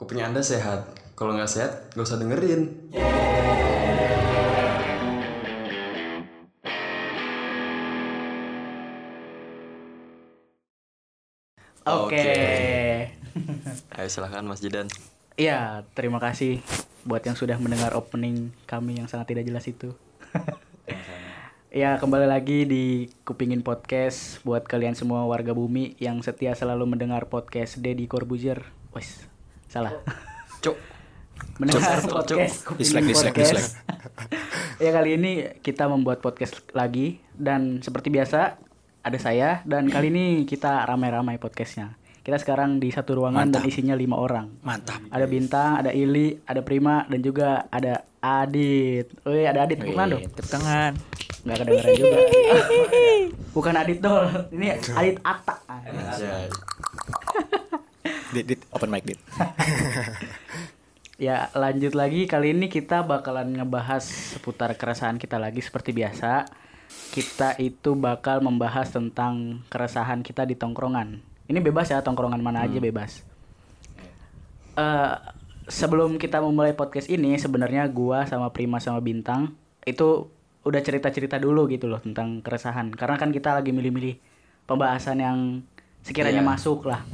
Kuping 0.00 0.24
Anda 0.24 0.40
sehat. 0.40 0.96
Kalau 1.12 1.36
nggak 1.36 1.52
sehat, 1.52 1.92
nggak 1.92 2.08
usah 2.08 2.16
dengerin. 2.16 2.72
Oke. 11.84 12.32
Ayo 14.00 14.08
silahkan 14.08 14.40
Mas 14.48 14.64
Jidan. 14.64 14.88
Iya, 15.36 15.84
terima 15.92 16.16
kasih 16.16 16.64
buat 17.04 17.20
yang 17.20 17.36
sudah 17.36 17.60
mendengar 17.60 17.92
opening 17.92 18.56
kami 18.64 18.96
yang 18.96 19.04
sangat 19.04 19.36
tidak 19.36 19.52
jelas 19.52 19.68
itu. 19.68 19.92
Ya, 21.68 22.00
kembali 22.00 22.24
lagi 22.24 22.64
di 22.64 23.12
Kupingin 23.28 23.60
Podcast 23.60 24.40
buat 24.48 24.64
kalian 24.64 24.96
semua 24.96 25.28
warga 25.28 25.52
bumi 25.52 25.92
yang 26.00 26.24
setia 26.24 26.56
selalu 26.56 26.88
mendengar 26.88 27.28
podcast 27.28 27.84
Deddy 27.84 28.08
Corbuzier. 28.08 28.64
Wes, 28.90 29.29
salah. 29.70 29.94
Cuk. 30.58 30.74
mendengar 31.62 32.02
cuk, 32.02 32.10
podcast. 32.10 32.56
Kupingin 32.66 32.82
Dislike, 32.82 33.06
dislike, 33.06 33.36
Podcast. 33.38 33.52
dislike. 33.54 33.70
ya 34.84 34.90
kali 34.90 35.10
ini 35.14 35.32
kita 35.62 35.86
membuat 35.86 36.18
podcast 36.18 36.58
lagi 36.74 37.22
dan 37.38 37.78
seperti 37.78 38.10
biasa 38.10 38.58
ada 39.00 39.18
saya 39.22 39.62
dan 39.62 39.86
kali 39.86 40.10
ini 40.10 40.24
kita 40.44 40.84
ramai-ramai 40.90 41.38
podcastnya. 41.38 41.94
Kita 42.20 42.36
sekarang 42.36 42.76
di 42.82 42.92
satu 42.92 43.16
ruangan 43.16 43.48
dan 43.48 43.64
isinya 43.64 43.96
lima 43.96 44.20
orang. 44.20 44.60
Mantap. 44.60 45.00
Ada 45.08 45.24
Bintang, 45.24 45.80
ada 45.80 45.88
Ili, 45.88 46.36
ada 46.44 46.60
Prima, 46.60 47.08
dan 47.08 47.24
juga 47.24 47.64
ada 47.72 48.04
Adit. 48.20 49.08
Wih, 49.24 49.48
ada 49.48 49.64
Adit. 49.64 49.80
Tangan 49.80 50.06
dong. 50.12 50.22
Tepuk 50.28 50.50
tangan. 50.52 50.92
Nggak 51.48 51.56
kedengeran 51.64 51.92
juga. 51.96 52.18
Bukan 53.56 53.74
Adit 53.78 53.98
dong. 54.04 54.28
Ini 54.52 54.66
Adit 54.92 55.16
Atta. 55.24 55.56
Dit, 58.30 58.46
dit, 58.46 58.60
open 58.70 58.90
mic 58.90 59.04
dit. 59.06 59.20
Ya, 61.20 61.52
lanjut 61.52 61.92
lagi. 61.92 62.24
Kali 62.24 62.56
ini 62.56 62.72
kita 62.72 63.04
bakalan 63.04 63.52
ngebahas 63.52 64.00
seputar 64.00 64.72
keresahan 64.72 65.20
kita 65.20 65.36
lagi 65.36 65.60
seperti 65.60 65.92
biasa. 65.92 66.48
Kita 67.12 67.60
itu 67.60 67.92
bakal 67.92 68.40
membahas 68.40 68.88
tentang 68.88 69.60
keresahan 69.68 70.24
kita 70.24 70.48
di 70.48 70.56
tongkrongan. 70.56 71.20
Ini 71.44 71.60
bebas 71.60 71.92
ya, 71.92 72.00
tongkrongan 72.00 72.40
mana 72.40 72.64
aja 72.64 72.80
bebas. 72.80 73.20
Eh, 74.80 75.14
sebelum 75.68 76.16
kita 76.16 76.40
memulai 76.40 76.72
podcast 76.72 77.12
ini, 77.12 77.36
sebenarnya 77.36 77.84
gua 77.92 78.24
sama 78.24 78.48
Prima 78.48 78.80
sama 78.80 79.04
Bintang 79.04 79.52
itu 79.84 80.24
udah 80.64 80.80
cerita-cerita 80.80 81.36
dulu 81.36 81.68
gitu 81.68 81.84
loh 81.84 82.00
tentang 82.00 82.40
keresahan. 82.40 82.96
Karena 82.96 83.20
kan 83.20 83.28
kita 83.28 83.60
lagi 83.60 83.76
milih-milih 83.76 84.16
pembahasan 84.64 85.20
yang 85.20 85.38
sekiranya 86.00 86.40
Iya. 86.40 86.48
masuk 86.48 86.88
lah 86.88 87.04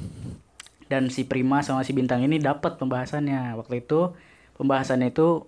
dan 0.87 1.11
si 1.11 1.27
Prima 1.27 1.63
sama 1.63 1.83
si 1.83 1.93
Bintang 1.95 2.23
ini 2.23 2.39
dapat 2.39 2.79
pembahasannya 2.79 3.59
waktu 3.59 3.83
itu 3.87 4.15
pembahasannya 4.59 5.11
itu 5.11 5.45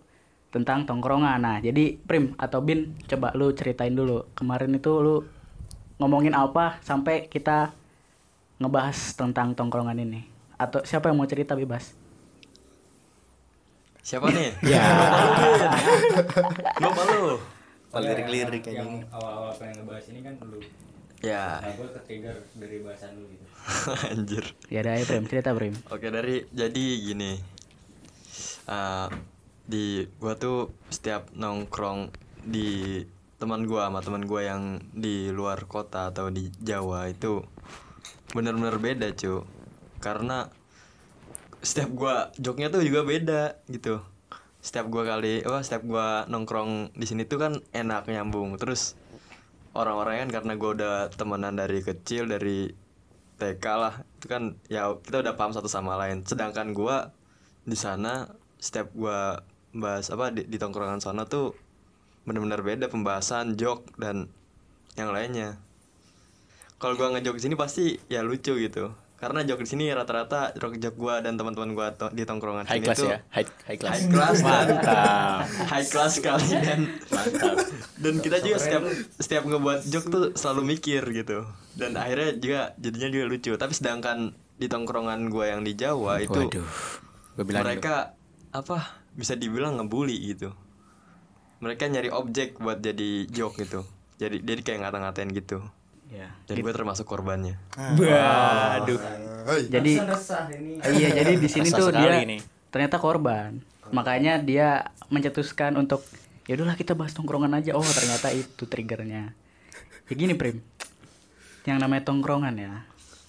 tentang 0.48 0.89
tongkrongan 0.89 1.39
nah 1.41 1.56
jadi 1.61 1.98
Prim 1.98 2.34
atau 2.41 2.64
Bin 2.64 2.97
coba 3.06 3.34
lu 3.36 3.53
ceritain 3.53 3.92
dulu 3.92 4.27
kemarin 4.34 4.75
itu 4.75 4.92
lu 4.98 5.22
ngomongin 5.98 6.34
apa 6.34 6.81
sampai 6.83 7.27
kita 7.31 7.75
ngebahas 8.59 8.97
tentang 9.14 9.55
tongkrongan 9.55 9.98
ini 10.03 10.27
atau 10.59 10.83
siapa 10.83 11.11
yang 11.11 11.19
mau 11.22 11.31
cerita 11.31 11.55
bebas 11.55 11.94
Siapa 14.09 14.33
nih? 14.33 14.56
Ya. 14.72 14.81
Lupa 16.81 17.03
lu. 17.12 17.36
Lirik-lirik 17.92 18.64
kayak 18.64 18.81
yang 18.81 19.05
gini. 19.05 19.12
awal-awal 19.12 19.53
pengen 19.53 19.84
ngebahas 19.84 20.05
ini 20.09 20.20
kan 20.25 20.34
lu 20.48 20.61
Ya, 21.19 21.59
nah 21.59 21.75
gue 21.75 21.89
ketrigger 21.99 22.37
dari 22.55 22.79
bahasan 22.79 23.19
lu 23.19 23.27
gitu. 23.27 23.45
Anjir. 24.15 24.45
ya 24.71 24.87
ada 24.87 25.03
Prim 25.03 25.27
cerita 25.27 25.51
Prim 25.51 25.75
Oke 25.91 26.15
dari 26.15 26.47
jadi 26.55 26.85
gini. 27.03 27.59
Eh, 28.69 29.09
di 29.65 30.05
gua 30.21 30.37
tuh 30.37 30.73
setiap 30.93 31.33
nongkrong 31.33 32.13
di 32.45 33.01
teman 33.41 33.65
gua 33.65 33.89
sama 33.89 34.01
teman 34.05 34.25
gua 34.29 34.45
yang 34.45 34.81
di 34.93 35.33
luar 35.33 35.65
kota 35.65 36.12
atau 36.12 36.28
di 36.28 36.53
Jawa 36.61 37.09
itu 37.09 37.41
bener-bener 38.37 38.77
beda 38.77 39.09
cu. 39.17 39.45
Karena 40.05 40.53
setiap 41.65 41.91
gua 41.97 42.28
joknya 42.37 42.69
tuh 42.69 42.84
juga 42.84 43.09
beda 43.09 43.57
gitu. 43.73 44.05
Setiap 44.61 44.93
gua 44.93 45.17
kali 45.17 45.41
apa 45.41 45.65
setiap 45.65 45.89
gua 45.89 46.28
nongkrong 46.28 46.93
di 46.93 47.07
sini 47.09 47.25
tuh 47.25 47.41
kan 47.41 47.53
enak 47.73 48.05
nyambung. 48.05 48.61
Terus 48.61 48.97
orang-orang 49.75 50.29
kan 50.29 50.41
karena 50.41 50.53
gua 50.56 50.71
udah 50.77 50.95
temenan 51.12 51.56
dari 51.56 51.81
kecil 51.83 52.29
dari 52.29 52.71
TK 53.41 53.65
lah. 53.65 53.95
Itu 54.21 54.27
kan 54.31 54.56
ya 54.71 54.95
kita 55.01 55.25
udah 55.25 55.34
paham 55.34 55.53
satu 55.56 55.67
sama 55.67 55.97
lain. 55.97 56.25
Sedangkan 56.25 56.77
gua 56.77 57.11
di 57.65 57.77
sana 57.77 58.31
setiap 58.61 58.93
gua 58.95 59.43
bahas 59.75 60.09
apa 60.09 60.33
di, 60.33 60.49
di 60.49 60.57
tongkrongan 60.57 61.03
sana 61.05 61.28
tuh 61.28 61.53
bener-bener 62.25 62.61
beda 62.61 62.87
pembahasan 62.93 63.57
jok 63.57 63.99
dan 63.99 64.28
yang 64.95 65.11
lainnya. 65.11 65.59
Kalau 66.78 66.95
gua 66.95 67.11
ngejok 67.17 67.34
di 67.37 67.43
sini 67.43 67.55
pasti 67.59 67.99
ya 68.07 68.23
lucu 68.23 68.55
gitu 68.55 69.08
karena 69.19 69.43
jok 69.43 69.67
di 69.67 69.69
sini 69.69 69.84
rata-rata 69.91 70.55
jok 70.55 70.79
jok 70.79 70.95
gua 70.95 71.19
dan 71.19 71.34
teman-teman 71.34 71.75
gua 71.75 71.91
to- 71.91 72.15
di 72.15 72.23
tongkrongan 72.23 72.71
High 72.71 72.79
sini 72.79 72.87
class 72.87 72.99
tuh 73.03 73.11
ya, 73.11 73.19
high 73.34 73.49
high 73.67 73.79
class. 73.83 73.99
high 73.99 74.06
class. 74.15 74.37
Mantap. 74.47 75.43
high 75.75 75.89
class 75.91 76.12
sekali 76.23 76.49
dan. 76.62 76.81
Dan 77.99 78.15
kita 78.23 78.39
juga 78.39 78.62
setiap 78.62 78.83
setiap 79.19 79.43
ngebuat 79.43 79.81
joke 79.91 80.07
tuh 80.07 80.25
selalu 80.39 80.78
mikir 80.78 81.03
gitu. 81.11 81.43
Dan 81.75 81.99
akhirnya 81.99 82.31
juga 82.39 82.61
jadinya 82.78 83.09
juga 83.11 83.25
lucu. 83.27 83.53
Tapi 83.59 83.73
sedangkan 83.75 84.19
di 84.55 84.67
tongkrongan 84.71 85.27
gua 85.34 85.51
yang 85.51 85.67
di 85.67 85.75
Jawa 85.75 86.23
itu 86.23 86.39
Waduh. 86.39 86.67
Gue 87.34 87.45
bilang 87.47 87.67
mereka 87.67 88.15
apa 88.55 89.03
bisa 89.19 89.34
dibilang 89.34 89.83
ngebully 89.83 90.15
gitu. 90.31 90.55
Mereka 91.59 91.91
nyari 91.91 92.15
objek 92.15 92.62
buat 92.62 92.78
jadi 92.78 93.27
joke 93.27 93.67
gitu. 93.67 93.83
Jadi 94.23 94.47
jadi 94.47 94.62
kayak 94.62 94.78
ngata-ngatain 94.87 95.34
gitu 95.34 95.59
ya 96.09 96.29
dan 96.49 96.55
gue 96.65 96.73
termasuk 96.73 97.05
korbannya. 97.05 97.61
Waduh. 97.77 99.01
jadi 99.69 99.93
resah 100.05 100.49
ini. 100.53 100.81
iya 100.97 101.09
jadi 101.13 101.33
di 101.37 101.49
sini 101.49 101.69
tuh 101.69 101.93
dia 101.93 102.25
ternyata 102.73 102.97
korban. 102.97 103.61
Makanya 103.89 104.41
dia 104.41 104.93
mencetuskan 105.09 105.77
untuk 105.81 106.05
ya 106.45 106.57
udahlah 106.57 106.77
kita 106.77 106.93
bahas 106.97 107.13
tongkrongan 107.17 107.57
aja. 107.57 107.77
Oh 107.77 107.85
ternyata 107.85 108.33
itu 108.33 108.65
triggernya. 108.65 109.33
Ya 110.09 110.15
gini 110.17 110.33
Prim. 110.37 110.65
Yang 111.69 111.79
namanya 111.85 112.03
tongkrongan 112.09 112.57
ya 112.57 112.89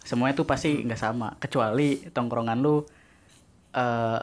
semuanya 0.09 0.33
tuh 0.41 0.47
pasti 0.49 0.81
nggak 0.81 0.97
sama. 0.97 1.37
Kecuali 1.37 2.09
tongkrongan 2.09 2.57
lu 2.57 2.81
eh 3.75 4.19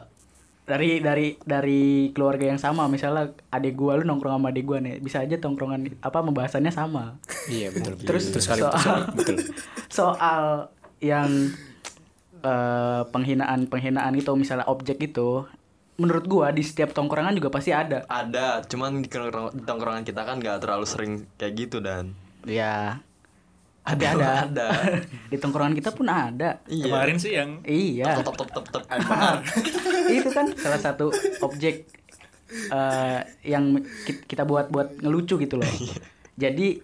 dari 0.67 0.99
dari 0.99 1.39
dari 1.39 2.11
keluarga 2.11 2.51
yang 2.51 2.59
sama 2.59 2.91
misalnya 2.91 3.31
adik 3.49 3.73
gua 3.73 3.95
lu 3.95 4.03
nongkrong 4.03 4.35
sama 4.35 4.51
adik 4.51 4.67
gua 4.67 4.83
nih 4.83 4.99
bisa 4.99 5.23
aja 5.23 5.39
tongkrongan 5.39 5.95
apa 6.03 6.19
pembahasannya 6.19 6.69
sama 6.69 7.15
Iya 7.47 7.71
betul. 7.71 7.95
Terus 8.03 8.23
betul 8.27 8.41
sekali, 8.43 8.61
betul 8.61 8.75
soal. 8.83 8.99
Betul. 9.15 9.37
soal 9.97 10.43
yang 10.99 11.31
eh, 12.43 13.01
penghinaan 13.07 13.71
penghinaan 13.71 14.13
itu 14.13 14.31
misalnya 14.35 14.67
objek 14.67 14.99
itu 14.99 15.47
menurut 15.97 16.27
gua 16.27 16.51
di 16.51 16.61
setiap 16.61 16.91
tongkrongan 16.91 17.33
juga 17.33 17.47
pasti 17.49 17.71
ada 17.71 18.03
ada 18.05 18.59
cuman 18.61 19.01
di 19.01 19.09
tongkrong- 19.09 19.55
di 19.55 19.63
tongkrongan 19.63 20.03
kita 20.03 20.21
kan 20.21 20.37
gak 20.37 20.61
terlalu 20.61 20.85
sering 20.85 21.13
kayak 21.39 21.53
gitu 21.57 21.79
dan 21.79 22.11
ya 22.43 22.99
ada 23.87 24.05
ada. 24.11 24.29
ada. 24.43 24.67
Di 25.31 25.37
tongkrongan 25.39 25.71
kita 25.71 25.95
pun 25.95 26.05
ada. 26.05 26.59
Iya. 26.67 26.83
Kemarin 26.85 27.15
sih 27.15 27.31
yang 27.31 27.63
iya. 27.63 28.19
Top 28.19 28.35
top 28.35 28.51
top 28.51 28.65
top 28.67 28.83
itu 30.07 30.27
kan 30.29 30.51
salah 30.55 30.79
satu 30.79 31.07
objek 31.39 31.87
eh, 32.67 33.19
yang 33.43 33.79
ki- 34.03 34.23
kita 34.25 34.43
buat 34.43 34.67
buat 34.67 34.99
ngelucu 34.99 35.39
gitu 35.39 35.55
loh. 35.55 35.71
Jadi 36.35 36.83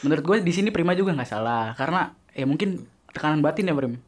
menurut 0.00 0.24
gue 0.24 0.36
di 0.40 0.52
sini 0.52 0.72
Prima 0.72 0.96
juga 0.96 1.12
nggak 1.12 1.28
salah. 1.28 1.76
Karena 1.76 2.08
ya 2.32 2.48
mungkin 2.48 2.84
tekanan 3.12 3.44
batin 3.44 3.68
ya 3.68 3.74
Prim? 3.76 3.94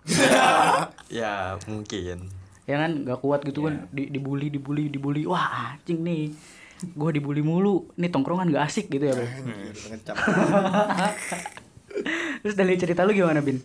Ya 1.12 1.60
mungkin. 1.68 2.32
Ya 2.64 2.76
kan? 2.80 3.04
Nggak 3.04 3.20
kuat 3.20 3.44
gitu 3.44 3.68
kan? 3.68 3.84
Di, 3.92 4.08
dibully 4.08 4.48
dibully 4.48 4.88
dibully. 4.88 5.28
Wah 5.28 5.76
anjing 5.76 6.00
nih. 6.00 6.32
Gue 6.96 7.12
dibully 7.12 7.44
mulu. 7.44 7.92
Nih 7.94 8.08
tongkrongan 8.08 8.48
gak 8.48 8.66
asik 8.66 8.88
gitu 8.88 9.06
ya 9.06 9.14
bro 9.14 9.28
terus 12.42 12.56
dari 12.56 12.74
cerita 12.78 13.06
lu 13.06 13.12
gimana 13.12 13.40
bin? 13.40 13.58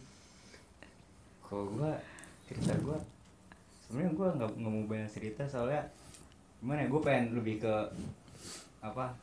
Kalau 1.44 1.66
gue 1.74 1.92
cerita 2.48 2.74
gue 2.80 2.98
sebenarnya 3.88 4.12
gue 4.14 4.28
nggak 4.36 4.50
nggak 4.60 4.72
mau 4.72 4.84
banyak 4.86 5.10
cerita 5.12 5.44
soalnya 5.48 5.84
gimana 6.60 6.84
ya 6.84 6.88
gue 6.92 7.02
pengen 7.04 7.26
lebih 7.38 7.56
ke 7.64 7.74
apa 8.84 9.16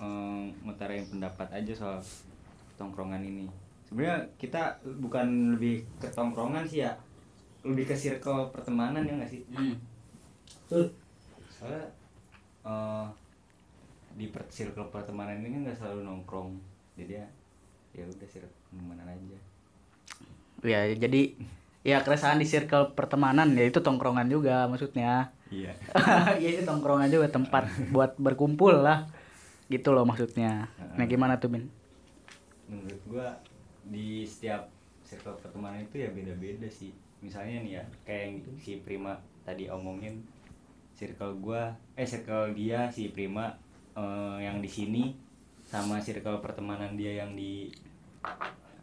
em, 0.00 0.52
ngutarain 0.64 1.04
pendapat 1.04 1.48
aja 1.52 1.72
soal 1.76 1.96
tongkrongan 2.80 3.20
ini. 3.20 3.46
Sebenarnya 3.86 4.24
kita 4.40 4.80
bukan 4.98 5.56
lebih 5.56 5.84
ke 6.00 6.08
tongkrongan 6.10 6.64
sih 6.66 6.82
ya 6.84 6.96
lebih 7.66 7.90
ke 7.90 7.96
circle 7.98 8.48
pertemanan 8.54 9.02
ya 9.04 9.14
nggak 9.18 9.30
sih? 9.30 9.42
Betul. 10.66 10.94
soalnya 11.56 11.88
eh, 12.66 13.06
di 14.16 14.26
per- 14.32 14.48
circle 14.48 14.88
pertemanan 14.88 15.40
ini 15.44 15.56
kan 15.56 15.60
nggak 15.68 15.78
selalu 15.78 16.00
nongkrong. 16.04 16.50
Jadi 16.96 17.20
ya 17.20 17.26
ya 17.96 18.04
udah 18.04 18.28
circle 18.28 18.52
pertemanan 18.68 19.06
aja. 19.08 19.38
Ya 20.60 20.80
jadi 20.92 21.32
ya 21.80 22.04
keresahan 22.04 22.36
di 22.36 22.44
circle 22.44 22.92
pertemanan 22.92 23.56
ya 23.56 23.64
itu 23.64 23.80
tongkrongan 23.80 24.28
juga 24.28 24.68
maksudnya. 24.68 25.32
Iya. 25.48 25.72
Ya 26.42 26.48
itu 26.52 26.62
tongkrongan 26.68 27.08
juga 27.08 27.32
tempat 27.32 27.72
buat 27.94 28.20
berkumpul 28.20 28.84
lah. 28.84 29.08
Gitu 29.72 29.88
loh 29.90 30.04
maksudnya. 30.04 30.68
Nah 30.94 31.08
gimana 31.08 31.40
tuh 31.40 31.56
Bin? 31.56 31.64
Menurut 32.68 33.02
gua 33.08 33.28
di 33.88 34.28
setiap 34.28 34.68
circle 35.06 35.38
pertemanan 35.40 35.80
itu 35.80 36.04
ya 36.04 36.12
beda-beda 36.12 36.68
sih. 36.68 36.92
Misalnya 37.24 37.64
nih 37.64 37.72
ya 37.80 37.84
kayak 38.04 38.22
yang 38.28 38.36
si 38.60 38.72
Prima 38.84 39.16
tadi 39.46 39.72
omongin 39.72 40.20
circle 40.92 41.38
gua 41.40 41.72
eh 41.96 42.04
circle 42.04 42.52
dia 42.52 42.90
si 42.92 43.08
Prima 43.08 43.54
eh, 43.94 44.38
yang 44.42 44.60
di 44.60 44.68
sini 44.68 45.14
sama 45.66 45.98
circle 45.98 46.38
pertemanan 46.38 46.94
dia 46.94 47.26
yang 47.26 47.34
di 47.34 47.66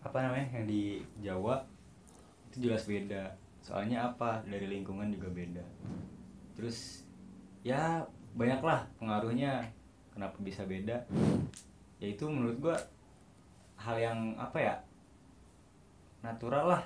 apa 0.04 0.18
namanya 0.20 0.48
yang 0.56 0.66
di 0.68 1.02
Jawa 1.24 1.64
itu 2.52 2.70
jelas 2.70 2.86
beda. 2.86 3.34
Soalnya 3.64 4.12
apa? 4.12 4.44
Dari 4.46 4.68
lingkungan 4.68 5.10
juga 5.10 5.32
beda. 5.32 5.64
Terus 6.54 7.08
ya 7.64 8.04
banyaklah 8.36 8.86
pengaruhnya. 9.00 9.64
Kenapa 10.14 10.38
bisa 10.46 10.62
beda? 10.70 11.02
Yaitu 11.98 12.30
menurut 12.30 12.60
gua 12.62 12.78
hal 13.82 13.98
yang 13.98 14.20
apa 14.38 14.58
ya 14.62 14.76
natural 16.22 16.78
lah 16.78 16.84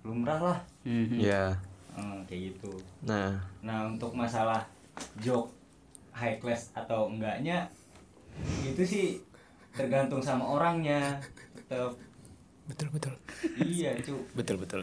lumrah 0.00 0.40
lah. 0.40 0.58
Mhm. 0.82 1.20
ya 1.20 1.52
Eh, 2.00 2.18
kayak 2.30 2.42
gitu. 2.54 2.72
Nah. 3.02 3.34
Nah 3.60 3.90
untuk 3.90 4.14
masalah 4.14 4.62
joke 5.18 5.50
high 6.14 6.38
class 6.38 6.70
atau 6.72 7.10
enggaknya 7.10 7.66
itu 8.62 8.82
sih 8.86 9.06
tergantung 9.74 10.22
sama 10.22 10.46
orangnya 10.46 11.18
tetap 11.70 11.94
Betul 12.66 12.88
betul. 12.90 13.14
iya 13.62 13.94
cu 13.98 14.14
Betul 14.34 14.56
betul. 14.58 14.82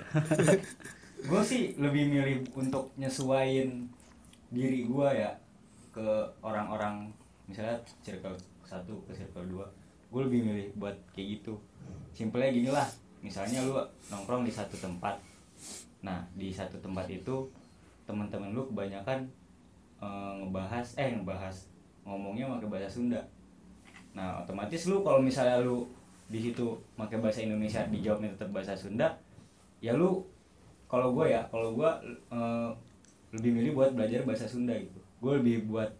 gue 1.30 1.42
sih 1.44 1.75
lebih 1.75 2.07
milih 2.07 2.48
untuk 2.56 2.92
nyesuain 2.95 3.88
diri 4.51 4.88
gue 4.88 5.07
ya 5.12 5.31
ke 5.92 6.07
orang-orang 6.39 7.07
misalnya 7.48 7.75
circle 8.04 8.36
satu 8.63 8.95
ke 9.07 9.12
circle 9.16 9.44
dua. 9.48 9.68
Gue 10.12 10.28
lebih 10.28 10.48
milih 10.48 10.68
buat 10.80 10.95
kayak 11.12 11.39
gitu. 11.39 11.56
Simpelnya 12.12 12.51
gini 12.51 12.69
lah. 12.72 12.88
Misalnya 13.24 13.63
lu 13.63 13.75
nongkrong 14.12 14.44
di 14.44 14.51
satu 14.51 14.75
tempat. 14.80 15.16
Nah 16.04 16.24
di 16.36 16.51
satu 16.51 16.75
tempat 16.84 17.07
itu 17.07 17.48
teman-teman 18.04 18.51
lu 18.51 18.68
kebanyakan 18.68 19.28
eh, 20.00 20.31
ngebahas 20.44 20.88
eh 21.00 21.12
ngebahas 21.16 21.56
ngomongnya 22.04 22.51
pakai 22.51 22.68
bahasa 22.68 22.88
Sunda. 22.92 23.19
Nah 24.12 24.44
otomatis 24.44 24.88
lu 24.92 25.04
kalau 25.07 25.24
misalnya 25.24 25.63
lu 25.63 25.88
di 26.27 26.39
situ 26.44 26.75
pakai 27.00 27.24
bahasa 27.24 27.39
Indonesia 27.39 27.88
dijawabnya 27.88 28.35
tetap 28.35 28.51
bahasa 28.51 28.75
Sunda 28.75 29.15
ya 29.79 29.95
lu 29.95 30.25
kalau 30.88 31.12
gue 31.15 31.31
ya 31.31 31.44
kalau 31.51 31.75
gue 31.75 31.89
eh, 32.31 32.69
lebih 33.35 33.51
milih 33.51 33.71
buat 33.75 33.91
belajar 33.91 34.24
bahasa 34.24 34.47
Sunda 34.47 34.71
gitu. 34.71 35.00
Gue 35.19 35.39
lebih 35.44 35.68
buat 35.68 35.91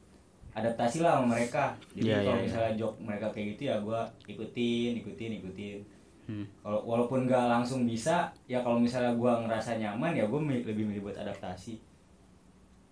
adaptasi 0.56 1.04
lah 1.04 1.20
sama 1.20 1.36
mereka. 1.36 1.76
Jadi 1.92 2.08
Iya, 2.08 2.18
kalau 2.24 2.32
iya, 2.32 2.40
iya. 2.40 2.46
misalnya 2.48 2.72
jok 2.80 2.94
mereka 3.04 3.28
kayak 3.36 3.48
gitu 3.56 3.62
ya 3.68 3.76
gue 3.84 4.00
ikutin 4.32 4.92
ikutin 5.04 5.32
ikutin. 5.44 5.80
Hmm. 6.28 6.44
kalau 6.60 6.84
walaupun 6.84 7.24
gak 7.24 7.48
langsung 7.48 7.88
bisa 7.88 8.28
ya 8.52 8.60
kalau 8.60 8.84
misalnya 8.84 9.16
gue 9.16 9.32
ngerasa 9.48 9.80
nyaman 9.80 10.12
ya 10.12 10.28
gue 10.28 10.40
lebih 10.68 10.84
milih 10.88 11.08
buat 11.08 11.16
adaptasi. 11.20 11.80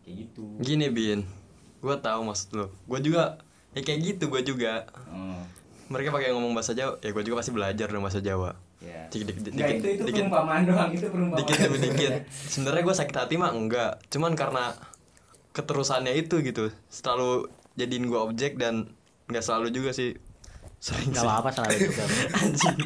Kayak 0.03 0.15
gitu. 0.27 0.45
Gini 0.63 0.87
bin. 0.87 1.27
Gue 1.83 1.95
tahu 1.99 2.23
maksud 2.27 2.49
lo 2.55 2.65
gue 2.87 2.99
juga 3.11 3.39
ya 3.75 3.83
kayak 3.83 3.99
gitu 4.03 4.31
gue 4.31 4.41
juga. 4.43 4.87
Oh, 5.11 5.43
mereka 5.85 6.09
pakai 6.09 6.31
ngomong 6.31 6.51
bahasa 6.51 6.71
Jawa. 6.71 6.97
Ya 6.99 7.09
gue 7.09 7.23
juga 7.23 7.35
pasti 7.39 7.51
belajar 7.51 7.87
dong 7.87 8.01
bahasa 8.01 8.19
Jawa. 8.19 8.57
Ya. 8.79 9.05
Dikit 9.07 9.27
dikit 9.29 9.51
Nggak, 9.51 9.67
dikit 9.67 9.77
itu 9.77 9.87
itu 9.91 10.03
dikit. 10.03 10.21
perumpamaan 10.23 10.61
doang 10.63 10.89
itu 10.89 11.07
perumpamaan. 11.07 11.39
Dikit 11.39 11.57
demi 11.59 11.77
dikit. 11.79 12.11
Sebenarnya 12.27 12.81
gue 12.81 12.95
sakit 12.95 13.15
hati 13.15 13.35
mah 13.35 13.51
enggak. 13.51 13.91
Cuman 14.07 14.33
karena 14.33 14.73
keterusannya 15.51 16.13
itu 16.13 16.41
gitu. 16.41 16.69
Selalu 16.87 17.47
jadiin 17.73 18.05
gue 18.05 18.19
objek 18.19 18.55
dan 18.55 18.89
nggak 19.25 19.41
selalu 19.41 19.69
juga 19.69 19.91
sih. 19.91 20.17
Sering 20.77 21.09
nggak 21.09 21.23
apa-apa 21.23 21.49
selalu 21.51 21.75
juga. 21.83 22.03
Anjing. 22.39 22.77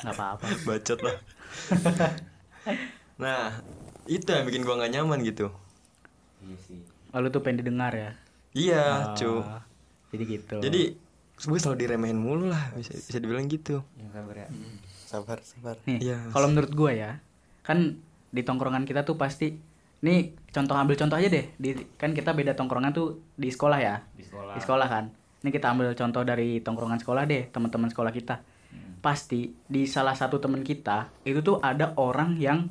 Nggak 0.00 0.14
apa-apa. 0.14 0.46
Bacot 0.64 1.00
lah. 1.00 1.16
Nah 3.16 3.60
itu 4.06 4.24
yang 4.26 4.44
bikin 4.44 4.62
gue 4.62 4.72
nggak 4.72 4.92
nyaman 4.92 5.20
gitu. 5.22 5.52
Iya 6.40 6.56
sih. 6.62 6.80
Lalu 7.10 7.26
tuh 7.28 7.40
pengen 7.40 7.60
didengar 7.60 7.92
ya? 7.92 8.10
Iya 8.50 8.84
Ah, 9.06 9.14
cu. 9.14 9.44
jadi 10.08 10.24
gitu. 10.26 10.56
Jadi 10.58 10.82
gue 11.40 11.58
selalu 11.58 11.78
diremehin 11.80 12.20
mulu 12.20 12.52
lah 12.52 12.72
bisa 12.76 12.92
bisa 12.92 13.16
dibilang 13.16 13.48
gitu. 13.48 13.80
Yang 13.96 14.10
sabar 14.12 14.36
ya. 14.36 14.48
Sabar 15.08 15.38
sabar. 15.40 15.74
nih 15.88 15.98
Iya. 16.04 16.18
kalau 16.30 16.46
menurut 16.52 16.72
gua 16.72 16.92
ya 16.92 17.10
kan 17.64 17.96
di 18.30 18.42
tongkrongan 18.44 18.84
kita 18.84 19.02
tuh 19.02 19.16
pasti 19.16 19.56
nih 20.00 20.32
contoh 20.52 20.76
ambil 20.76 20.96
contoh 21.00 21.16
aja 21.16 21.28
deh. 21.28 21.50
Di 21.56 21.76
kan 21.96 22.12
kita 22.12 22.36
beda 22.36 22.52
tongkrongan 22.54 22.92
tuh 22.92 23.24
di 23.34 23.48
sekolah 23.48 23.78
ya. 23.80 24.04
Di 24.12 24.24
sekolah. 24.24 24.54
Di 24.56 24.60
sekolah 24.60 24.86
kan. 24.86 25.04
Ini 25.40 25.48
kita 25.48 25.66
ambil 25.72 25.96
contoh 25.96 26.22
dari 26.22 26.60
tongkrongan 26.60 27.00
sekolah 27.00 27.24
deh 27.24 27.48
teman-teman 27.48 27.88
sekolah 27.88 28.12
kita. 28.12 28.36
Hmm. 28.70 29.02
pasti 29.02 29.50
di 29.66 29.82
salah 29.82 30.14
satu 30.14 30.38
teman 30.38 30.62
kita 30.62 31.10
itu 31.26 31.42
tuh 31.42 31.58
ada 31.58 31.90
orang 31.98 32.38
yang 32.38 32.70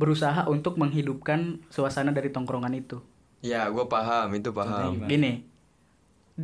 berusaha 0.00 0.48
untuk 0.48 0.80
menghidupkan 0.80 1.60
suasana 1.68 2.08
dari 2.08 2.32
tongkrongan 2.32 2.72
itu. 2.72 3.04
Ya 3.44 3.68
gue 3.68 3.84
paham 3.84 4.32
itu 4.32 4.48
paham. 4.48 5.04
Gini 5.04 5.49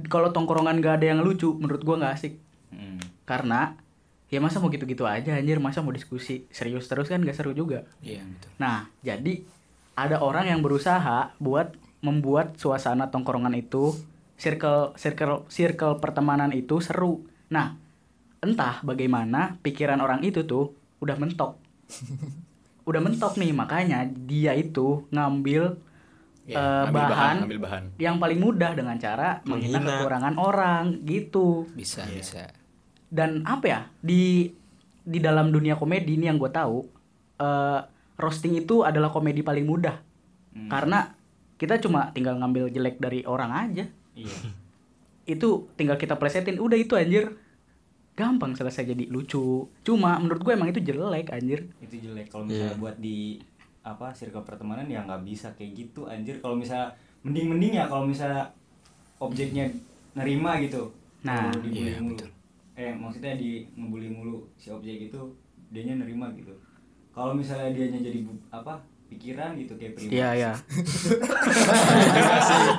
kalau 0.04 0.28
tongkrongan 0.28 0.78
gak 0.78 1.00
ada 1.00 1.06
yang 1.10 1.20
lucu 1.20 1.52
menurut 1.52 1.80
gua 1.80 1.96
nggak 1.98 2.14
asik 2.14 2.34
Hmm. 2.66 2.98
karena 3.22 3.78
ya 4.26 4.42
masa 4.42 4.58
mau 4.58 4.66
gitu-gitu 4.66 5.06
aja 5.06 5.32
anjir 5.32 5.56
masa 5.56 5.80
mau 5.80 5.90
diskusi 5.90 6.44
serius 6.50 6.84
terus 6.86 7.06
kan 7.06 7.22
gak 7.22 7.32
seru 7.32 7.52
juga 7.52 7.86
Iya 8.02 8.20
betul. 8.20 8.50
nah 8.56 8.90
jadi 9.00 9.46
ada 9.94 10.18
orang 10.18 10.50
yang 10.50 10.60
berusaha 10.60 11.30
buat 11.38 11.72
membuat 12.02 12.58
suasana 12.58 13.06
tongkrongan 13.06 13.54
itu 13.54 13.94
circle 14.34 14.92
circle 14.94 15.46
circle 15.46 15.96
pertemanan 15.96 16.50
itu 16.50 16.82
seru 16.82 17.22
nah 17.46 17.78
entah 18.38 18.82
bagaimana 18.82 19.56
pikiran 19.62 19.96
orang 19.98 20.20
itu 20.20 20.42
tuh 20.42 20.74
udah 20.98 21.16
mentok 21.16 21.56
udah 22.88 23.00
mentok 23.00 23.34
nih 23.34 23.50
makanya 23.50 24.04
dia 24.06 24.52
itu 24.52 25.06
ngambil 25.08 25.78
Iya, 26.46 26.54
eh, 26.54 26.82
ngambil 26.86 27.04
bahan, 27.10 27.36
ngambil 27.42 27.60
bahan. 27.60 27.82
yang 27.98 28.16
paling 28.16 28.38
mudah 28.38 28.70
dengan 28.72 28.96
cara 28.96 29.42
menghina 29.42 29.82
kekurangan 29.82 30.34
orang 30.38 31.02
gitu. 31.02 31.66
Bisa 31.74 32.06
bisa. 32.06 32.46
dan 33.06 33.42
apa 33.42 33.66
ya 33.66 33.80
di 33.98 34.50
di 35.02 35.18
dalam 35.18 35.50
dunia 35.50 35.74
komedi 35.74 36.14
ini 36.14 36.26
yang 36.26 36.38
gue 36.38 36.50
tahu 36.50 36.86
eh, 37.38 37.80
roasting 38.16 38.54
itu 38.56 38.82
adalah 38.82 39.10
komedi 39.10 39.42
paling 39.42 39.66
mudah. 39.66 39.98
Hmm. 40.50 40.72
karena 40.72 41.12
kita 41.56 41.76
cuma 41.76 42.08
tinggal 42.10 42.40
ngambil 42.40 42.72
jelek 42.72 42.96
dari 42.96 43.20
orang 43.24 43.52
aja. 43.52 43.84
Iya. 44.16 44.36
Itu 45.36 45.68
tinggal 45.74 45.98
kita 45.98 46.16
plesetin 46.16 46.56
udah 46.56 46.78
itu 46.78 46.94
anjir. 46.94 47.34
Gampang 48.14 48.56
selesai 48.56 48.88
jadi 48.88 49.04
lucu. 49.10 49.68
Cuma 49.82 50.16
menurut 50.16 50.40
gue 50.40 50.52
emang 50.54 50.70
itu 50.70 50.80
jelek 50.80 51.28
anjir. 51.28 51.68
Itu 51.76 52.00
jelek 52.00 52.32
kalau 52.32 52.48
misalnya 52.48 52.72
Iya. 52.72 52.80
buat 52.80 52.96
di 52.96 53.36
apa 53.86 54.10
circle 54.10 54.42
pertemanan 54.42 54.90
ya 54.90 55.06
nggak 55.06 55.22
bisa 55.22 55.54
kayak 55.54 55.72
gitu 55.76 56.04
anjir. 56.04 56.42
Kalau 56.42 56.58
misalnya 56.58 56.90
mending 57.22 57.46
mending 57.48 57.72
ya 57.76 57.86
kalau 57.86 58.02
misalnya 58.02 58.42
objeknya 59.16 59.70
nerima 60.12 60.58
gitu. 60.58 60.90
Nah, 61.22 61.54
dibully 61.54 61.94
iya, 61.94 61.98
mulu. 61.98 62.14
betul. 62.14 62.30
eh 62.76 62.92
maksudnya 62.92 63.34
di 63.34 63.64
ngebully 63.72 64.10
mulu 64.10 64.44
si 64.54 64.68
objek 64.68 65.08
itu 65.08 65.20
dianya 65.70 65.96
nerima 65.96 66.28
gitu. 66.34 66.52
Kalau 67.10 67.32
misalnya 67.32 67.72
dianya 67.72 68.02
jadi 68.02 68.20
bu- 68.20 68.42
apa 68.50 68.76
pikiran 69.06 69.54
gitu 69.54 69.72
kayak 69.76 69.94
prima 69.94 70.10
iya 70.12 70.28
iya. 70.34 70.52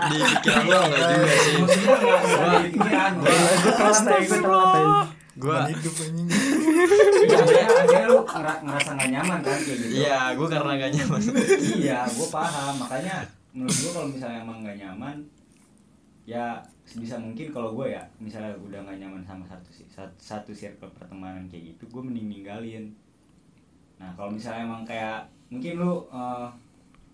Di 0.08 0.18
pikiran 0.22 0.64
lo 0.68 0.80
nggak 0.86 1.02
juga 1.02 1.34
sih. 1.34 1.54
Maksudnya 1.58 1.96
nggak 1.98 2.24
jadi 2.46 2.70
pikiran. 2.70 3.12
gue 3.18 3.36
gue 4.28 4.70
gue 5.38 5.58
Iya, 5.58 5.64
akhirnya 6.78 7.66
akhirnya 7.68 8.08
lu 8.08 8.20
ngera- 8.24 8.62
ngerasa 8.62 8.90
nggak 8.94 9.12
nyaman 9.12 9.40
kan 9.40 9.58
kayak 9.58 9.78
gitu. 9.78 9.94
Iya 9.98 10.20
gue 10.34 10.48
karena 10.48 10.72
gak 10.76 10.92
nyaman. 10.94 11.22
Iya 11.78 12.00
gue 12.08 12.28
paham. 12.30 12.74
Makanya 12.78 13.16
menurut 13.52 13.76
gue 13.76 13.92
kalau 13.92 14.08
misalnya 14.08 14.40
emang 14.42 14.58
nggak 14.62 14.78
nyaman 14.78 15.16
ya 16.24 16.46
sebisa 16.84 17.16
mungkin 17.16 17.48
kalau 17.50 17.72
gue 17.74 17.88
ya 17.90 18.04
misalnya 18.18 18.52
udah 18.58 18.80
nggak 18.82 19.00
nyaman 19.00 19.22
sama 19.22 19.44
satu 19.44 19.68
satu, 19.88 20.12
satu 20.18 20.52
circle 20.52 20.92
pertemanan 20.92 21.48
kayak 21.48 21.74
gitu 21.74 21.84
gue 21.90 22.02
mending 22.02 22.28
ninggalin. 22.30 22.92
Nah 23.98 24.12
kalau 24.14 24.30
misalnya 24.30 24.66
emang 24.66 24.84
kayak 24.84 25.24
mungkin 25.48 25.74
lu 25.78 26.04
eh, 26.08 26.48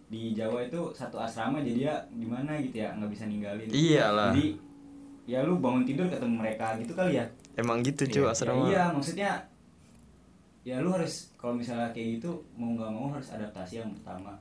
di 0.10 0.30
Jawa 0.32 0.62
itu 0.62 0.82
satu 0.92 1.18
asrama 1.18 1.58
jadi 1.60 1.88
ya 1.88 1.96
gimana 2.12 2.58
gitu 2.60 2.78
ya 2.80 2.94
nggak 2.94 3.10
bisa 3.10 3.26
ninggalin. 3.26 3.66
Iyalah. 3.66 4.30
jadi 4.30 4.48
ya 5.24 5.40
lu 5.42 5.56
bangun 5.58 5.88
tidur 5.88 6.06
ketemu 6.06 6.36
mereka 6.36 6.76
gitu 6.78 6.92
kali 6.92 7.16
ya. 7.16 7.26
Emang 7.54 7.80
gitu 7.80 8.04
cuy 8.04 8.20
Ya, 8.20 8.30
asrama. 8.30 8.66
iya 8.68 8.84
maksudnya 8.90 9.32
ya 10.64 10.80
lu 10.80 10.90
harus 10.96 11.32
kalau 11.36 11.56
misalnya 11.56 11.92
kayak 11.92 12.20
gitu 12.20 12.40
mau 12.56 12.72
nggak 12.72 12.92
mau 12.92 13.12
harus 13.12 13.30
adaptasi 13.30 13.84
yang 13.84 13.92
pertama 14.00 14.40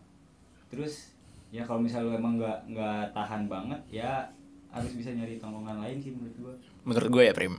terus 0.71 1.11
ya 1.51 1.67
kalau 1.67 1.83
misalnya 1.83 2.09
lu 2.09 2.13
emang 2.17 2.39
nggak 2.39 2.59
nggak 2.71 3.03
tahan 3.13 3.43
banget 3.51 3.81
ya 3.91 4.31
harus 4.73 4.93
bisa 4.97 5.13
nyari 5.13 5.37
tongkongan 5.37 5.83
lain 5.85 5.99
sih 6.01 6.11
menurut 6.15 6.37
gua 6.41 6.55
Menurut 6.83 7.09
gue 7.15 7.23
ya 7.29 7.35
Prim. 7.37 7.55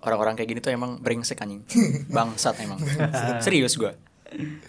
Orang-orang 0.00 0.38
kayak 0.38 0.48
gini 0.48 0.60
tuh 0.64 0.72
emang 0.72 1.02
brengsek 1.04 1.36
anjing. 1.36 1.60
Bangsat 2.16 2.56
emang. 2.64 2.80
Serius 3.44 3.76
gue. 3.76 3.92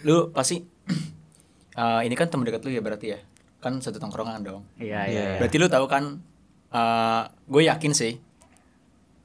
Lu 0.03 0.33
pasti 0.35 0.59
eh, 1.79 2.01
ini 2.03 2.11
kan 2.17 2.27
teman 2.27 2.43
dekat 2.43 2.65
lu 2.67 2.73
ya 2.73 2.81
berarti 2.83 3.07
ya 3.15 3.19
kan 3.63 3.79
satu 3.79 3.95
tongkrongan 3.95 4.43
dong 4.43 4.67
Iya, 4.75 5.07
iya. 5.07 5.09
Iya. 5.09 5.23
iya. 5.23 5.37
berarti 5.39 5.55
lu 5.55 5.67
tahu 5.71 5.85
kan 5.87 6.19
eh 6.75 7.23
gue 7.47 7.63
yakin 7.63 7.91
sih 7.95 8.13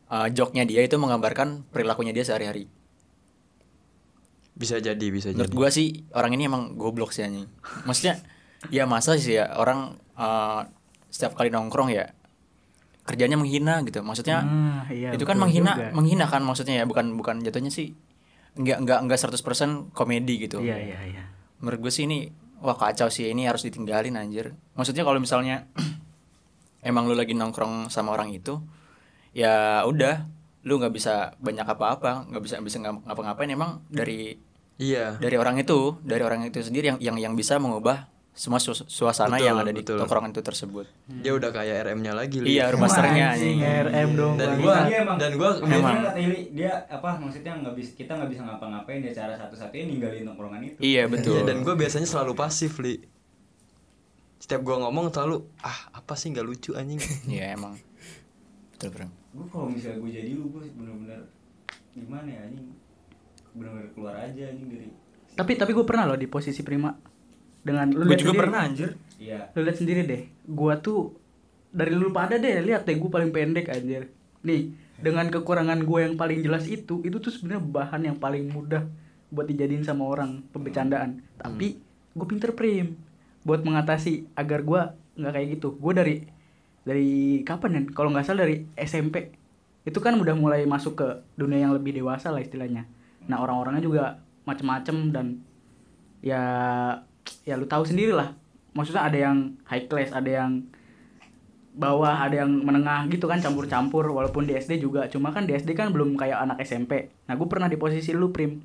eh 0.08 0.28
joknya 0.30 0.62
dia 0.62 0.86
itu 0.86 0.94
menggambarkan 0.94 1.66
perilakunya 1.74 2.14
dia 2.14 2.22
sehari-hari 2.22 2.70
Bisa 4.58 4.76
jadi, 4.76 5.06
bisa 5.08 5.30
menurut 5.30 5.46
jadi. 5.46 5.56
gue 5.56 5.68
sih 5.70 5.86
orang 6.12 6.34
ini 6.34 6.44
emang 6.44 6.74
goblok 6.74 7.10
sih 7.10 7.22
anjing 7.22 7.46
maksudnya 7.84 8.18
ya 8.68 8.84
masa 8.84 9.14
sih 9.14 9.34
ya 9.34 9.54
orang 9.54 9.80
eh, 10.12 10.60
setiap 11.08 11.32
kali 11.32 11.48
nongkrong 11.48 11.88
ya 11.88 12.10
kerjanya 13.02 13.34
menghina 13.34 13.80
gitu 13.82 14.02
maksudnya 14.02 14.42
Ah, 14.42 14.84
iya, 14.90 15.08
itu 15.10 15.22
kan 15.22 15.38
menghina 15.38 15.72
juga. 15.72 15.88
menghina 15.92 16.26
kan 16.26 16.42
maksudnya 16.42 16.74
ya 16.74 16.84
bukan 16.84 17.14
bukan 17.14 17.40
jatuhnya 17.40 17.70
sih 17.70 17.94
nggak 18.54 18.82
nggak 18.82 18.98
nggak 19.06 19.18
100% 19.18 19.38
komedi 19.92 20.42
gitu 20.42 20.58
Iya, 20.58 20.76
iya, 20.76 20.98
iya. 21.06 21.22
menurut 21.58 21.78
gue 21.80 21.92
sih 21.94 22.04
ini 22.04 22.28
wah 22.58 22.74
kacau 22.74 23.06
sih 23.06 23.24
ini 23.26 23.46
harus 23.46 23.62
ditinggalin 23.62 24.12
anjir 24.12 24.52
maksudnya 24.74 25.02
kalau 25.02 25.16
misalnya 25.16 25.70
emang 26.82 27.06
lu 27.06 27.14
lagi 27.14 27.32
nongkrong 27.32 27.88
sama 27.88 28.10
orang 28.10 28.28
itu 28.30 28.58
ya 29.30 29.84
udah 29.84 30.26
lu 30.60 30.76
nggak 30.76 30.90
bisa 30.90 31.14
banyak 31.38 31.64
apa-apa 31.64 32.26
nggak 32.26 32.42
bisa 32.42 32.54
bisa 32.58 32.76
ngap- 32.78 33.04
ngapa-ngapain 33.04 33.48
emang 33.48 33.80
dari 33.86 34.34
Iya. 34.78 35.18
dari 35.18 35.34
orang 35.34 35.58
itu 35.58 35.98
dari 36.00 36.22
orang 36.22 36.42
itu 36.44 36.58
sendiri 36.58 36.86
yang 36.88 36.98
yang 36.98 37.16
yang 37.18 37.34
bisa 37.34 37.56
mengubah 37.56 38.06
semua 38.32 38.62
su- 38.62 38.86
suasana 38.86 39.34
Betul, 39.34 39.44
yang 39.44 39.56
ada 39.58 39.68
di 39.68 39.82
betul. 39.82 39.98
tongkrongan 39.98 40.30
itu 40.30 40.40
tersebut 40.40 40.86
Dia 41.10 41.34
udah 41.34 41.50
kayak 41.50 41.90
RM-nya 41.90 42.14
lagi. 42.14 42.38
Li. 42.38 42.54
iya 42.54 42.70
rumah 42.70 42.86
masternya 42.86 43.34
Anjing, 43.34 43.58
anjing. 43.58 43.86
RM 43.90 44.10
dong. 44.14 44.34
Dan 44.38 44.48
Bang. 44.48 44.60
gua 44.60 44.74
emang 44.86 45.16
dan 45.18 45.32
gua 45.34 45.50
emang 45.58 45.74
Emang. 45.74 45.96
kata 46.00 46.10
Ili, 46.16 46.40
dia 46.54 46.86
apa 46.86 47.18
maksudnya 47.18 47.52
nggak 47.58 47.74
bisa 47.74 47.90
kita 47.92 48.14
nggak 48.14 48.30
bisa 48.30 48.42
ngapa-ngapain 48.44 49.02
dia 49.02 49.10
cara 49.12 49.34
satu-satunya 49.34 49.84
ninggalin 49.88 50.22
tongkrongan 50.24 50.62
itu 50.64 50.78
iya 50.78 51.04
betul 51.04 51.42
Iya, 51.42 51.50
dan 51.50 51.56
gue 51.60 51.74
biasanya 51.74 52.06
selalu 52.06 52.32
pasif, 52.32 52.78
Li. 52.78 53.02
Setiap 54.38 54.62
gua 54.62 54.78
ngomong 54.80 55.10
selalu 55.10 55.42
ah 55.60 55.90
apa 55.92 56.14
sih 56.14 56.30
nggak 56.30 56.46
lucu 56.46 56.70
anjing. 56.72 57.02
iya 57.28 57.52
emang 57.52 57.74
betul 58.70 58.94
bro 58.94 59.06
gue 59.28 59.46
kalau 59.50 59.66
misalnya 59.66 59.98
gue 59.98 60.10
jadi 60.14 60.30
lu 60.32 60.46
gue 60.48 60.62
bener-bener 60.70 61.26
gimana 61.90 62.28
ya 62.28 62.40
anjing 62.44 62.70
bener-bener 63.54 63.88
keluar 63.94 64.14
aja 64.18 64.48
anjing 64.48 64.68
dari 64.68 64.88
Tapi 65.38 65.52
tapi 65.54 65.70
gue 65.70 65.86
pernah 65.86 66.04
loh 66.08 66.18
di 66.18 66.26
posisi 66.26 66.66
prima 66.66 66.90
dengan 67.62 67.90
lu 67.92 68.06
gue 68.06 68.18
juga 68.18 68.32
sendiri. 68.34 68.42
pernah 68.42 68.60
anjir 68.64 68.90
iya 69.18 69.50
Lu 69.54 69.60
lihat 69.66 69.78
sendiri 69.78 70.00
deh. 70.06 70.22
Gua 70.46 70.78
tuh 70.78 71.14
dari 71.68 71.92
lu 71.92 72.08
pada 72.14 72.40
deh 72.40 72.64
lihat 72.64 72.88
deh 72.88 72.96
gue 72.96 73.10
paling 73.10 73.30
pendek 73.30 73.68
anjir. 73.68 74.08
Nih, 74.46 74.72
dengan 75.02 75.26
kekurangan 75.28 75.82
gue 75.82 75.98
yang 76.06 76.14
paling 76.14 76.40
jelas 76.46 76.64
itu, 76.70 77.02
itu 77.02 77.18
tuh 77.18 77.34
sebenarnya 77.34 77.62
bahan 77.62 78.02
yang 78.06 78.16
paling 78.16 78.48
mudah 78.48 78.86
buat 79.28 79.44
dijadiin 79.50 79.84
sama 79.84 80.06
orang 80.08 80.46
pembecandaan. 80.54 81.20
Tapi 81.36 81.76
gue 82.14 82.26
pinter 82.26 82.54
prim 82.54 82.96
buat 83.42 83.62
mengatasi 83.62 84.32
agar 84.34 84.62
gua 84.64 84.94
nggak 85.18 85.32
kayak 85.34 85.48
gitu. 85.58 85.68
Gue 85.76 85.92
dari 85.92 86.14
dari 86.86 87.42
kapan 87.44 87.70
ya? 87.74 87.80
Kalau 87.92 88.10
nggak 88.14 88.24
salah 88.24 88.46
dari 88.48 88.64
SMP. 88.78 89.34
Itu 89.84 90.00
kan 90.00 90.16
udah 90.16 90.34
mulai 90.36 90.64
masuk 90.64 91.00
ke 91.00 91.08
dunia 91.36 91.68
yang 91.68 91.72
lebih 91.74 91.96
dewasa 91.96 92.32
lah 92.32 92.40
istilahnya. 92.40 92.86
Nah 93.26 93.42
orang-orangnya 93.42 93.82
juga 93.82 94.04
macem-macem 94.46 95.10
dan 95.10 95.42
ya 96.22 96.42
ya 97.44 97.54
lu 97.58 97.68
tahu 97.68 97.84
sendiri 97.84 98.10
lah 98.16 98.32
maksudnya 98.72 99.04
ada 99.06 99.18
yang 99.18 99.36
high 99.68 99.86
class 99.86 100.10
ada 100.10 100.28
yang 100.28 100.64
bawah 101.78 102.10
ada 102.10 102.42
yang 102.42 102.50
menengah 102.50 103.06
gitu 103.06 103.30
kan 103.30 103.38
campur-campur 103.38 104.10
walaupun 104.10 104.50
di 104.50 104.58
SD 104.58 104.82
juga. 104.82 105.06
Cuma 105.06 105.30
kan 105.30 105.46
di 105.46 105.54
SD 105.54 105.78
kan 105.78 105.94
belum 105.94 106.18
kayak 106.18 106.38
anak 106.42 106.58
SMP 106.66 107.10
nah 107.30 107.38
gue 107.38 107.46
pernah 107.46 107.70
di 107.70 107.78
posisi 107.78 108.10
lu 108.10 108.34
prim. 108.34 108.58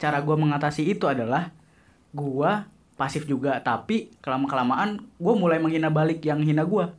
Cara 0.00 0.20
gua 0.24 0.36
mengatasi 0.36 0.84
itu 0.96 1.04
adalah 1.04 1.52
gua 2.12 2.64
pasif 2.96 3.24
juga 3.24 3.60
tapi 3.64 4.12
kelama 4.20 4.44
kelamaan 4.44 5.00
gue 5.16 5.34
mulai 5.36 5.56
menghina 5.56 5.88
balik 5.88 6.20
yang 6.24 6.44
hina 6.44 6.68
gua. 6.68 6.92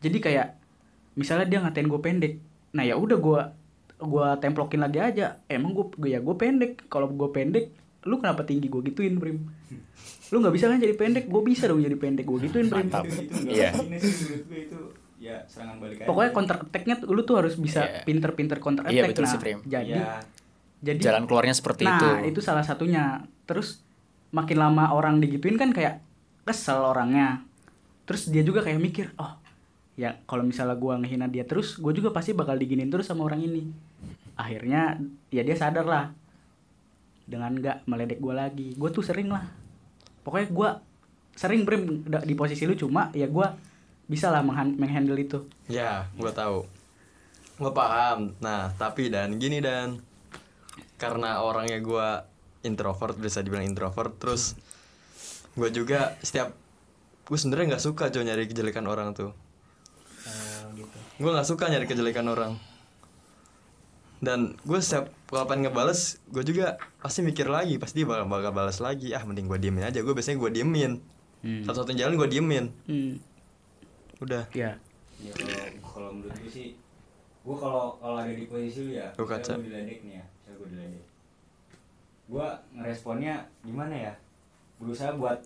Jadi 0.00 0.24
kayak 0.24 0.56
misalnya 1.18 1.44
dia 1.48 1.58
ngatain 1.60 1.88
gue 1.88 2.00
pendek. 2.00 2.34
Nah 2.72 2.84
ya 2.84 2.96
udah 2.96 3.18
gua 3.20 3.40
gua 4.00 4.36
templokin 4.36 4.78
lagi 4.78 4.98
aja. 4.98 5.42
Emang 5.46 5.72
gue 5.72 5.86
ya 6.04 6.18
gue 6.18 6.34
pendek. 6.34 6.86
Kalau 6.86 7.06
gue 7.06 7.28
pendek 7.28 7.74
lu 8.02 8.16
kenapa 8.16 8.42
tinggi? 8.42 8.66
Gue 8.66 8.82
gituin 8.82 9.18
prim 9.18 9.50
lu 10.28 10.36
nggak 10.38 10.52
bisa 10.52 10.66
kan 10.66 10.76
jadi 10.76 10.92
pendek? 10.92 11.24
Gue 11.26 11.40
bisa 11.40 11.64
dong 11.64 11.80
jadi 11.80 11.94
pendek. 11.94 12.24
Gue 12.24 12.38
gituin 12.40 12.68
prim 12.68 12.86
Mantap. 12.86 13.04
itu 13.04 13.16
itu 13.18 13.34
nggak 13.34 13.54
Iya. 13.54 13.70
gue 13.72 14.82
ya 15.18 15.36
serangan 15.44 15.76
balik 15.78 15.98
aja. 15.98 16.06
Pokoknya 16.06 16.30
counter 16.30 16.56
attack-nya 16.62 16.94
tuh- 16.96 17.10
lu 17.10 17.22
tuh 17.22 17.36
harus 17.36 17.54
bisa 17.54 17.82
Iya. 17.82 18.02
pinter-pinter 18.04 18.58
counter 18.58 18.86
attack. 18.86 18.94
Iya, 18.94 19.02
betul 19.10 19.24
nah 19.24 19.32
sih, 19.32 19.38
Prim. 19.38 19.58
jadi 19.64 19.92
Iya. 19.96 20.22
jadi 20.78 20.98
jalan 21.02 21.24
keluarnya 21.26 21.54
seperti 21.54 21.82
nah 21.82 21.98
itu. 21.98 22.08
itu 22.28 22.40
salah 22.40 22.62
satunya. 22.62 23.26
Terus 23.44 23.82
makin 24.30 24.56
lama 24.56 24.92
orang 24.92 25.18
digituin 25.18 25.56
kan 25.56 25.72
kayak 25.72 26.04
kesel 26.44 26.78
orangnya. 26.78 27.42
Terus 28.04 28.30
dia 28.30 28.40
juga 28.40 28.62
kayak 28.62 28.78
mikir 28.78 29.10
oh 29.16 29.36
ya 29.98 30.14
kalau 30.30 30.46
misalnya 30.46 30.78
gua 30.78 30.94
ngehina 31.02 31.26
dia 31.26 31.42
terus 31.42 31.74
gue 31.82 31.90
juga 31.90 32.14
pasti 32.14 32.30
bakal 32.30 32.54
diginin 32.54 32.86
terus 32.86 33.10
sama 33.10 33.26
orang 33.26 33.42
ini. 33.42 33.66
Akhirnya 34.38 34.94
ya 35.34 35.42
dia 35.42 35.58
sadar 35.58 35.82
lah. 35.82 36.14
Dengan 37.26 37.58
nggak 37.58 37.90
meledek 37.90 38.22
gua 38.22 38.46
lagi. 38.46 38.78
Gue 38.78 38.94
tuh 38.94 39.02
sering 39.02 39.26
lah. 39.34 39.50
Pokoknya 40.22 40.48
gua 40.54 40.68
sering 41.34 41.66
prim 41.66 42.06
di 42.06 42.34
posisi 42.38 42.62
lu 42.62 42.78
cuma 42.78 43.10
ya 43.10 43.26
gua 43.26 43.58
bisa 44.06 44.30
lah 44.30 44.46
menghan- 44.46 44.78
menghandle 44.78 45.18
itu. 45.18 45.42
Ya, 45.66 46.06
gua 46.14 46.30
tahu. 46.30 46.64
Gua 47.58 47.74
paham. 47.74 48.38
Nah, 48.38 48.70
tapi 48.78 49.10
dan 49.10 49.36
gini 49.42 49.58
dan. 49.58 49.98
Karena 50.94 51.42
orangnya 51.42 51.82
gua 51.82 52.22
introvert 52.62 53.18
bisa 53.18 53.42
dibilang 53.42 53.66
introvert 53.66 54.14
terus 54.18 54.54
gua 55.58 55.74
juga 55.74 56.14
setiap 56.22 56.54
gue 57.28 57.36
sebenarnya 57.36 57.76
nggak 57.76 57.84
suka 57.84 58.08
cow 58.08 58.24
nyari 58.24 58.48
kejelekan 58.48 58.88
orang 58.88 59.12
tuh 59.12 59.36
gue 61.18 61.26
nggak 61.28 61.44
suka 61.44 61.66
nyari 61.66 61.84
kejelekan 61.84 62.26
orang. 62.26 62.54
Dan 64.18 64.58
gue 64.62 64.78
setiap 64.78 65.14
kapan 65.30 65.62
ngebales 65.62 66.18
gue 66.26 66.42
juga 66.42 66.74
pasti 66.98 67.22
mikir 67.22 67.46
lagi 67.46 67.78
pasti 67.78 68.02
dia 68.02 68.08
bakal 68.08 68.26
bakal 68.26 68.50
balas 68.50 68.78
lagi. 68.78 69.14
Ah 69.14 69.22
mending 69.22 69.46
gue 69.46 69.58
diemin 69.60 69.84
aja. 69.84 70.02
Gue 70.02 70.14
biasanya 70.14 70.38
gue 70.38 70.50
diemin. 70.52 70.92
Hmm. 71.38 71.62
satu-satunya 71.62 72.02
jalan 72.06 72.18
gue 72.18 72.28
diemin. 72.28 72.64
Hmm, 72.90 73.14
udah. 74.18 74.50
Ya 74.50 74.74
ya 75.18 75.34
kalau 75.34 75.58
kalau 75.82 76.10
menurut 76.14 76.34
gue 76.38 76.50
sih 76.50 76.68
gue 77.42 77.56
kalau 77.56 77.98
kalau 77.98 78.16
ada 78.18 78.30
di 78.30 78.46
posisi 78.46 78.86
lu 78.86 78.92
ya 78.94 79.10
Lu 79.14 79.22
misalnya 79.22 79.42
kaca. 79.42 79.52
gue 79.54 79.66
diledek 79.66 79.98
nih 80.02 80.14
ya 80.18 80.24
misalnya 80.26 80.56
gue 80.58 80.68
diledek. 80.70 81.04
Gue 82.28 82.46
ngeresponnya 82.74 83.34
gimana 83.62 83.94
ya? 83.94 84.14
Berusaha 84.78 85.10
buat 85.14 85.38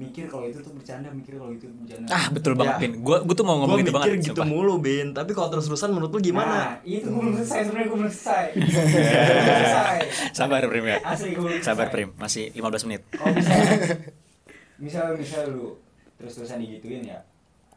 mikir 0.00 0.24
kalau 0.26 0.48
itu 0.48 0.64
tuh 0.64 0.72
bercanda 0.72 1.12
mikir 1.12 1.36
kalau 1.36 1.52
itu 1.52 1.68
bercanda. 1.68 2.08
Ah 2.08 2.32
betul 2.32 2.56
banget 2.56 2.72
Ya. 2.72 2.80
Pin 2.80 2.92
gue 3.04 3.16
gue 3.20 3.34
tuh 3.36 3.44
mau 3.44 3.60
ngomong 3.60 3.76
gue 3.76 3.84
itu 3.84 3.92
mikir 3.92 3.96
banget 4.00 4.24
gitu 4.24 4.40
sumpah. 4.40 4.48
mulu 4.48 4.74
bin. 4.80 5.06
Tapi 5.12 5.30
kalau 5.36 5.48
terus-terusan 5.52 5.92
menurut 5.92 6.10
lu 6.16 6.20
gimana? 6.24 6.54
Nah, 6.56 6.72
itu 6.80 7.04
gue 7.04 7.20
belum 7.20 7.34
selesai 7.36 7.60
sebenarnya 7.68 7.88
gue 7.92 7.98
belum 8.00 8.12
selesai. 8.16 8.44
Sabar 10.32 10.64
Prim 10.64 10.84
ya. 10.88 10.98
Asli 11.04 11.28
gue 11.36 11.42
belum 11.44 11.60
sabar. 11.60 11.86
Prim. 11.92 12.08
Masih 12.16 12.48
15 12.56 12.86
menit. 12.88 13.02
Kalau 13.12 13.32
misalnya 13.36 13.68
misal 14.84 15.06
misal 15.20 15.42
lu 15.52 15.76
terus 16.16 16.32
terusan 16.40 16.64
digituin 16.64 17.04
ya 17.04 17.20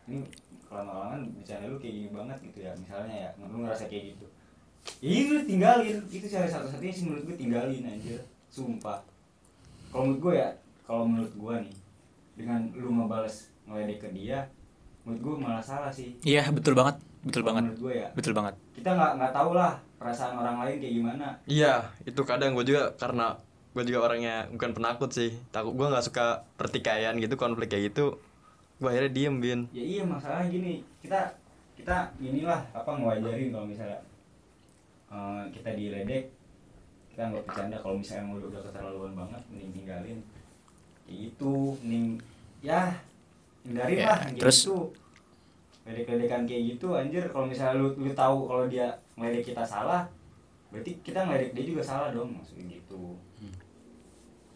ini 0.08 0.24
lama 0.72 1.12
kelamaan 1.12 1.22
bercanda 1.36 1.68
lu 1.68 1.76
kayak 1.76 1.94
gini 2.00 2.10
banget 2.10 2.38
gitu 2.48 2.60
ya 2.64 2.72
misalnya 2.80 3.16
ya. 3.28 3.30
Lu 3.44 3.58
ngerasa 3.60 3.92
kayak 3.92 4.16
gitu. 4.16 4.26
Ya 5.04 5.10
ini 5.12 5.30
lu 5.36 5.42
tinggalin. 5.44 5.98
Itu 6.08 6.26
cara 6.32 6.48
satu 6.48 6.72
satunya 6.72 6.94
sih 6.96 7.04
menurut 7.04 7.28
gue 7.28 7.36
tinggalin 7.36 7.84
anjir. 7.84 8.24
Sumpah. 8.48 9.04
Kalau 9.92 10.08
menurut 10.08 10.22
gue 10.24 10.34
ya 10.40 10.50
kalau 10.84 11.04
menurut 11.04 11.34
gue 11.36 11.56
nih 11.68 11.76
dengan 12.34 12.66
lu 12.74 12.90
ngebales 12.94 13.54
ngeledek 13.70 13.98
ke 14.04 14.10
dia 14.12 14.50
menurut 15.04 15.22
gue 15.22 15.36
malah 15.44 15.64
salah 15.64 15.92
sih 15.92 16.16
iya 16.24 16.48
betul 16.50 16.74
banget 16.74 16.98
betul 17.24 17.44
Kalau 17.44 17.48
banget 17.56 17.64
menurut 17.70 17.82
gue 17.84 17.94
ya 18.00 18.08
betul 18.16 18.34
banget 18.36 18.54
kita 18.76 18.90
nggak 18.96 19.12
nggak 19.20 19.34
tahu 19.36 19.52
lah 19.56 19.74
perasaan 20.04 20.36
orang 20.36 20.58
lain 20.68 20.76
kayak 20.84 20.94
gimana 21.00 21.28
Iya, 21.48 21.74
itu 22.04 22.20
kadang 22.28 22.52
gue 22.60 22.68
juga 22.68 22.92
karena 23.00 23.40
gue 23.72 23.84
juga 23.88 24.12
orangnya 24.12 24.52
bukan 24.52 24.76
penakut 24.76 25.10
sih. 25.16 25.32
Takut 25.56 25.72
gue 25.80 25.88
nggak 25.88 26.04
suka 26.04 26.44
pertikaian 26.60 27.16
gitu, 27.16 27.40
konflik 27.40 27.72
kayak 27.72 27.96
gitu. 27.96 28.20
Gue 28.84 28.92
akhirnya 28.92 29.16
diem 29.16 29.40
bin. 29.40 29.60
ya 29.72 29.80
iya 29.80 30.04
masalahnya 30.04 30.52
gini 30.52 30.84
kita 31.00 31.32
kita 31.80 32.12
inilah 32.20 32.60
apa 32.76 32.92
ngewajarin 33.00 33.56
kalau 33.56 33.64
misalnya 33.64 34.00
eh, 35.08 35.44
kita 35.56 35.72
diledek 35.72 36.28
kita 37.16 37.22
nggak 37.32 37.44
bercanda 37.48 37.78
kalau 37.80 37.96
misalnya 37.96 38.36
udah, 38.36 38.62
keterlaluan 38.66 39.14
banget 39.16 39.42
mending 39.54 39.72
tinggalin 39.72 40.20
gitu 41.08 41.76
mending 41.82 42.20
ya 42.60 42.96
hindarin 43.64 43.98
Ya, 43.98 44.08
lah 44.10 44.20
terus- 44.36 44.66
gitu. 44.68 44.92
Ledek-ledekan 45.84 46.48
kayak 46.48 46.64
gitu 46.76 46.96
anjir 46.96 47.28
kalau 47.28 47.44
misalnya 47.44 47.76
lu 47.76 47.92
lu 48.00 48.12
tahu 48.16 48.48
kalau 48.48 48.66
dia 48.72 48.88
ngeledek 49.20 49.52
kita 49.52 49.68
salah 49.68 50.08
berarti 50.72 50.96
kita 51.04 51.28
ngeledek 51.28 51.52
dia 51.52 51.66
juga 51.76 51.84
salah 51.84 52.10
dong 52.10 52.40
maksudnya 52.40 52.72
gitu. 52.72 53.20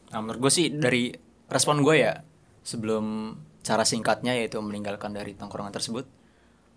Nah, 0.08 0.20
menurut 0.24 0.48
gue 0.48 0.52
sih 0.54 0.72
dari 0.72 1.12
respon 1.52 1.84
gue 1.84 2.00
ya 2.00 2.24
sebelum 2.64 3.36
cara 3.60 3.84
singkatnya 3.84 4.40
yaitu 4.40 4.56
meninggalkan 4.64 5.12
dari 5.12 5.36
tongkrongan 5.36 5.76
tersebut, 5.76 6.08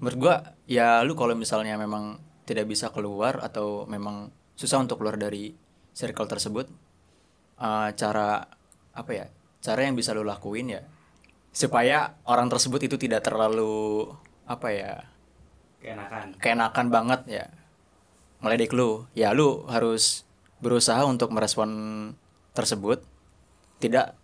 menurut 0.03 0.19
gue 0.19 0.35
ya 0.67 0.99
lu 1.07 1.15
kalau 1.15 1.39
misalnya 1.39 1.79
memang 1.79 2.19
tidak 2.43 2.67
bisa 2.67 2.91
keluar 2.91 3.39
atau 3.39 3.87
memang 3.87 4.35
susah 4.59 4.83
untuk 4.83 4.99
keluar 4.99 5.15
dari 5.15 5.55
circle 5.95 6.27
tersebut, 6.27 6.67
eh, 7.57 7.89
cara 7.95 8.43
apa 8.91 9.11
ya 9.15 9.31
cara 9.61 9.85
yang 9.85 9.95
bisa 9.97 10.17
lu 10.17 10.25
lakuin 10.25 10.73
ya 10.73 10.83
supaya 11.51 12.15
orang 12.27 12.47
tersebut 12.47 12.87
itu 12.87 12.97
tidak 12.97 13.27
terlalu 13.27 14.07
apa 14.47 14.69
ya 14.71 14.93
keenakan. 15.83 16.27
keenakan 16.39 16.87
banget 16.91 17.21
ya. 17.27 17.45
Meledek 18.41 18.73
lu. 18.73 19.05
Ya 19.13 19.35
lu 19.37 19.67
harus 19.69 20.25
berusaha 20.63 21.03
untuk 21.05 21.35
merespon 21.35 21.71
tersebut. 22.55 23.03
Tidak 23.81 24.17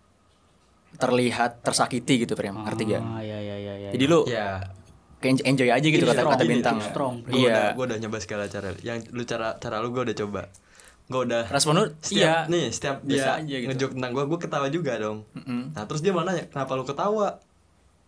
terlihat 0.97 1.61
tersakiti 1.61 2.25
gitu 2.25 2.33
Prem 2.33 2.55
ngerti 2.57 2.89
gak 2.89 3.03
Ah, 3.03 3.21
iya 3.21 3.37
iya 3.37 3.55
iya 3.59 3.73
iya. 3.75 3.89
jadi 3.93 4.05
lu 4.07 4.23
ya. 4.25 4.65
enjoy 5.21 5.69
aja 5.69 5.83
gitu 5.83 6.07
kata 6.07 6.25
strong, 6.25 6.33
kata 6.33 6.45
bintang 6.47 6.77
strong. 6.81 7.13
Gue 7.27 7.43
iya 7.43 7.51
udah, 7.53 7.67
gue 7.75 7.85
udah 7.91 7.97
nyoba 8.01 8.17
segala 8.23 8.43
cara. 8.49 8.73
Yang 8.81 9.11
lu 9.13 9.21
cara 9.27 9.59
cara 9.61 9.83
lu 9.83 9.93
gue 9.93 10.01
udah 10.09 10.17
coba. 10.17 10.41
Gue 11.07 11.21
udah 11.23 11.47
respon 11.47 11.73
lu 11.73 11.85
setiap 11.97 12.11
iya 12.11 12.35
nih 12.45 12.67
setiap 12.67 12.99
dia 13.01 13.15
Biasa 13.15 13.29
aja 13.37 13.55
gitu. 13.55 13.67
ngejok 13.69 13.91
tentang 13.93 14.11
gue, 14.11 14.23
gue 14.25 14.39
ketawa 14.39 14.67
juga 14.67 14.93
dong. 14.97 15.17
Mm-mm. 15.33 15.61
Nah 15.71 15.83
terus 15.83 16.01
dia 16.01 16.11
malah 16.11 16.27
nanya 16.29 16.43
kenapa 16.45 16.71
lu 16.73 16.83
ketawa? 16.83 17.29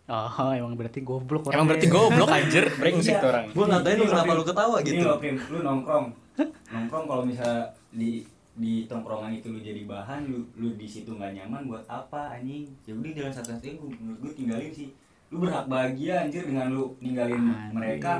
Oh, 0.06 0.26
emang 0.50 0.74
berarti 0.74 1.00
goblok 1.00 1.48
emang 1.48 1.66
berarti 1.66 1.86
goblok 1.86 2.28
anjir 2.36 2.66
brengsek 2.72 3.14
Iya. 3.14 3.22
orang 3.24 3.44
Gue 3.48 3.64
ngatain 3.64 3.94
lu 3.94 4.02
Ini 4.02 4.10
kenapa 4.10 4.32
lu 4.32 4.42
ketawa 4.42 4.76
Ini 4.76 4.86
gitu. 4.90 5.04
loh, 5.06 5.16
Prim, 5.16 5.36
lu 5.40 5.58
nongkrong. 5.60 6.06
nongkrong 6.74 7.04
kalau 7.06 7.22
misalnya 7.22 7.62
di 7.90 8.26
di 8.52 8.84
tongkrongan 8.84 9.32
itu 9.32 9.48
lu 9.48 9.58
jadi 9.58 9.86
bahan, 9.86 10.26
lu 10.26 10.44
lu 10.54 10.74
di 10.74 10.84
situ 10.84 11.08
nggak 11.08 11.32
nyaman 11.32 11.64
buat 11.64 11.86
apa 11.86 12.34
anjing? 12.34 12.66
Ya 12.84 12.92
udah 12.92 13.10
jalan 13.14 13.32
satu-satunya 13.32 13.72
gua 13.74 13.88
menurut 13.94 14.18
gue 14.20 14.32
tinggalin 14.36 14.68
sih. 14.68 14.88
Lu 15.30 15.38
berhak 15.38 15.64
bahagia 15.64 16.14
anjir 16.20 16.42
dengan 16.42 16.68
lu 16.68 16.90
ninggalin 16.98 17.38
Anjing. 17.38 17.70
mereka, 17.70 18.12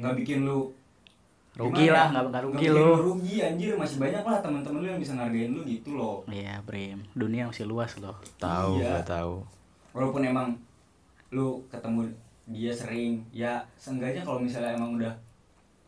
nggak 0.00 0.14
bikin 0.16 0.38
lu 0.42 0.72
Rugi 1.54 1.86
gimana 1.86 1.94
lah, 1.94 2.02
ya? 2.02 2.10
nggak- 2.10 2.28
nggak 2.28 2.42
rugi 2.44 2.66
lu. 2.68 2.88
rugi 3.04 3.34
anjir, 3.38 3.72
masih 3.74 3.96
banyak 3.96 4.22
lah 4.22 4.38
teman-teman 4.40 4.78
lu 4.80 4.86
yang 4.88 4.98
bisa 4.98 5.12
ngargain 5.14 5.50
lu 5.50 5.62
gitu 5.62 5.90
loh. 5.94 6.26
Iya, 6.26 6.58
Brim. 6.60 6.98
Dunia 7.12 7.46
masih 7.46 7.64
luas 7.64 7.94
loh. 7.96 8.18
Tahu, 8.36 8.70
Iya. 8.76 8.90
gue 8.92 9.02
tahu. 9.06 9.34
Walaupun 9.92 10.22
emang 10.24 10.48
lu 11.30 11.62
ketemu 11.68 12.10
dia 12.44 12.72
sering, 12.72 13.22
ya 13.30 13.62
seenggaknya 13.74 14.20
kalau 14.20 14.38
misalnya 14.38 14.74
emang 14.74 14.94
udah 14.94 15.14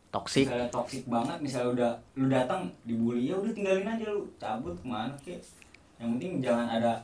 Toksik. 0.09 0.49
misalnya 0.49 0.71
toksik 0.71 1.05
banget 1.05 1.37
misalnya 1.37 1.71
udah 1.75 1.93
lu 2.15 2.27
datang 2.27 2.65
dibully 2.83 3.29
ya 3.29 3.37
udah 3.37 3.53
tinggalin 3.53 3.85
aja 3.85 4.07
lu 4.09 4.25
cabut 4.37 4.73
ke 4.73 4.87
mana 4.87 5.13
kek 5.21 5.37
yang 5.99 6.17
penting 6.17 6.41
jangan 6.41 6.65
ada 6.71 6.97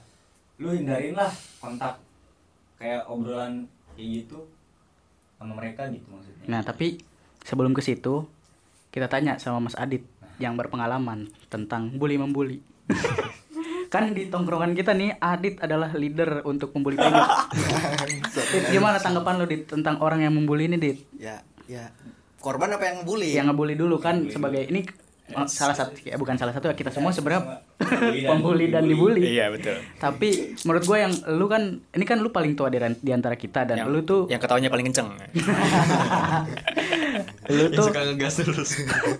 lu 0.56 0.72
hindarin 0.72 1.12
lah 1.12 1.28
kontak 1.60 1.92
kayak 2.74 3.04
obrolan 3.04 3.68
kayak 3.92 4.24
gitu 4.24 4.40
sama 5.36 5.52
mereka 5.52 5.84
gitu 5.88 6.08
maksudnya 6.08 6.46
Nah, 6.48 6.60
tapi 6.62 7.04
sebelum 7.42 7.70
ke 7.70 7.82
situ 7.82 8.24
kita 8.92 9.08
tanya 9.08 9.40
sama 9.40 9.64
Mas 9.64 9.74
Adit 9.80 10.04
yang 10.36 10.52
berpengalaman 10.52 11.32
tentang 11.48 11.96
bully 11.96 12.20
membuli. 12.20 12.60
kan 13.92 14.12
di 14.12 14.28
tongkrongan 14.28 14.76
kita 14.76 14.92
nih 14.92 15.16
Adit 15.16 15.60
adalah 15.64 15.92
leader 15.96 16.44
untuk 16.44 16.76
membuli 16.76 17.00
penyok. 17.00 17.28
Dit, 18.52 18.64
gimana 18.68 19.00
tanggapan 19.00 19.40
lu 19.40 19.48
Dit 19.48 19.64
tentang 19.64 19.96
orang 20.04 20.20
yang 20.28 20.36
membuli 20.36 20.68
ini 20.68 20.76
Dit? 20.76 21.08
ya 21.16 21.40
ya. 21.64 21.88
Korban 22.42 22.74
apa 22.74 22.84
yang 22.90 23.06
bully 23.06 23.32
Yang 23.32 23.54
ngebully 23.54 23.74
dulu 23.78 23.96
kan 24.02 24.28
sebagai 24.28 24.66
ini 24.66 24.82
eh, 25.30 25.46
salah 25.46 25.78
satu 25.78 25.94
ya 26.02 26.18
bukan 26.18 26.34
salah 26.34 26.50
satu 26.50 26.68
ya 26.68 26.74
kita 26.74 26.90
semua 26.90 27.14
sebenarnya 27.14 27.62
pembuli 28.28 28.66
dan 28.68 28.84
dibully. 28.90 29.24
iya 29.24 29.48
betul. 29.48 29.80
Tapi 29.96 30.58
menurut 30.68 30.84
gue 30.84 30.98
yang 31.00 31.12
lu 31.32 31.46
kan 31.48 31.80
ini 31.96 32.04
kan 32.04 32.20
lu 32.20 32.28
paling 32.28 32.52
tua 32.58 32.68
di, 32.68 32.76
di 33.00 33.12
antara 33.14 33.40
kita 33.40 33.64
dan 33.64 33.86
yang, 33.86 33.88
lu 33.88 34.04
tuh 34.04 34.28
yang 34.28 34.40
ketawanya 34.42 34.68
paling 34.68 34.92
kenceng 34.92 35.16
lu 37.48 37.64
tuh 37.70 37.84
suka 37.86 38.00
ngegas 38.04 38.34
terus. 38.36 38.70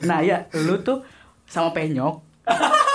Nah 0.03 0.21
ya, 0.21 0.47
lu 0.55 0.79
tuh 0.79 1.03
sama 1.45 1.71
Penyok 1.71 2.33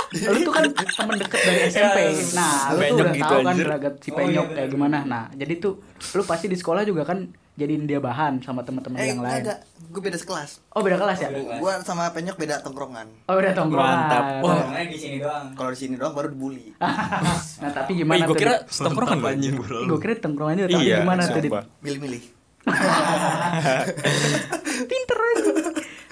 Lu 0.08 0.40
tuh 0.40 0.52
kan 0.52 0.64
temen 0.72 1.16
deket 1.18 1.40
dari 1.42 1.60
SMP 1.68 1.98
Nah, 2.32 2.72
lu 2.72 2.80
tuh 2.86 2.96
udah 3.02 3.12
gitu, 3.12 3.24
tahu 3.26 3.40
kan 3.40 3.52
anjir. 3.54 3.66
gelagat 3.66 3.94
si 4.00 4.10
Oh, 4.10 4.16
Penyok 4.18 4.46
iya, 4.46 4.56
kayak 4.56 4.70
gimana 4.72 4.98
Nah, 5.04 5.24
jadi 5.32 5.54
tuh 5.58 5.74
lu 6.14 6.24
pasti 6.24 6.48
di 6.48 6.56
sekolah 6.56 6.84
juga 6.84 7.04
kan 7.04 7.28
jadiin 7.54 7.84
dia 7.84 7.98
bahan 7.98 8.40
sama 8.40 8.62
temen-temen 8.62 8.96
eh 8.96 9.10
yang 9.10 9.20
lain 9.20 9.42
enggak 9.42 9.60
gue 9.84 9.98
beda 10.00 10.14
sekelas 10.16 10.62
Oh 10.70 10.80
beda 10.80 10.94
kelas 10.96 11.18
ya? 11.20 11.28
Oh, 11.28 11.58
gue 11.58 11.74
sama 11.82 12.06
penyok 12.08 12.38
beda 12.38 12.62
tongkrongan 12.62 13.08
Oh 13.26 13.34
beda 13.34 13.52
tongkrongan 13.52 13.98
Mantap. 14.00 14.24
Wah. 14.46 14.56
Karena 14.64 14.86
di 14.86 14.96
sini 14.96 15.18
doang 15.18 15.46
kalau 15.52 15.72
di 15.74 15.80
sini 15.80 15.94
doang 15.98 16.14
baru 16.14 16.28
dibully 16.30 16.72
Nah 17.62 17.70
tapi 17.74 17.92
Wih, 17.92 18.00
gimana 18.00 18.24
gue 18.24 18.30
tuh? 18.30 18.38
kira 18.38 18.56
anjing, 18.64 19.54
bro. 19.58 19.80
Gue 19.86 20.00
kira 20.00 20.14
tongkrongannya 20.18 20.64
tapi 20.70 20.86
Iya, 20.86 21.02
gimana 21.02 21.22
tuh 21.26 21.42
Dit? 21.42 21.50
sumpah. 21.50 21.64
milih-milih 21.82 22.22
Pinter 24.90 25.18
aja. 25.18 25.52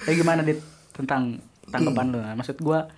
Kayak 0.06 0.16
gimana 0.22 0.40
Dit? 0.42 0.60
Tentang 0.92 1.40
tanggapan 1.68 2.06
lu. 2.12 2.18
Nah, 2.22 2.34
Maksud 2.36 2.58
gua 2.62 2.88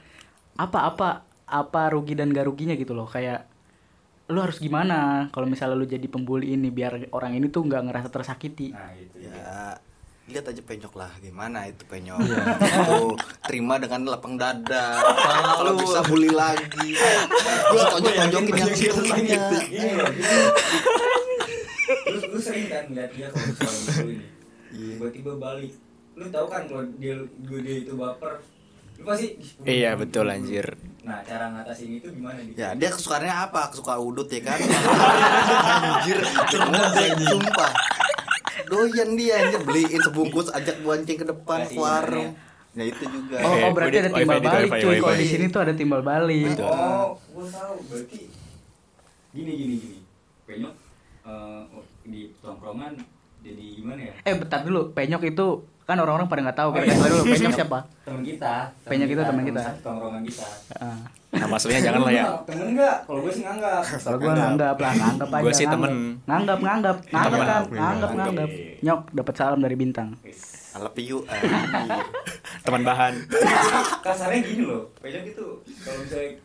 Apa-apa 0.58 1.24
Apa 1.48 1.92
rugi 1.92 2.18
dan 2.18 2.30
gak 2.30 2.46
ruginya 2.46 2.74
gitu 2.78 2.92
loh. 2.92 3.08
Kayak 3.08 3.48
Lu 4.28 4.44
harus 4.44 4.60
gimana 4.60 5.28
Kalau 5.32 5.48
misalnya 5.48 5.76
lu 5.76 5.88
jadi 5.88 6.04
pembuli 6.06 6.54
ini 6.54 6.68
Biar 6.68 7.08
orang 7.16 7.34
ini 7.34 7.48
tuh 7.48 7.64
nggak 7.64 7.82
ngerasa 7.88 8.08
tersakiti? 8.12 8.76
Nah 8.76 8.92
itu 8.94 9.16
ya 9.24 9.80
lihat 10.28 10.44
aja 10.44 10.60
penyok 10.60 10.92
lah. 10.92 11.08
Gimana 11.24 11.72
itu 11.72 11.88
penyok? 11.88 12.20
Tuh, 12.20 13.16
terima 13.48 13.80
dengan 13.80 14.12
lapang 14.12 14.36
dada. 14.36 15.00
Kalau 15.56 15.72
bisa 15.80 16.04
bully 16.04 16.28
lagi? 16.28 17.00
Gue 17.72 17.84
tonjok 17.88 18.12
tonjokin 18.12 18.54
yang 18.60 18.72
Ini 18.76 19.92
loh, 19.96 20.08
gitu. 20.12 20.36
Terus 22.08 22.22
lu 22.24 22.38
sering 22.40 22.66
kan 22.66 22.84
ngeliat 22.88 23.10
dia 23.12 23.26
kalau 23.28 23.44
misalnya 23.44 23.80
gitu 23.84 24.08
ini. 24.08 24.26
Tiba-tiba 24.96 25.32
balik. 25.36 25.72
Lu 26.16 26.24
tahu 26.28 26.46
kan 26.48 26.62
kalau 26.64 26.84
dia 26.96 27.14
gue 27.20 27.60
dia 27.60 27.76
itu 27.84 27.92
baper. 27.94 28.32
Lu 28.96 29.04
pasti 29.04 29.26
"Ih, 29.62 29.84
iya 29.84 29.90
betul 29.94 30.26
anjir 30.26 30.74
Nah, 31.06 31.24
cara 31.24 31.48
ngatasin 31.48 31.88
itu 31.96 32.12
gimana 32.12 32.36
nih? 32.44 32.52
ya 32.52 32.76
dia 32.76 32.92
kesukaannya 32.92 33.32
apa 33.32 33.72
kesuka 33.72 33.96
udut 33.96 34.28
ya 34.28 34.44
kan 34.44 34.60
anjir 35.88 36.20
cerdas 36.52 36.92
sumpah 37.24 37.72
doyan 38.68 39.16
dia 39.16 39.40
anjir 39.40 39.64
beliin 39.64 40.00
sebungkus 40.04 40.52
ajak 40.52 40.84
bonceng 40.84 41.16
ke 41.16 41.24
depan 41.24 41.64
ke 41.64 41.80
warung 41.80 42.36
ya 42.76 42.84
itu 42.84 43.04
juga 43.08 43.40
Oh, 43.40 43.48
Oke, 43.48 43.62
oh 43.64 43.70
berarti 43.72 43.96
ada 43.98 44.10
timbal 44.12 44.36
wifi, 44.36 44.48
balik 44.52 44.70
cuy. 44.84 44.98
Kalau 45.00 45.16
di 45.16 45.26
sini 45.26 45.44
tuh 45.48 45.60
ada 45.64 45.72
timbal 45.72 46.00
balik. 46.04 46.60
Oh, 46.60 47.16
gue 47.16 47.46
tahu. 47.48 47.74
Berarti 47.88 48.20
gini 49.32 49.52
gini 49.56 49.74
gini. 49.80 49.98
Penyok 50.44 50.74
eh, 51.24 51.62
di 52.08 52.32
tongkrongan 52.40 52.96
jadi 53.38 53.64
gimana 53.78 54.00
ya? 54.02 54.14
Eh 54.26 54.34
bentar 54.34 54.60
dulu, 54.66 54.90
penyok 54.92 55.22
itu 55.28 55.46
kan 55.88 55.96
orang-orang 55.96 56.28
pada 56.28 56.40
nggak 56.44 56.58
tahu. 56.58 56.68
Kita 56.74 56.84
kasih 56.84 56.98
tau 57.00 57.10
dulu, 57.12 57.22
penyok 57.32 57.52
siapa? 57.54 57.78
Temen 58.04 58.22
kita. 58.26 58.54
Penyok 58.84 59.08
itu 59.08 59.22
temen 59.22 59.44
kita. 59.46 59.62
Tongkrongan 59.84 60.22
kita. 60.26 60.46
Heeh. 60.76 60.98
nama 61.28 61.60
aslinya 61.60 61.92
jangan 61.92 62.08
lah 62.08 62.12
ya 62.16 62.24
Temen 62.48 62.72
enggak? 62.72 62.96
Kalau 63.04 63.20
gue 63.20 63.32
sih 63.36 63.44
nganggap. 63.44 63.82
Kalau 63.84 64.16
gue 64.16 64.32
nganggap 64.32 64.76
lah, 64.80 64.92
nganggap 64.96 65.28
aja. 65.28 65.44
Gua 65.44 65.52
sih 65.52 65.66
temen. 65.68 65.90
Nganggap, 66.24 66.58
nganggap, 66.64 66.96
nganggap 67.04 67.36
Temen. 67.36 67.48
kan, 67.52 67.62
nganggap, 67.68 68.10
nganggap. 68.16 68.50
Nyok 68.80 69.00
dapat 69.12 69.34
salam 69.36 69.60
dari 69.60 69.76
bintang. 69.76 70.08
I 70.24 70.78
love 70.80 70.96
you 71.00 71.24
teman 72.62 72.84
bahan 72.84 73.14
kasarnya 74.04 74.40
gini 74.44 74.62
loh 74.68 74.92
penyok 75.00 75.24
itu 75.32 75.46
kalau 75.80 75.98
misalnya 76.04 76.36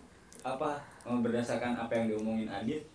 apa 0.43 0.69
berdasarkan 1.03 1.75
apa 1.75 1.91
yang 1.99 2.05
diomongin 2.15 2.47
Adit 2.47 2.87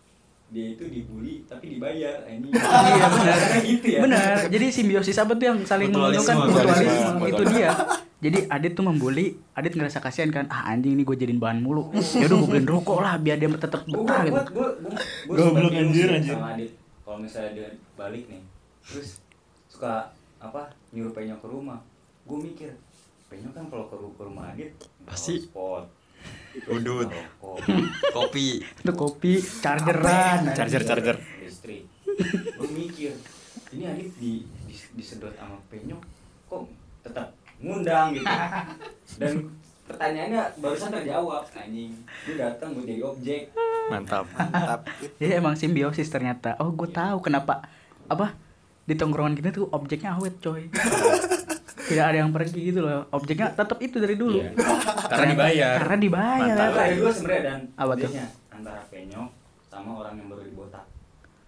dia 0.49 0.67
itu 0.73 0.85
dibully 0.89 1.45
tapi 1.45 1.77
dibayar 1.77 2.25
ini 2.25 2.49
Iya 2.97 3.07
benar. 3.13 3.39
Gitu 3.61 3.87
ya 3.87 4.01
Benar. 4.01 4.37
Jadi 4.49 4.67
simbiosis 4.73 5.21
apa 5.21 5.37
tuh 5.37 5.45
yang 5.45 5.59
saling 5.69 5.93
menguntungkan 5.93 6.37
mutualisme. 6.41 7.21
itu 7.29 7.43
dia. 7.53 7.71
Jadi 8.19 8.39
Adit 8.51 8.73
tuh 8.75 8.83
membuli, 8.83 9.39
Adit 9.55 9.77
ngerasa 9.79 10.03
kasihan 10.03 10.33
kan, 10.35 10.45
ah 10.51 10.73
anjing 10.73 10.99
ini 10.99 11.07
gue 11.07 11.15
jadiin 11.15 11.39
bahan 11.39 11.63
mulu. 11.63 11.93
Ya 11.95 12.27
udah 12.27 12.37
gue 12.41 12.49
beliin 12.51 12.67
rokok 12.67 12.99
lah 12.99 13.15
biar 13.21 13.37
dia 13.39 13.47
tetap 13.47 13.87
betah 13.87 14.21
gitu. 14.27 14.35
gue 14.35 14.45
gue 14.51 14.69
gue 15.29 15.37
Goblok 15.37 15.71
anjir, 15.71 16.09
anjir. 16.11 16.35
sama 16.35 16.57
Adit 16.57 16.71
kalau 17.09 17.25
misalnya 17.25 17.51
dia 17.57 17.69
balik 17.97 18.29
nih 18.29 18.45
terus 18.85 19.25
suka 19.73 20.13
apa 20.37 20.69
nyuruh 20.93 21.17
penyok 21.17 21.41
ke 21.41 21.49
rumah 21.49 21.81
gue 22.29 22.37
mikir 22.37 22.77
penyok 23.33 23.57
kan 23.57 23.65
kalau 23.73 23.89
ke 23.89 23.97
rumah 24.21 24.53
Adit 24.53 24.77
Pasti. 25.09 25.41
spot 25.41 25.89
Udut. 26.69 27.09
Kopi. 28.13 28.61
Itu 28.63 28.93
kopi, 28.93 29.39
chargeran. 29.41 30.53
charger 30.55 30.83
charger 30.85 31.19
listrik 31.49 31.83
gue 32.61 32.69
mikir 32.71 33.13
ini 33.73 33.85
Adit 33.89 34.13
di, 34.21 34.45
di 34.69 34.75
disedot 34.95 35.33
sama 35.35 35.57
penyok 35.73 36.03
kok 36.47 36.69
tetap 37.03 37.33
ngundang 37.59 38.15
gitu 38.15 38.37
dan 39.19 39.33
pertanyaannya 39.89 40.43
barusan 40.61 40.93
terjawab 40.93 41.43
anjing 41.57 41.93
gue 42.29 42.37
datang 42.37 42.77
gue 42.77 42.85
jadi 42.85 43.03
objek 43.03 43.43
mantap 43.89 44.29
mantap 44.37 44.85
Jadi 45.17 45.33
emang 45.41 45.57
simbiosis 45.57 46.13
ternyata. 46.13 46.61
Oh, 46.61 46.69
gue 46.77 46.93
tahu 46.93 47.25
kenapa 47.25 47.65
apa 48.05 48.37
di 48.85 48.93
tongkrongan 48.93 49.33
kita 49.33 49.49
tuh 49.49 49.65
objeknya 49.73 50.21
awet, 50.21 50.37
coy. 50.45 50.69
Tidak 51.89 52.05
ada 52.05 52.19
yang 52.19 52.31
pergi 52.31 52.61
gitu 52.63 52.81
loh. 52.81 53.09
Objeknya 53.11 53.49
tetap 53.51 53.79
itu 53.79 53.97
dari 53.97 54.15
dulu. 54.15 54.39
Iya. 54.39 54.53
karena 55.11 55.27
dibayar 55.31 55.77
Karena 55.79 55.97
dibayar. 55.99 56.57
Mantap. 56.59 56.79
ada 56.79 56.95
dua 56.95 57.11
sebenarnya 57.11 57.43
dan 57.43 57.61
Apa 57.75 57.93
tuh? 57.95 58.07
bedanya 58.07 58.27
antara 58.51 58.83
penyok 58.87 59.29
sama 59.65 59.91
orang 59.97 60.15
yang 60.15 60.29
baru 60.29 60.43
dibotak 60.45 60.85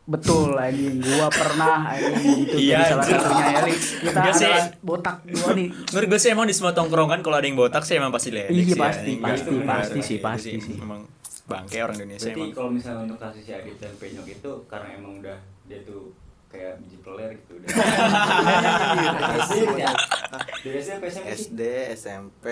Betul 0.02 0.58
anjing, 0.58 0.98
gua 0.98 1.28
pernah 1.28 1.86
anjing 1.88 2.42
itu 2.42 2.56
Iya, 2.58 2.82
salah 2.84 3.04
satunya 3.04 3.46
ya, 3.46 3.60
Lik. 3.62 3.78
Kita 3.78 4.10
Enggak 4.16 4.34
sih. 4.34 4.50
botak 4.80 5.16
gua 5.24 5.50
nih. 5.52 5.68
menurut 5.70 6.06
gue 6.08 6.18
sih 6.18 6.30
emang 6.30 6.46
di 6.46 6.52
semua 6.52 6.72
tongkrongan 6.72 7.20
kalau 7.20 7.36
ada 7.36 7.44
yang 7.44 7.54
botak 7.54 7.82
sih 7.82 7.94
emang 7.94 8.10
pasti 8.10 8.30
ledek 8.30 8.50
Iya, 8.50 8.64
sih 8.64 8.72
ya. 8.72 8.80
pasti, 8.80 9.10
Enggak, 9.12 9.30
pasti, 9.30 9.48
benar, 9.52 9.66
pasti 9.70 10.00
sih, 10.00 10.18
pasti 10.18 10.50
sih. 10.56 10.74
emang 10.76 11.06
bangke 11.46 11.78
orang 11.78 11.96
Indonesia 11.96 12.26
Berarti 12.26 12.40
emang 12.40 12.50
kalau 12.52 12.70
misalnya 12.72 13.00
untuk 13.04 13.18
kasus 13.18 13.42
si 13.44 13.52
Adit 13.52 13.76
dan 13.76 13.92
Penyok 13.94 14.26
itu 14.28 14.52
karena 14.66 14.88
emang 14.92 15.12
udah 15.16 15.38
dia 15.64 15.78
tuh 15.84 16.10
kayak 16.50 16.82
biji 16.82 16.98
peler 16.98 17.30
gitu 17.32 17.52
udah. 17.56 17.70
SD 19.40 19.54
ya. 19.78 19.92
Dari 20.60 20.76
SD 20.76 20.90
SMP 20.90 21.04
sih? 21.06 21.22
SD, 21.22 21.60
SMP, 21.94 22.44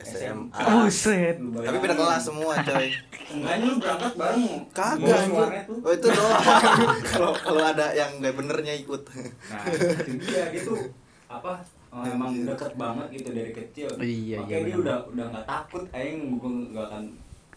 SMA. 0.00 0.56
Buset. 0.56 1.36
Tapi 1.36 1.76
beda 1.78 1.94
kelas 1.94 2.22
semua, 2.24 2.54
coy. 2.58 2.88
Enggak 3.30 3.54
lu 3.58 3.72
berangkat 3.76 4.12
bareng. 4.16 4.42
Kagak. 4.72 5.20
Oh, 5.68 5.92
itu 5.92 6.08
doang. 6.08 6.42
Kalau 7.12 7.32
kalau 7.34 7.62
ada 7.62 7.92
yang 7.92 8.16
nggak 8.18 8.34
benernya 8.34 8.74
ikut. 8.74 9.02
Nah, 9.04 9.62
itu 9.68 9.86
dia 10.24 10.60
tuh 10.62 10.80
apa? 11.28 11.60
oh, 11.92 12.00
emang 12.02 12.32
deket 12.42 12.72
banget 12.74 13.06
gitu 13.12 13.28
dari 13.30 13.52
kecil. 13.52 13.88
Iya, 13.96 14.40
Makanya 14.40 14.48
iya, 14.50 14.64
dia 14.64 14.76
udah 14.78 14.96
udah 15.06 15.24
nggak 15.28 15.44
takut, 15.44 15.84
aing 15.92 16.18
gue 16.34 16.50
nggak 16.72 16.86
akan 16.88 17.02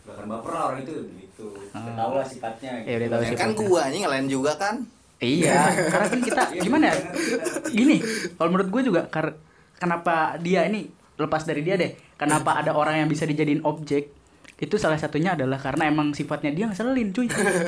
nggak 0.04 0.14
akan 0.14 0.26
baper 0.28 0.52
lah 0.52 0.64
orang 0.70 0.80
itu 0.84 0.94
gitu. 1.18 1.48
Udah 1.72 1.80
Ah. 1.82 1.96
tahu 1.98 2.12
lah 2.14 2.28
sifatnya. 2.28 2.72
Ya, 2.84 2.94
udah 3.00 3.10
tahu 3.10 3.22
Ya 3.26 3.32
kan 3.34 3.52
gua 3.54 3.82
nih 3.88 4.00
ngelain 4.04 4.28
juga 4.28 4.52
kan. 4.56 4.76
Iya, 5.18 5.62
karena 5.92 6.08
kan 6.08 6.20
kita 6.20 6.42
gimana 6.58 6.86
ya? 6.90 6.98
Gini, 7.68 7.98
kalau 8.36 8.50
menurut 8.50 8.70
gue 8.70 8.82
juga 8.84 9.02
kar- 9.06 9.40
kenapa 9.76 10.36
dia 10.38 10.66
ini 10.66 10.88
lepas 11.16 11.44
dari 11.44 11.62
dia 11.62 11.76
deh. 11.76 11.96
Kenapa 12.16 12.56
ada 12.56 12.72
orang 12.72 13.00
yang 13.00 13.08
bisa 13.08 13.24
dijadiin 13.24 13.64
objek? 13.64 14.12
Itu 14.56 14.80
salah 14.80 14.96
satunya 14.96 15.36
adalah 15.36 15.60
karena 15.60 15.84
emang 15.86 16.16
sifatnya 16.16 16.48
dia 16.48 16.64
ngeselin, 16.66 17.12
cuy. 17.12 17.28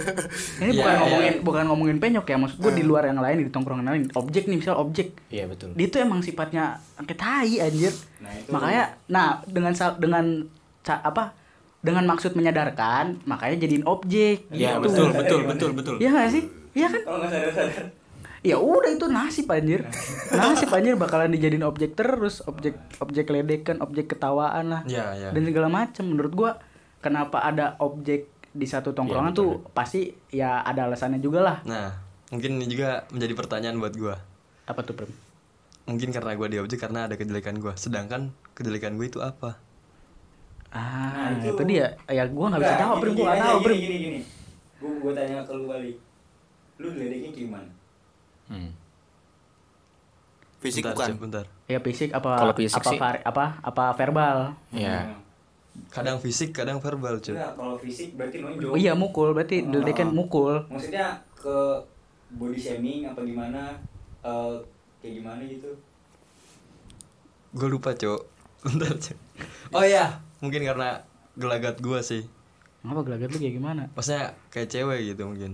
Ini 0.63 0.71
bukan 0.71 0.87
Iya, 0.87 0.99
ngomongin 1.03 1.33
bukan 1.43 1.63
ngomongin 1.67 1.97
penyok 1.99 2.23
ya, 2.23 2.39
maksud 2.39 2.63
gue 2.63 2.71
di 2.71 2.83
luar 2.87 3.11
yang 3.11 3.19
lain 3.19 3.43
di 3.43 3.51
tongkrongan 3.51 3.83
lain. 3.83 4.07
Objek 4.15 4.47
nih, 4.47 4.55
misal 4.55 4.79
objek. 4.79 5.11
iya 5.27 5.51
betul 5.51 5.75
Dia 5.75 5.87
tuh 5.91 5.99
emang 5.99 6.23
sifatnya 6.23 6.79
kayak 6.95 7.19
tai 7.19 7.59
anjir. 7.59 7.91
Nah, 8.23 8.31
itu 8.33 8.47
Makanya 8.47 8.83
nah 9.11 9.43
dengan 9.43 9.75
dengan 9.99 10.25
apa? 10.87 11.35
Dengan 11.77 12.09
maksud 12.09 12.33
menyadarkan, 12.33 13.21
makanya 13.29 13.63
jadiin 13.63 13.85
objek. 13.85 14.49
iya 14.49 14.81
gitu. 14.81 14.89
betul 14.89 15.07
betul 15.13 15.41
betul 15.45 15.71
betul 15.77 15.95
Iya 16.01 16.09
gak 16.09 16.29
sih? 16.33 16.43
Iya 16.77 16.87
kan? 16.93 17.01
kalau 17.05 17.17
nggak 17.21 17.31
sadar-sadar. 17.31 17.85
Ya 18.45 18.57
udah 18.61 18.91
itu 18.93 19.05
nasib 19.09 19.49
anjir. 19.49 19.81
Nasib 20.29 20.69
anjir 20.69 20.93
bakalan 20.93 21.33
dijadiin 21.33 21.65
objek 21.65 21.97
terus, 21.97 22.45
objek 22.45 22.77
objek 23.01 23.25
ledekan, 23.33 23.81
objek 23.81 24.13
ketawaan 24.13 24.69
lah. 24.69 24.81
Iya, 24.85 25.05
iya. 25.17 25.29
Dan 25.33 25.41
segala 25.49 25.67
macam 25.67 26.05
menurut 26.05 26.33
gua 26.37 26.51
kenapa 27.01 27.41
ada 27.41 27.75
objek 27.81 28.29
di 28.53 28.65
satu 28.69 28.93
tongkrongan 28.93 29.33
betul, 29.33 29.41
tuh 29.41 29.51
pasti 29.73 30.13
ya 30.29 30.61
ada 30.61 30.85
alasannya 30.85 31.17
juga 31.19 31.43
lah. 31.43 31.57
Nah, 31.65 31.97
mungkin 32.29 32.61
ini 32.61 32.69
juga 32.69 33.09
menjadi 33.09 33.33
pertanyaan 33.33 33.77
buat 33.81 33.93
gua. 33.97 34.15
Apa 34.69 34.85
tuh, 34.85 34.93
Prim? 34.93 35.11
Mungkin 35.89 36.13
karena 36.13 36.37
gua 36.37 36.47
di 36.47 36.57
objek 36.61 36.77
karena 36.77 37.09
ada 37.09 37.17
kejelekan 37.17 37.57
gua. 37.57 37.73
Sedangkan 37.73 38.31
kejelekan 38.53 38.95
gua 39.01 39.05
itu 39.09 39.19
apa? 39.19 39.57
Ah, 40.69 41.31
Nah, 41.31 41.39
itu, 41.39 41.53
itu- 41.53 41.65
dia. 41.65 41.87
Ya 42.05 42.23
gua 42.25 42.45
nggak 42.49 42.59
bisa 42.59 42.69
Enggak, 42.69 42.83
jawab, 42.83 42.97
Prim. 42.97 43.09
gini, 43.09 43.17
Gua 43.17 43.25
nggak 43.25 43.37
gini 43.37 43.47
tahu, 43.47 43.59
Prim. 43.59 43.75
Gini 43.75 43.87
gini 43.87 43.97
gini. 43.99 44.19
Gua 44.77 44.91
gua 44.99 45.11
tanya 45.13 45.39
ke 45.41 45.51
lu 45.51 45.65
balik. 45.65 45.95
Lu 46.77 46.87
diledeknya 46.89 47.29
gimana? 47.31 47.71
Hmm. 48.47 48.69
Fisik 50.57 50.83
bentar, 50.83 51.05
bukan. 51.05 51.11
Bentar. 51.19 51.45
Ya 51.65 51.79
fisik 51.79 52.09
apa 52.11 52.31
Kalau 52.35 52.53
fisik 52.53 52.77
apa 52.77 52.89
sih- 52.89 52.99
vari- 52.99 53.23
apa 53.23 53.45
apa 53.61 53.83
verbal. 53.93 54.37
Iya. 54.71 54.97
Hmm. 55.05 55.21
Kadang 55.87 56.17
fisik, 56.17 56.49
kadang 56.51 56.77
verbal, 56.77 57.17
cuy. 57.17 57.31
Enggak, 57.31 57.53
kalau 57.53 57.75
fisik 57.77 58.09
berarti 58.13 58.37
nonjok. 58.39 58.69
Oh, 58.69 58.77
iya 58.77 58.93
mukul, 58.93 59.29
berarti 59.31 59.61
Ah. 59.61 59.65
diledekan 59.67 60.09
mukul. 60.09 60.65
Maksudnya 60.67 61.07
ke 61.31 61.57
body 62.31 62.57
shaming 62.57 63.05
apa 63.05 63.21
gimana? 63.21 63.77
Eh, 64.19 64.55
kayak 64.99 65.13
gimana 65.15 65.41
gitu? 65.43 65.69
Gue 67.53 67.67
lupa, 67.67 67.93
Cok. 67.93 68.21
Bentar, 68.65 68.91
Cok. 68.91 69.17
Oh 69.71 69.85
iya, 69.85 70.17
mungkin 70.39 70.61
karena 70.61 71.03
gelagat 71.33 71.79
gua 71.79 71.99
sih. 72.01 72.25
Apa 72.81 73.03
gelagat 73.03 73.29
lu 73.29 73.37
kayak 73.37 73.55
gimana? 73.57 73.81
Maksudnya 73.91 74.33
kayak 74.47 74.69
cewek 74.69 74.99
gitu 75.11 75.21
mungkin. 75.25 75.51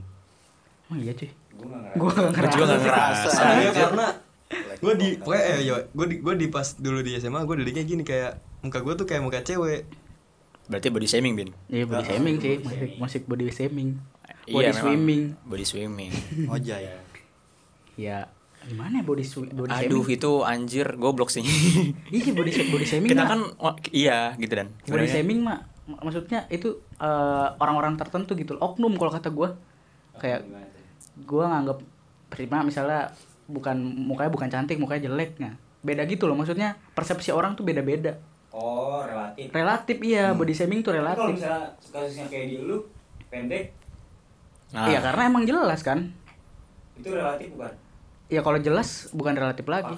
Emang 0.87 0.99
iya, 1.01 1.13
cuy. 1.15 1.29
Gua 1.53 1.67
nggak 1.67 1.81
ngerasa. 1.81 1.97
Gua 1.97 2.11
nggak 2.11 2.31
Gua 2.53 2.77
ngerasa. 2.79 3.27
Soalnya 3.29 3.67
anjir. 3.69 3.83
karena 3.83 4.07
gue 4.53 4.93
di 4.99 5.07
pokoknya 5.17 5.43
eh, 5.49 5.59
yo, 5.65 5.75
gue 5.89 6.05
di 6.05 6.15
gue 6.21 6.33
di 6.37 6.47
pas 6.47 6.67
dulu 6.77 7.01
di 7.01 7.17
SMA 7.17 7.41
gue 7.41 7.55
didiknya 7.57 7.83
gini 7.83 8.03
kayak 8.05 8.37
muka 8.61 8.85
gue 8.85 8.93
tuh 8.93 9.07
kayak 9.09 9.23
muka 9.25 9.41
cewek. 9.41 9.89
berarti 10.63 10.87
body 10.87 11.07
shaming 11.09 11.33
bin 11.33 11.49
Iya 11.67 11.83
body 11.83 12.05
shaming 12.05 12.35
sih, 12.37 12.55
musik 12.61 12.89
musik 12.95 13.21
body 13.25 13.49
shaming. 13.49 13.89
Body 14.43 14.63
Iya, 14.63 14.71
memang. 14.71 14.79
swimming. 14.79 15.21
body 15.43 15.65
swimming 15.65 16.11
Oja 16.53 16.75
ya. 16.77 16.95
Ya 17.95 18.17
gimana 18.63 18.99
ya 18.99 19.03
body 19.03 19.23
body 19.49 19.69
aduh 19.69 20.01
shaming? 20.01 20.15
itu 20.15 20.31
anjir 20.41 20.87
goblok 20.95 21.27
sih 21.27 21.43
Iya 22.09 22.31
body 22.31 22.51
body 22.69 22.85
shaming. 22.85 23.11
kita 23.11 23.21
mah. 23.21 23.29
kan 23.29 23.39
oh, 23.57 23.73
iya 23.89 24.31
gitu 24.35 24.53
dan 24.53 24.71
body 24.83 25.05
shaming 25.05 25.39
mah 25.39 25.59
mak- 25.83 25.99
maksudnya 26.01 26.47
itu 26.47 26.69
eh, 26.95 27.47
orang-orang 27.53 27.93
tertentu 27.93 28.33
gitu, 28.33 28.55
oknum 28.55 28.95
kalau 28.95 29.11
kata 29.11 29.27
gua. 29.27 29.51
Kayak 30.15 30.47
gua 31.19 31.49
nganggap 31.49 31.83
prima 32.29 32.63
misalnya 32.63 33.11
bukan 33.45 33.75
mukanya 33.77 34.31
bukan 34.31 34.47
cantik, 34.47 34.77
mukanya 34.77 35.07
jelek 35.07 35.35
nah. 35.37 35.53
Beda 35.79 36.07
gitu 36.07 36.23
loh 36.23 36.33
maksudnya 36.33 36.79
persepsi 36.95 37.29
orang 37.29 37.53
tuh 37.53 37.61
beda-beda. 37.61 38.15
Oh, 38.49 39.03
relatif. 39.03 39.49
Relatif 39.49 39.97
iya, 39.99 40.31
body 40.31 40.53
shaming 40.53 40.79
tuh 40.79 40.89
Tapi 40.89 41.01
kalau 41.01 41.11
relatif. 41.19 41.35
misalnya 41.35 41.63
kasusnya 41.83 42.25
kayak 42.27 42.45
di 42.47 42.57
lu 42.59 42.77
pendek, 43.27 43.65
Nah, 44.71 44.87
Iya 44.87 44.99
karena 45.01 45.21
emang 45.27 45.43
jelas 45.43 45.81
kan. 45.81 45.99
itu 46.95 47.09
relatif 47.09 47.51
bukan? 47.51 47.73
Ya 48.31 48.41
kalau 48.41 48.59
jelas 48.59 49.11
bukan 49.11 49.35
relatif 49.35 49.67
lagi. 49.67 49.93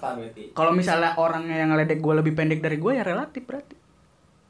Kalau 0.58 0.72
misalnya 0.74 1.14
orangnya 1.16 1.62
yang 1.62 1.70
ngeledek 1.74 2.02
gue 2.02 2.14
lebih 2.18 2.34
pendek 2.34 2.60
dari 2.60 2.78
gue 2.82 2.92
ya 2.98 3.04
relatif 3.06 3.46
berarti. 3.46 3.76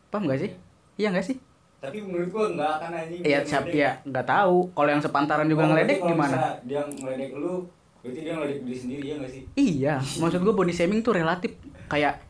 Paham 0.10 0.32
gak 0.32 0.40
sih? 0.42 0.52
Iya 0.96 1.12
gak 1.12 1.26
sih? 1.28 1.38
Tapi 1.86 2.02
menurut 2.02 2.30
gua 2.34 2.46
nggak 2.50 2.72
akan 2.82 2.90
anjing. 2.98 3.22
Iya 3.22 3.40
siap 3.46 3.70
ya 3.70 4.02
nggak 4.02 4.26
tahu. 4.26 4.58
Kalau 4.74 4.90
yang 4.90 5.04
sepantaran 5.06 5.46
juga 5.46 5.70
Oh, 5.70 5.70
ngeledek 5.70 6.02
gimana? 6.02 6.58
Dia 6.66 6.82
ngeledek 6.82 7.32
lu, 7.38 7.70
berarti 8.02 8.20
dia 8.26 8.34
ngeledek 8.34 8.60
diri 8.66 8.78
sendiri 8.78 9.06
ya 9.06 9.16
nggak 9.22 9.32
sih? 9.32 9.44
Iya, 9.54 9.96
maksud 10.02 10.42
gue 10.42 10.54
body 10.56 10.74
shaming 10.74 11.06
tuh 11.06 11.14
relatif. 11.14 11.54
Kayak 11.86 12.26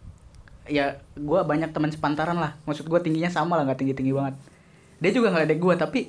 ya 0.67 0.99
gue 1.15 1.39
banyak 1.47 1.71
teman 1.71 1.87
sepantaran 1.87 2.35
lah. 2.35 2.59
Maksud 2.67 2.91
gue 2.91 2.99
tingginya 2.99 3.31
sama 3.31 3.55
lah 3.55 3.63
nggak 3.63 3.79
tinggi 3.79 3.95
tinggi 3.95 4.11
banget. 4.11 4.35
Dia 4.99 5.11
juga 5.15 5.31
ngeledek 5.31 5.59
gue 5.63 5.73
tapi 5.79 5.99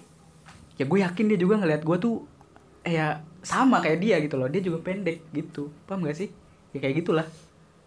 ya 0.77 0.85
gue 0.85 0.99
yakin 0.99 1.25
dia 1.31 1.39
juga 1.39 1.55
ngeliat 1.63 1.87
gue 1.87 1.97
tuh 2.03 2.27
ya 2.87 3.07
sama 3.43 3.79
kayak 3.79 3.99
dia 3.99 4.17
gitu 4.19 4.35
loh. 4.35 4.47
Dia 4.47 4.59
juga 4.61 4.81
pendek 4.81 5.27
gitu. 5.31 5.69
Paham 5.85 6.03
gak 6.03 6.17
sih? 6.17 6.31
Ya 6.71 6.79
kayak 6.79 7.03
gitulah. 7.03 7.27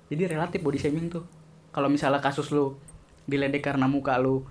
Jadi 0.07 0.27
relatif 0.27 0.59
body 0.59 0.77
shaming 0.77 1.07
tuh. 1.07 1.23
Kalau 1.69 1.88
misalnya 1.88 2.19
kasus 2.19 2.49
lu 2.49 2.75
diledek 3.23 3.63
karena 3.63 3.85
muka 3.85 4.17
lu 4.17 4.43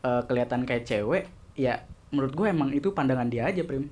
eh, 0.00 0.22
kelihatan 0.24 0.62
kayak 0.62 0.84
cewek, 0.84 1.24
ya 1.54 1.82
menurut 2.08 2.32
gue 2.32 2.46
emang 2.46 2.70
itu 2.70 2.92
pandangan 2.92 3.26
dia 3.26 3.44
aja, 3.44 3.60
Prim. 3.60 3.90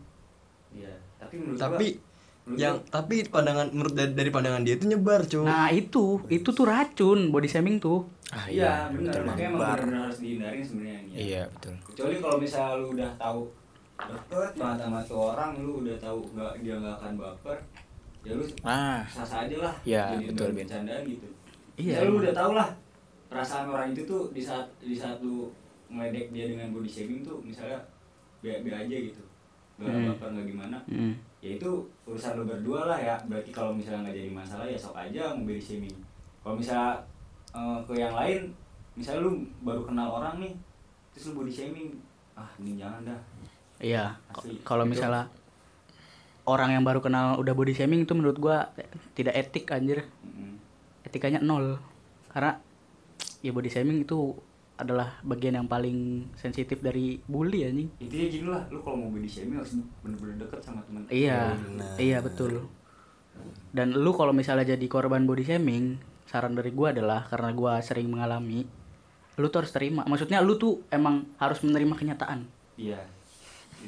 Iya. 0.70 0.94
Tapi 1.16 1.34
menurut 1.34 1.58
Tapi 1.58 1.86
gua, 1.90 2.02
menurut 2.44 2.60
yang 2.60 2.74
gua- 2.76 2.90
tapi 2.92 3.14
pandangan 3.24 3.66
menurut 3.68 3.94
dari, 3.94 4.12
dari 4.12 4.30
pandangan 4.30 4.62
dia 4.62 4.74
itu 4.74 4.84
nyebar, 4.84 5.24
cuy. 5.24 5.42
Nah, 5.42 5.68
itu, 5.68 6.20
itu 6.28 6.48
tuh 6.48 6.64
racun 6.64 7.32
body 7.32 7.48
shaming 7.48 7.78
tuh. 7.78 8.04
ah, 8.30 8.46
Iya, 8.46 8.90
benar. 8.90 9.10
betul 9.10 9.22
Makanya 9.24 9.48
emang 9.48 9.58
benar 9.58 9.80
harus 10.04 10.18
dihindarin 10.18 10.62
sebenarnya. 10.62 11.00
Iya 11.08 11.42
betul 11.48 11.74
Kecuali 11.84 12.14
kalau 12.18 12.36
misalnya 12.36 12.74
lu 12.76 12.86
udah 12.92 13.10
tahu 13.16 13.40
deket 13.94 14.52
banget 14.54 14.78
sama 14.82 14.98
tuh 15.02 15.18
orang, 15.32 15.50
lu 15.58 15.80
udah 15.80 15.96
tahu 15.96 16.18
nggak 16.34 16.52
dia 16.60 16.74
nggak 16.76 16.94
akan 16.98 17.12
baper, 17.16 17.58
ya 18.26 18.32
lu 18.34 18.44
ah 18.66 19.00
sah 19.06 19.46
aja 19.46 19.56
lah. 19.62 19.74
Iya, 19.86 20.02
Jadiin 20.18 20.28
betul. 20.34 20.48
Bercandaan 20.52 21.02
gitu. 21.06 21.28
Iya, 21.74 21.94
Misalnya 21.98 22.10
lu 22.10 22.16
udah 22.22 22.34
tahu 22.34 22.50
lah 22.54 22.68
perasaan 23.26 23.66
orang 23.66 23.88
itu 23.90 24.02
tuh 24.04 24.22
di 24.30 24.42
saat 24.42 24.66
di 24.78 24.94
saat 24.94 25.18
lu 25.18 25.50
meledek 25.86 26.30
dia 26.30 26.46
dengan 26.50 26.70
body 26.70 26.86
shaming 26.86 27.22
tuh 27.22 27.38
misalnya 27.42 27.78
be 28.42 28.50
aja 28.50 28.96
gitu. 28.96 29.22
Gak 29.74 29.90
Hmm. 29.90 30.06
baper 30.14 30.28
nggak 30.30 30.46
gimana. 30.46 30.78
Hmm. 30.86 31.14
ya 31.44 31.60
itu 31.60 31.70
urusan 32.08 32.40
lu 32.40 32.48
berdua 32.48 32.88
lah 32.88 32.96
ya 32.96 33.20
berarti 33.28 33.52
kalau 33.52 33.76
misalnya 33.76 34.08
nggak 34.08 34.16
jadi 34.16 34.30
masalah 34.32 34.64
ya 34.64 34.78
sok 34.80 34.96
aja 34.96 35.36
mau 35.36 35.44
body 35.44 35.60
shaming 35.60 35.92
kalau 36.40 36.56
misalnya 36.56 36.96
eh, 37.52 37.78
ke 37.84 37.92
yang 38.00 38.16
lain 38.16 38.48
misalnya 38.96 39.28
lu 39.28 39.44
baru 39.60 39.84
kenal 39.84 40.08
orang 40.08 40.40
nih 40.40 40.54
terus 41.12 41.28
lu 41.28 41.44
body 41.44 41.52
shaming 41.52 41.92
ah 42.32 42.48
ini 42.56 42.80
jangan 42.80 43.04
dah 43.04 43.20
Iya, 43.84 44.16
kalau 44.64 44.88
misalnya 44.88 45.28
orang 46.48 46.72
yang 46.72 46.84
baru 46.84 47.04
kenal 47.04 47.36
udah 47.36 47.52
body 47.52 47.76
shaming 47.76 48.08
itu 48.08 48.16
menurut 48.16 48.40
gua 48.40 48.72
tidak 49.12 49.36
etik 49.36 49.68
anjir. 49.68 50.08
Mm-mm. 50.24 50.56
Etikanya 51.04 51.44
nol. 51.44 51.76
Karena 52.32 52.56
ya 53.44 53.52
body 53.52 53.68
shaming 53.68 54.08
itu 54.08 54.32
adalah 54.74 55.20
bagian 55.22 55.54
yang 55.54 55.68
paling 55.68 56.26
sensitif 56.34 56.82
dari 56.82 57.22
bully 57.30 57.62
anjing. 57.62 57.86
intinya 58.02 58.26
gini 58.26 58.46
lah 58.50 58.62
lu 58.74 58.82
kalau 58.82 59.06
mau 59.06 59.10
body 59.12 59.28
shaming 59.30 59.60
harus 59.62 59.78
bener-bener 60.02 60.34
deket 60.42 60.60
sama 60.66 60.82
teman 60.82 61.06
Iya, 61.12 61.54
benar. 61.54 61.94
iya 61.94 62.18
betul. 62.18 62.66
Dan 63.70 63.94
lu 63.94 64.10
kalau 64.14 64.34
misalnya 64.34 64.74
jadi 64.74 64.86
korban 64.88 65.28
body 65.28 65.44
shaming, 65.46 66.00
saran 66.26 66.58
dari 66.58 66.72
gua 66.74 66.90
adalah 66.90 67.22
karena 67.28 67.54
gua 67.54 67.78
sering 67.84 68.10
mengalami, 68.10 68.66
lu 69.38 69.46
tuh 69.46 69.62
harus 69.62 69.70
terima. 69.70 70.02
Maksudnya 70.08 70.42
lu 70.42 70.58
tuh 70.58 70.82
emang 70.90 71.28
harus 71.38 71.60
menerima 71.62 71.94
kenyataan. 71.94 72.48
iya 72.74 72.98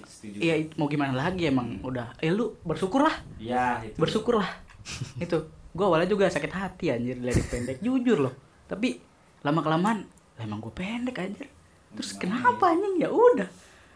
setuju. 0.05 0.37
Iya, 0.39 0.55
it- 0.61 0.75
mau 0.77 0.87
gimana 0.87 1.17
lagi 1.17 1.49
emang? 1.49 1.81
Udah. 1.81 2.13
Eh 2.19 2.29
lu 2.29 2.59
bersyukurlah, 2.61 3.17
iya 3.39 3.81
itu. 3.81 3.97
Bersyukurlah. 3.97 4.51
itu. 5.25 5.39
Gua 5.73 5.89
awalnya 5.89 6.09
juga 6.09 6.27
sakit 6.27 6.53
hati 6.53 6.89
anjir 6.89 7.17
diledek 7.17 7.47
pendek, 7.49 7.77
jujur 7.81 8.19
loh. 8.19 8.35
Tapi 8.65 8.97
lama 9.41 9.61
kelamaan, 9.61 10.09
lah 10.35 10.43
emang 10.43 10.59
gue 10.59 10.73
pendek 10.73 11.17
anjir. 11.17 11.49
Terus 11.93 12.17
kenapa 12.17 12.69
anjing? 12.69 12.99
Ya 12.99 13.09
udah. 13.09 13.49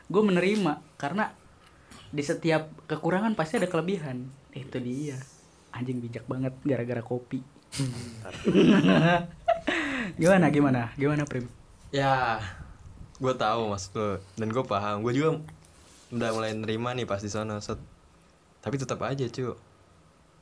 gue 0.07 0.23
menerima. 0.23 0.79
Karena 0.95 1.31
di 2.09 2.21
setiap 2.21 2.69
kekurangan 2.85 3.33
pasti 3.33 3.57
ada 3.57 3.67
kelebihan. 3.67 4.27
Itu 4.51 4.77
dia. 4.79 5.17
Anjing 5.71 6.03
bijak 6.03 6.27
banget 6.27 6.53
gara-gara 6.61 7.01
kopi. 7.01 7.41
Gimana 10.19 10.51
gimana? 10.51 10.91
Gimana 10.95 11.23
prim? 11.25 11.47
Ya 11.91 12.43
gue 13.17 13.35
tahu 13.35 13.71
mas 13.71 13.89
lo. 13.93 14.19
Dan 14.35 14.51
gue 14.51 14.65
paham. 14.65 15.01
Gue 15.01 15.15
juga 15.15 15.39
udah 16.11 16.31
mulai 16.31 16.53
nerima 16.53 16.91
nih 16.93 17.05
pas 17.05 17.19
di 17.19 17.29
sana 17.29 17.59
set 17.59 17.79
tapi 18.61 18.77
tetap 18.77 19.01
aja 19.01 19.25
cu. 19.25 19.57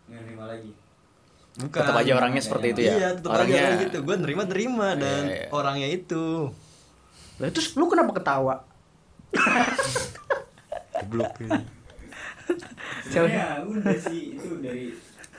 Nggak 0.07 0.23
nerima 0.25 0.45
lagi. 0.47 0.73
Bukan. 1.57 1.75
Tetap 1.77 1.97
aja 1.97 2.13
orangnya 2.15 2.39
seperti 2.39 2.67
itu 2.69 2.81
ya? 2.83 2.93
iya 2.95 3.09
tetap 3.13 3.31
Orangnya- 3.31 3.67
aja 3.69 3.83
gitu. 3.85 3.99
Gue 4.01 4.17
nerima 4.17 4.43
nerima 4.45 4.89
dan 4.95 5.23
Iya, 5.25 5.37
iya. 5.37 5.49
orangnya 5.51 5.89
itu. 5.89 6.25
Lah 7.39 7.49
terus 7.49 7.75
lu 7.75 7.87
kenapa 7.87 8.11
ketawa? 8.13 8.63
Goblok 10.97 11.35
ini. 11.41 11.63
Sebenarnya 13.05 13.63
udah 13.63 13.99
sih. 14.01 14.35
Itu 14.35 14.59
dari 14.59 14.95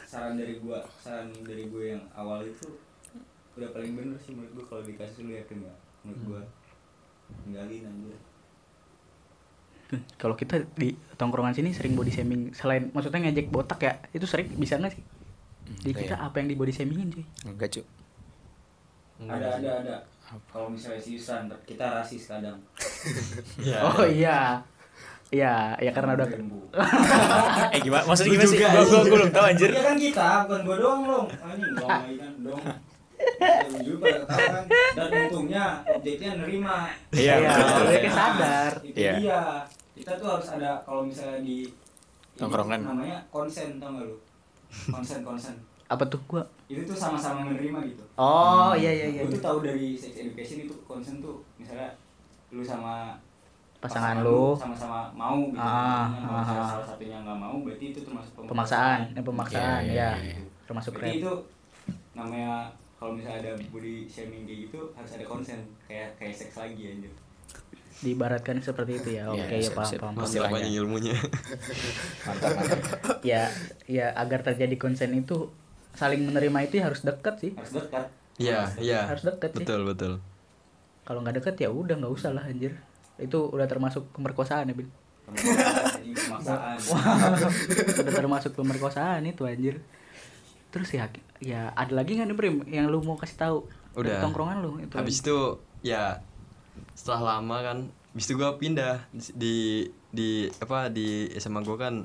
saran 0.05 0.35
dari 0.35 0.55
gua. 0.57 0.79
Saran 0.97 1.33
dari 1.41 1.67
gue 1.67 1.83
yang 1.89 2.03
awal 2.13 2.43
itu 2.43 2.67
udah 3.55 3.69
paling 3.71 3.91
bener 3.93 4.15
sih 4.17 4.31
menurut 4.31 4.53
gua 4.55 4.65
kalau 4.67 4.83
dikasih 4.83 5.23
lu 5.23 5.33
yakin 5.33 5.57
nggak? 5.61 5.77
Menurut 6.03 6.21
gua. 6.25 6.41
Tinggalin 7.43 7.83
anjir 7.85 8.17
kalau 10.15 10.33
kita 10.33 10.63
di 10.73 10.91
tongkrongan 11.15 11.51
sini 11.51 11.71
sering 11.71 11.93
body 11.93 12.09
shaming 12.09 12.51
selain 12.51 12.89
maksudnya 12.89 13.21
ngejek 13.21 13.47
botak 13.47 13.79
ya 13.79 13.91
itu 14.11 14.23
sering 14.23 14.47
bisa 14.53 14.75
nggak 14.75 14.91
sih 14.91 15.01
di 15.81 15.91
Kayak- 15.91 15.99
kita 16.03 16.13
apa 16.19 16.35
yang 16.37 16.47
di 16.47 16.55
body 16.55 16.71
shamingin 16.71 17.07
cuy 17.09 17.23
Enggak, 17.43 17.67
cu. 17.71 17.81
ada 19.25 19.47
ada 19.51 19.69
ada 19.79 19.95
kalau 20.45 20.67
misalnya 20.69 20.97
si 20.97 21.13
Yusran 21.13 21.47
kita 21.63 21.83
rasis 21.91 22.27
kadang 22.27 22.55
ya 23.57 23.77
oh 23.87 24.03
iya 24.03 24.61
iya 25.29 25.73
ya 25.75 25.89
karena 25.89 26.15
udah 26.15 26.27
eh 27.73 27.79
gimana? 27.79 28.03
Maksudnya 28.05 28.31
gimana 28.31 28.47
sih? 28.47 28.57
Gua, 28.57 28.69
gua, 28.79 28.99
gua 28.99 29.11
belum 29.11 29.29
tahu 29.29 29.43
anjir. 29.43 29.69
Iya 29.69 29.81
kan 29.83 29.95
kita, 29.97 30.27
bukan 30.45 30.59
gua 30.63 30.75
doang 30.77 31.01
long. 31.03 31.27
Ah, 31.35 31.51
Ini 31.51 31.63
gua 31.71 31.87
lagi 31.95 32.15
kan 32.15 32.31
dong. 32.39 32.61
Kan. 32.61 32.77
Dan 34.95 35.07
untungnya 35.19 35.63
objeknya 35.87 36.29
nerima. 36.35 36.75
Iya, 37.11 37.33
Iya, 37.35 37.49
mereka 37.79 38.09
sadar. 38.11 38.71
Itu 38.81 38.95
Iya. 38.95 39.11
dia. 39.17 39.41
Kita 39.99 40.15
tuh 40.15 40.27
harus 40.31 40.47
ada 40.49 40.79
kalau 40.81 41.03
misalnya 41.03 41.43
di 41.43 41.67
Tongkrongan. 42.39 42.79
namanya 42.87 43.19
konsen 43.27 43.75
tau 43.77 43.99
gak 43.99 44.07
lu? 44.07 44.15
Konsen 44.87 45.19
konsen. 45.21 45.55
apa 45.89 46.05
tuh 46.05 46.21
gua 46.23 46.45
Itu 46.69 46.85
tuh 46.85 46.93
sama-sama 46.93 47.49
menerima 47.49 47.81
gitu. 47.83 48.03
oh 48.15 48.71
iya 48.77 48.93
iya 48.93 49.07
iya 49.09 49.21
tuh 49.25 49.41
tahu 49.41 49.57
dari 49.59 49.97
sex 49.97 50.13
education 50.15 50.63
itu 50.63 50.75
konsen 50.85 51.17
tuh 51.17 51.41
misalnya 51.57 51.89
lu 52.49 52.61
sama 52.61 53.17
pasangan 53.79 54.21
lu 54.21 54.53
sama-sama 54.53 55.09
mau 55.11 55.49
gitu. 55.49 55.57
Ah, 55.57 56.13
Kalau 56.13 56.37
ah, 56.37 56.45
ah. 56.45 56.67
salah 56.69 56.85
satunya 56.85 57.17
nggak 57.19 57.39
mau 57.41 57.57
berarti 57.65 57.85
itu 57.89 57.99
termasuk 58.05 58.37
pemaksaan 58.37 58.99
eh, 59.17 59.23
pemaksaan 59.25 59.81
Iya, 59.81 59.89
ya 59.89 59.95
iya, 59.97 60.11
iya. 60.21 60.37
termasuk 60.63 60.93
Berarti 60.93 61.17
itu 61.19 61.33
namanya 62.13 62.69
kalau 62.95 63.11
misalnya 63.17 63.39
ada 63.41 63.51
body 63.73 64.05
shaming 64.05 64.45
kayak 64.45 64.59
gitu 64.69 64.79
harus 64.93 65.11
ada 65.17 65.25
konsen 65.25 65.59
kayak 65.89 66.13
kayak 66.15 66.35
seks 66.37 66.53
lagi 66.53 66.83
anjir. 66.85 67.11
Diibaratkan 67.99 68.63
seperti 68.63 68.97
itu 68.97 69.09
ya. 69.19 69.27
Oke 69.27 69.59
ya 69.59 69.59
siap, 69.61 69.75
paham 69.75 69.91
paham. 69.99 70.13
Mas 70.15 70.27
Istilahnya. 70.31 70.55
banyak 70.55 70.71
ilmunya. 70.73 71.15
Mantap, 72.25 72.51
mantap. 72.55 73.17
ya 73.21 73.41
ya 73.85 74.05
agar 74.13 74.39
terjadi 74.43 74.75
konsen 74.75 75.11
itu 75.13 75.51
saling 75.93 76.23
menerima 76.23 76.59
itu 76.63 76.73
ya 76.79 76.87
harus 76.87 77.03
dekat 77.03 77.35
sih. 77.37 77.51
Harus 77.53 77.73
dekat. 77.75 78.05
iya 78.39 78.71
iya 78.79 79.03
Harus 79.05 79.27
deket 79.27 79.51
sih. 79.51 79.57
betul 79.61 79.83
betul. 79.83 80.13
Kalau 81.03 81.19
nggak 81.19 81.43
deket 81.43 81.55
ya 81.59 81.69
udah 81.69 81.99
nggak 81.99 82.13
usah 82.13 82.31
lah 82.31 82.47
anjir. 82.47 82.79
Itu 83.19 83.51
udah 83.51 83.67
termasuk 83.67 84.07
pemerkosaan 84.15 84.71
ya 84.71 84.75
Anjing 85.29 86.15
pemaksaan. 86.15 86.77
udah 87.99 88.13
termasuk 88.15 88.51
pemerkosaan 88.55 89.27
itu 89.27 89.43
anjir. 89.43 89.83
Terus 90.71 90.89
ya 90.93 91.09
ya 91.41 91.73
ada 91.75 91.91
lagi 91.91 92.15
nggak 92.15 92.27
nih 92.31 92.37
Brim 92.37 92.55
yang 92.65 92.87
lu 92.87 93.03
mau 93.03 93.19
kasih 93.19 93.37
tahu? 93.37 93.57
Dari 93.91 94.07
Udah. 94.07 94.21
tongkrongan 94.23 94.57
lu 94.63 94.79
itu? 94.79 94.93
Habis 94.95 95.19
itu 95.19 95.37
ya 95.81 96.21
setelah 96.99 97.39
lama 97.39 97.57
kan 97.63 97.77
habis 98.11 98.27
itu 98.27 98.35
gue 98.35 98.51
pindah 98.59 99.07
di 99.31 99.87
di 100.11 100.29
apa 100.59 100.91
di 100.91 101.31
SMA 101.33 101.63
gue 101.63 101.79
kan 101.79 102.03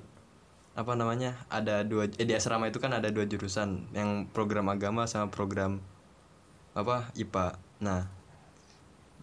apa 0.75 0.93
namanya 0.95 1.35
ada 1.49 1.83
dua 1.83 2.07
eh, 2.07 2.23
di 2.23 2.31
asrama 2.31 2.71
itu 2.71 2.79
kan 2.79 2.95
ada 2.95 3.11
dua 3.11 3.27
jurusan 3.27 3.91
yang 3.91 4.31
program 4.31 4.71
agama 4.71 5.11
sama 5.11 5.27
program 5.27 5.83
apa 6.73 7.11
IPA 7.15 7.59
nah 7.81 8.07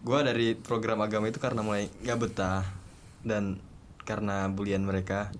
gue 0.02 0.18
dari 0.20 0.48
program 0.52 1.00
agama 1.00 1.32
itu 1.32 1.38
karena 1.38 1.64
mulai 1.64 1.88
nggak 2.02 2.18
betah 2.18 2.68
dan 3.22 3.56
karena 4.02 4.50
bulian 4.50 4.82
mereka 4.82 5.32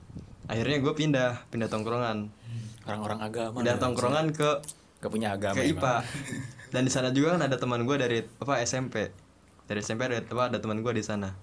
akhirnya 0.47 0.79
gue 0.81 0.95
pindah 0.95 1.31
pindah 1.51 1.69
tongkrongan 1.69 2.33
Orang-orang 2.83 3.21
agama. 3.23 3.57
pindah 3.63 3.79
tongkrongan 3.79 4.27
ke 4.35 4.51
Gak 4.99 5.11
punya 5.11 5.35
agama. 5.35 5.55
ke 5.55 5.67
emang. 5.67 5.79
IPA 5.79 5.95
dan 6.71 6.83
di 6.83 6.91
sana 6.91 7.09
juga 7.11 7.35
kan 7.35 7.43
ada 7.43 7.59
teman 7.59 7.83
gue 7.83 7.95
dari 7.95 8.19
apa 8.23 8.59
SMP 8.63 9.11
dari 9.67 9.81
SMP 9.81 10.07
ada 10.09 10.23
apa 10.23 10.53
ada 10.53 10.59
teman 10.59 10.81
gue 10.81 10.93
di 10.95 11.05
sana 11.05 11.35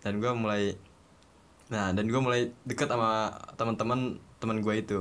dan 0.00 0.18
gue 0.20 0.30
mulai 0.34 0.74
nah 1.72 1.90
dan 1.90 2.04
gue 2.06 2.20
mulai 2.20 2.52
deket 2.68 2.92
sama 2.92 3.32
teman-teman 3.56 4.20
teman 4.38 4.58
gue 4.60 4.74
itu 4.76 4.98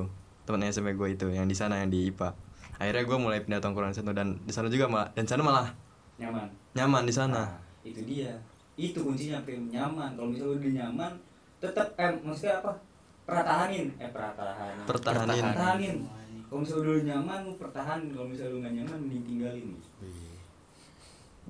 teman 0.47 0.63
SMP 0.67 0.95
gue 0.95 1.15
itu 1.15 1.27
yang 1.31 1.45
di 1.47 1.55
sana 1.55 1.83
yang 1.83 1.91
di 1.91 2.11
IPA 2.11 2.33
akhirnya 2.79 3.03
gue 3.05 3.17
mulai 3.19 3.39
pindah 3.43 3.61
tongkrongan 3.61 3.93
sana 3.93 4.11
dan 4.15 4.39
di 4.43 4.51
sana 4.51 4.67
juga 4.71 4.87
malah 4.87 5.07
dan 5.13 5.27
sana 5.27 5.43
malah 5.43 5.69
Nyaman. 6.17 6.47
nyaman 6.77 7.03
di 7.03 7.13
sana 7.13 7.41
Nah, 7.43 7.49
itu 7.83 8.01
dia. 8.07 8.31
Itu 8.79 9.03
kuncinya 9.03 9.43
prim 9.43 9.67
nyaman. 9.69 10.15
Kalau 10.15 10.31
misalnya 10.31 10.55
udah 10.57 10.71
nyaman, 10.71 11.11
tetap 11.59 11.93
eh 11.99 12.09
maksudnya 12.23 12.63
apa? 12.63 12.71
Pertahanin, 13.27 13.91
eh 13.99 14.09
pertahanin. 14.09 14.83
pertahanin 14.87 15.43
Pertahanin. 15.51 15.97
Kalau 16.47 16.59
misalnya 16.63 16.81
udah 16.85 17.05
nyaman, 17.11 17.39
lu 17.43 17.53
pertahanin. 17.59 18.09
Kalau 18.15 18.27
misalnya 18.31 18.51
lu 18.55 18.57
nggak 18.63 18.75
nyaman, 18.81 18.97
mending 19.03 19.23
tinggalin. 19.27 19.67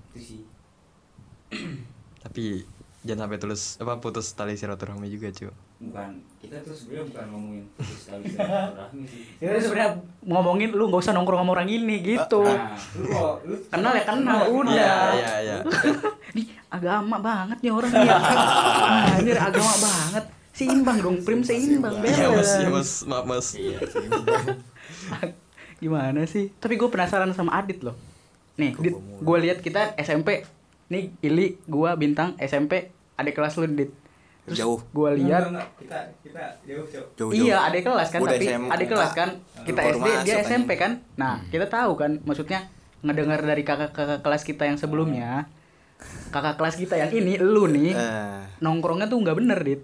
Itu 0.10 0.20
sih. 0.20 0.42
tapi 2.24 2.64
jangan 3.04 3.28
sampai 3.28 3.38
tulus 3.38 3.64
apa 3.78 4.00
putus 4.00 4.32
tali 4.32 4.56
silaturahmi 4.56 5.08
juga 5.08 5.28
cuy 5.30 5.52
Bukan 5.84 6.12
kita 6.40 6.64
tuh 6.64 6.72
sebenarnya 6.72 7.06
bukan 7.12 7.26
ngomongin 7.30 7.64
putus 7.76 8.02
tali 8.08 8.24
silaturahmi 8.32 9.04
sih. 9.04 9.22
Ya 9.38 9.48
sebenarnya 9.54 9.92
ngomongin 10.24 10.70
lu 10.72 10.84
nggak 10.88 11.02
usah 11.02 11.12
nongkrong 11.12 11.44
sama 11.44 11.52
orang 11.54 11.68
ini 11.68 11.96
gitu. 12.00 12.40
Nah, 12.42 12.72
lu 12.96 13.08
lu 13.44 13.56
Kenal 13.74 13.92
ya 13.92 14.04
kenal, 14.06 14.40
udah. 14.48 14.72
iya 14.72 14.96
iya 15.12 15.32
iya 15.42 15.56
Nih 16.36 16.46
agama 16.68 17.20
banget 17.20 17.58
nih 17.60 17.72
orang 17.72 17.92
nih. 17.92 18.10
Anjir 19.14 19.38
agama 19.38 19.74
banget. 19.78 20.26
Seimbang 20.54 20.98
dong, 21.02 21.18
Prim 21.20 21.42
seimbang. 21.42 21.98
iya 22.00 22.30
mas 22.30 22.46
balance. 22.46 22.54
iya 22.56 22.70
mas 22.70 22.92
maaf 23.04 23.26
mas 23.26 23.48
Iya. 23.58 23.78
Gimana 25.78 26.24
sih? 26.24 26.54
Tapi 26.56 26.78
gue 26.78 26.88
penasaran 26.88 27.34
sama 27.34 27.58
Adit 27.58 27.84
loh. 27.84 27.98
Nih, 28.56 28.72
gue 29.20 29.38
lihat 29.42 29.60
kita 29.60 29.98
SMP. 29.98 30.46
Nih, 30.94 31.10
Ili, 31.20 31.58
gua 31.66 31.98
Bintang 31.98 32.38
SMP, 32.38 32.94
adik 33.18 33.34
kelas 33.34 33.58
lu, 33.58 33.66
Dit. 33.68 33.90
Terus 34.44 34.60
Jauh. 34.60 34.76
gue 34.78 35.10
Enggak, 35.10 35.24
lihat 35.24 35.44
enggak, 35.50 35.68
kita 35.80 36.00
kita 36.20 36.44
jauh, 36.68 36.84
Cok. 36.86 37.06
Jauh, 37.16 37.32
Iya, 37.32 37.58
adik 37.64 37.82
kelas 37.82 38.10
kan, 38.12 38.20
Gua 38.20 38.28
udah 38.28 38.36
tapi 38.36 38.46
SM, 38.46 38.64
adik 38.68 38.88
kelas 38.92 39.12
kan. 39.14 39.30
Kita 39.64 39.82
SD, 39.90 40.08
dia 40.22 40.36
SMP 40.44 40.72
kan. 40.76 40.92
Nah, 41.16 41.40
kita 41.48 41.66
tahu 41.66 41.92
kan, 41.96 42.12
maksudnya 42.22 42.60
ngedengar 43.00 43.40
dari 43.40 43.64
kakak-kakak 43.64 44.20
kelas 44.20 44.44
kita 44.44 44.64
yang 44.64 44.76
sebelumnya. 44.76 45.48
Kakak 46.30 46.60
kelas 46.60 46.76
kita 46.76 47.00
yang 47.00 47.10
ini, 47.10 47.40
lu 47.40 47.66
nih, 47.66 47.96
Eh, 47.96 48.40
nongkrongnya 48.60 49.08
tuh 49.08 49.18
nggak 49.18 49.38
bener, 49.40 49.60
Dit. 49.64 49.82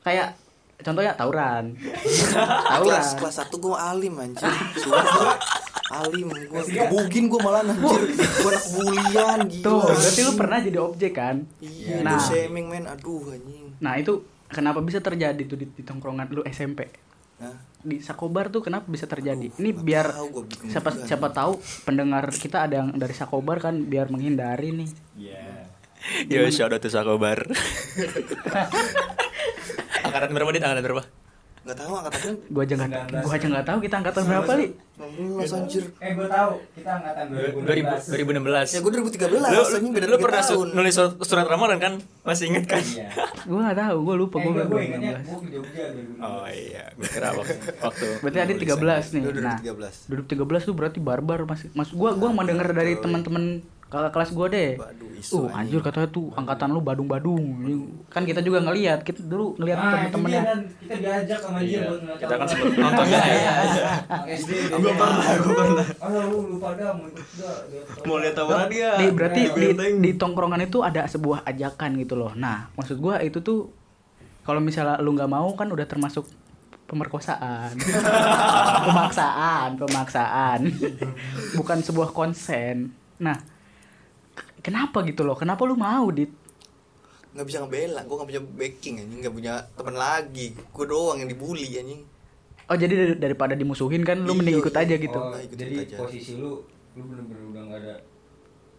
Kayak 0.00 0.32
contohnya 0.80 1.12
tawuran. 1.12 1.76
tawuran. 1.76 2.80
kelas 2.88 3.08
kelas 3.14 3.34
satu 3.36 3.60
gue 3.60 3.76
alim 3.76 4.16
anjir 4.16 4.48
alim 5.90 6.26
gue 6.28 6.62
gebugin 6.66 7.24
gue 7.26 7.38
malah 7.38 7.62
anjir 7.62 8.00
gue 8.12 8.46
anak 8.46 8.64
bulian 8.70 9.38
gila 9.46 9.64
Tuh, 9.64 9.80
berarti 9.88 10.20
lu 10.20 10.32
pernah 10.34 10.58
jadi 10.58 10.78
objek 10.78 11.12
kan? 11.14 11.36
iya 11.58 12.00
Nah. 12.00 12.14
nah. 12.14 12.20
shaming 12.20 12.66
men 12.66 12.84
aduh 12.84 13.22
anjing 13.28 13.64
Nah, 13.78 13.94
itu 13.94 14.26
kenapa 14.46 14.78
bisa 14.78 14.98
terjadi 14.98 15.38
tuh 15.40 15.54
di, 15.54 15.64
di 15.70 15.80
tongkrongan 15.80 16.26
lu 16.30 16.42
SMP? 16.44 16.86
nah, 17.38 17.54
Di 17.78 17.98
Sakobar 17.98 18.48
tuh 18.48 18.58
kenapa 18.58 18.84
bisa 18.84 19.06
terjadi? 19.06 19.48
Aduh, 19.48 19.56
Ini 19.56 19.70
biar 19.72 20.06
tahu, 20.10 20.26
siapa 20.66 20.88
juga. 20.90 21.04
siapa 21.06 21.26
tahu 21.30 21.52
pendengar 21.84 22.24
kita 22.28 22.66
ada 22.66 22.74
yang 22.76 22.88
dari 22.92 23.12
Sakobar 23.12 23.56
kan 23.58 23.80
biar 23.80 24.08
menghindari 24.08 24.74
nih. 24.74 24.88
Iya. 25.16 25.44
Yo, 26.26 26.40
shout 26.48 26.68
out 26.68 26.78
to 26.78 26.88
Sakobar. 26.88 27.46
angkatan 30.02 30.28
berapa 30.32 30.50
dit? 30.50 30.60
Angkatan 30.60 30.84
berapa? 30.84 31.02
Nggak 31.68 31.78
tahu 31.78 31.92
angkatan 31.94 32.32
Gua 32.48 32.62
aja 32.64 32.74
nggak 32.74 32.90
gua 33.20 33.32
aja 33.34 33.46
nggak 33.46 33.66
tahu 33.66 33.78
kita 33.78 33.94
angkatan 34.00 34.22
berapa 34.24 34.52
li. 34.56 34.66
16 34.98 35.54
anjir 35.54 35.84
Eh, 36.00 36.10
gue 36.10 36.26
tahu. 36.26 36.52
Kita 36.74 36.90
angkatan 36.90 37.24
2016. 37.30 38.10
2016. 38.10 38.68
ya 38.68 38.80
gue 38.80 38.90
2013 38.90 39.30
Lu, 39.30 39.62
beda 39.92 40.06
lu 40.08 40.18
pernah 40.18 40.42
su- 40.42 40.66
nulis 40.66 40.94
surat, 40.96 41.46
ramalan 41.46 41.78
kan? 41.78 41.92
Masih 42.24 42.50
inget 42.50 42.64
kan? 42.66 42.80
Iya. 42.80 43.06
Gua 43.48 43.60
nggak 43.62 43.78
tahu, 43.78 43.96
gua 44.02 44.14
lupa 44.16 44.36
Eh, 44.36 44.42
gua 44.42 44.52
gue 44.54 44.64
baru 44.66 44.80
ingatnya 44.80 45.12
16. 45.14 45.22
gue 45.22 45.38
ke 45.38 45.48
Jogja 45.52 45.84
2016. 45.92 46.24
Oh 46.24 46.46
iya, 46.48 46.84
gue 46.90 47.06
kira 47.06 47.28
waktu, 47.30 47.54
waktu 47.78 48.06
Berarti 48.18 48.38
ada 48.40 48.52
13 48.54 49.04
nih. 49.12 49.22
Nah, 49.38 49.58
2013 49.60 49.94
2013 50.08 50.62
tuh 50.64 50.74
berarti 50.74 50.98
barbar 50.98 51.40
masih. 51.44 51.68
Mas 51.72 51.90
gua 51.90 52.10
gua 52.12 52.30
mendengar 52.32 52.66
dari 52.70 52.96
teman-teman 52.96 53.44
kakak 53.88 54.12
kelas 54.12 54.30
gue 54.36 54.46
deh. 54.52 54.70
Waduh, 54.76 55.08
isu 55.16 55.48
uh 55.48 55.56
anjir 55.56 55.80
katanya 55.80 56.08
tuh 56.12 56.28
angkatan 56.36 56.76
lu 56.76 56.80
badung-badung. 56.84 57.40
Kan 58.12 58.28
kita 58.28 58.44
juga 58.44 58.60
ngeliat 58.60 59.00
kita 59.00 59.24
dulu 59.24 59.56
ngeliat 59.56 59.80
temen-temennya. 59.80 60.42
kan 60.44 60.60
kita 60.84 60.94
diajak 61.00 61.38
sama 61.40 61.58
dia 61.64 61.80
buat 61.88 62.00
Kita 62.20 62.34
kan 62.36 62.46
sempet 62.46 62.76
nonton 62.76 63.06
ya. 63.08 63.22
SD 64.28 64.50
Gua 64.76 64.92
pernah, 64.92 65.26
gua 65.40 65.54
pernah. 65.56 65.86
ah 66.04 66.24
lu 66.28 66.38
pada 66.60 66.86
mau 66.92 67.06
ikut 67.08 67.26
juga 67.32 67.52
Mau 68.04 68.16
lihat 68.20 68.34
tawaran 68.36 68.68
dia. 68.68 68.90
Di, 69.00 69.06
berarti 69.08 69.42
di, 69.56 69.68
di 70.04 70.10
tongkrongan 70.20 70.68
itu 70.68 70.78
ada 70.84 71.08
sebuah 71.08 71.48
ajakan 71.48 71.90
gitu 72.04 72.14
loh. 72.20 72.36
Nah, 72.36 72.68
maksud 72.76 73.00
gua 73.00 73.24
itu 73.24 73.40
tuh 73.40 73.72
kalau 74.44 74.60
misalnya 74.60 75.00
lu 75.00 75.16
nggak 75.16 75.32
mau 75.32 75.48
kan 75.56 75.68
udah 75.72 75.88
termasuk 75.88 76.28
pemerkosaan, 76.88 77.76
pemaksaan, 78.88 79.76
pemaksaan, 79.76 80.60
bukan 81.52 81.78
sebuah 81.84 82.16
konsen. 82.16 82.96
Nah, 83.20 83.36
kenapa 84.58 85.02
gitu 85.02 85.22
loh? 85.22 85.34
Kenapa 85.34 85.62
lu 85.62 85.74
mau 85.74 86.08
dit? 86.08 86.30
nggak 87.28 87.44
bisa 87.44 87.60
ngebela 87.60 88.00
gue 88.00 88.16
nggak 88.16 88.28
punya 88.28 88.42
backing 88.42 88.94
anjing 88.98 89.20
nggak 89.20 89.30
punya 89.30 89.54
teman 89.72 89.94
lagi 89.94 90.46
gue 90.50 90.84
doang 90.84 91.16
yang 91.16 91.28
dibully 91.28 91.70
anjing 91.72 92.02
Oh 92.66 92.74
jadi 92.74 92.90
dari- 92.90 93.20
daripada 93.20 93.52
dimusuhin 93.52 94.02
kan 94.02 94.18
lu 94.18 94.32
Iya, 94.32 94.38
mending 94.38 94.56
ikut 94.58 94.74
iya. 94.74 94.82
aja 94.82 94.94
gitu. 94.98 95.18
oh, 95.18 95.36
ikut 95.38 95.54
jadi 95.54 95.74
aja. 95.78 95.96
posisi 95.98 96.34
lu 96.34 96.64
lu 96.90 97.02
bener-bener 97.04 97.42
udah 97.46 97.62
nggak 97.62 97.80
ada 97.80 97.94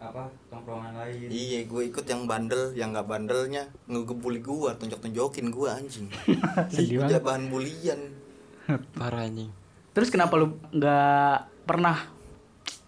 apa 0.02 0.24
tongkrongan 0.50 0.94
lain 0.94 1.28
iya 1.28 1.60
gue 1.62 1.82
ikut 1.86 2.04
yang 2.04 2.26
bandel 2.26 2.74
yang 2.74 2.90
nggak 2.90 3.06
bandelnya 3.06 3.64
ngegebuli 3.86 4.40
gue 4.40 4.70
tonjok 4.74 5.00
tonjokin 5.00 5.48
gue 5.48 5.68
anjing 5.70 6.08
Sedih 6.74 6.98
banget. 7.02 7.22
bahan 7.22 7.44
bulian 7.48 8.00
Parah 8.92 9.24
anjing. 9.24 9.50
Terus 9.92 10.10
kenapa 10.10 10.36
lu 10.36 10.58
nggak 10.70 11.38
pernah 11.64 11.96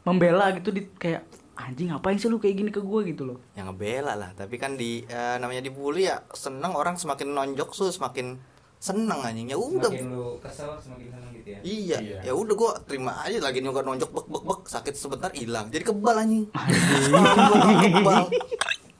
membela 0.01 0.51
gitu 0.51 0.69
di 0.69 0.89
kayak 0.91 1.23
anjing 1.61 1.89
ngapain 1.89 2.17
sih 2.17 2.27
lu 2.27 2.37
kayak 2.37 2.55
gini 2.57 2.69
ke 2.69 2.81
gua 2.81 3.01
gitu 3.01 3.23
loh. 3.23 3.37
yang 3.53 3.69
ngebela 3.69 4.17
lah 4.17 4.31
tapi 4.33 4.57
kan 4.57 4.73
di 4.73 5.05
eh, 5.05 5.35
namanya 5.37 5.61
dibully 5.61 6.09
ya 6.09 6.25
seneng 6.33 6.73
orang 6.73 6.97
semakin 6.97 7.31
nonjok 7.31 7.69
tuh 7.69 7.89
semakin 7.89 8.41
seneng 8.81 9.21
anjing 9.21 9.45
ya 9.45 9.55
udah 9.55 9.93
semakin 9.93 10.09
lu 10.09 10.41
kesel 10.41 10.73
semakin 10.81 11.07
seneng 11.13 11.29
gitu 11.37 11.47
ya 11.53 11.59
Iya, 11.61 11.97
ya 12.25 12.33
udah 12.33 12.55
gua 12.57 12.71
terima 12.81 13.13
aja 13.21 13.37
lagi 13.37 13.61
nyokap 13.61 13.85
nonjok 13.85 14.09
bek 14.09 14.25
bek 14.25 14.43
bek 14.43 14.61
sakit 14.65 14.93
sebentar 14.97 15.29
hilang. 15.37 15.69
Jadi 15.69 15.83
kebal 15.85 16.15
anjing. 16.17 16.45
Kebal. 17.93 18.25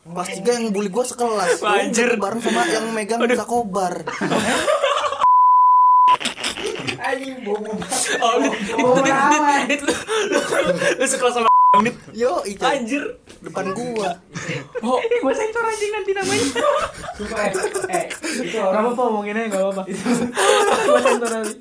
Kelas 0.02 0.30
tiga 0.38 0.52
yang 0.60 0.70
bully 0.70 0.90
gua 0.94 1.06
sekelas. 1.08 1.58
Gua 1.58 1.82
Anjir. 1.82 2.14
bareng 2.14 2.42
sama 2.42 2.62
yang 2.70 2.94
megang 2.94 3.26
sakobar. 3.34 4.06
anjing 7.02 7.42
bobo 7.42 7.74
Oh, 8.22 8.36
dit, 8.38 8.54
dit, 8.54 9.02
dit, 9.02 9.82
dit, 9.82 11.10
dit, 11.10 11.51
dit. 11.74 11.96
Yo, 12.12 12.44
itu 12.44 12.60
Anjir. 12.60 13.16
depan 13.40 13.72
gua. 13.72 14.12
Oh, 14.84 15.00
Ini 15.00 15.16
gua 15.24 15.32
sensor 15.32 15.64
anjing 15.64 15.88
nanti 15.90 16.12
namanya. 16.12 16.46
sumpah 17.16 17.40
eh, 17.40 17.52
eh 17.90 18.06
itu 18.44 18.58
orang 18.60 18.84
apa-apa 18.86 19.02
ngomongin 19.02 19.36
aja 19.38 19.48
gak 19.50 19.64
apa-apa. 19.64 19.84
gua 20.84 21.00
sensor 21.00 21.32
nanti. 21.32 21.54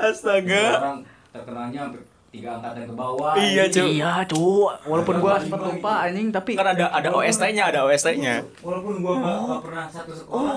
astaga. 0.00 0.64
orang 0.80 0.98
terkenalnya 1.28 1.80
hampir 1.84 2.00
tiga 2.26 2.48
angkatan 2.54 2.82
ke 2.82 2.94
bawah 2.96 3.32
Iya, 3.36 3.62
anjing. 3.68 3.84
Cu. 3.84 3.92
Iya, 3.92 4.12
cu. 4.24 4.44
Walaupun 4.82 5.14
gua 5.20 5.32
sempat 5.36 5.60
lupa 5.62 5.92
anjing 6.00 6.28
tapi 6.32 6.52
Kan 6.56 6.66
ada 6.66 6.88
ada 6.88 7.08
OST-nya, 7.12 7.62
ada 7.66 7.84
OST-nya. 7.84 8.40
walaupun 8.64 9.04
gua 9.04 9.14
nggak 9.20 9.36
nggak 9.42 9.60
pernah 9.62 9.84
satu 9.86 10.12
sekolah 10.16 10.56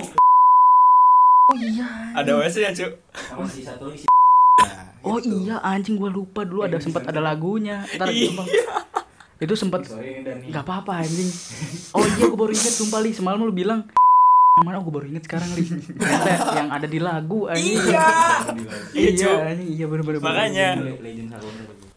Ada 2.16 2.32
OST-nya, 2.34 2.72
cu. 2.74 2.88
sama 3.12 3.44
si 3.44 3.60
satu 3.60 3.84
lagi 3.86 4.00
si 4.00 4.08
Oh 5.02 5.18
iya 5.18 5.62
anjing 5.62 5.96
gua 5.96 6.10
lupa 6.10 6.44
dulu 6.44 6.62
ada 6.62 6.78
sempat 6.78 7.06
ada 7.06 7.20
lagunya. 7.20 7.88
Ntar 7.92 8.10
Iya. 8.10 8.30
sumpah. 8.30 8.46
Itu 9.40 9.56
sempat 9.56 9.88
sorry 9.88 10.20
ini 10.20 10.22
dan 10.22 10.44
nih 10.44 10.52
Gak 10.52 10.68
apa-apa 10.68 11.00
anjing 11.00 11.32
Oh 11.96 12.04
iya 12.04 12.28
gue 12.28 12.36
baru 12.36 12.52
inget 12.52 12.76
sumpah 12.76 13.00
Li 13.00 13.16
Semalam 13.16 13.40
lu 13.40 13.56
bilang 13.56 13.88
Mana 14.60 14.84
gue 14.84 14.92
baru 14.92 15.08
inget 15.08 15.24
sekarang 15.24 15.48
Li 15.56 15.64
yang 16.52 16.68
ada 16.68 16.84
di 16.84 17.00
lagu 17.00 17.48
anjing 17.48 17.80
Iya. 17.80 18.04
Iya. 18.92 19.10
Iya 19.16 19.32
anjing 19.48 19.70
Iya 19.72 19.86
bener-bener 19.88 20.20
Makanya. 20.20 20.68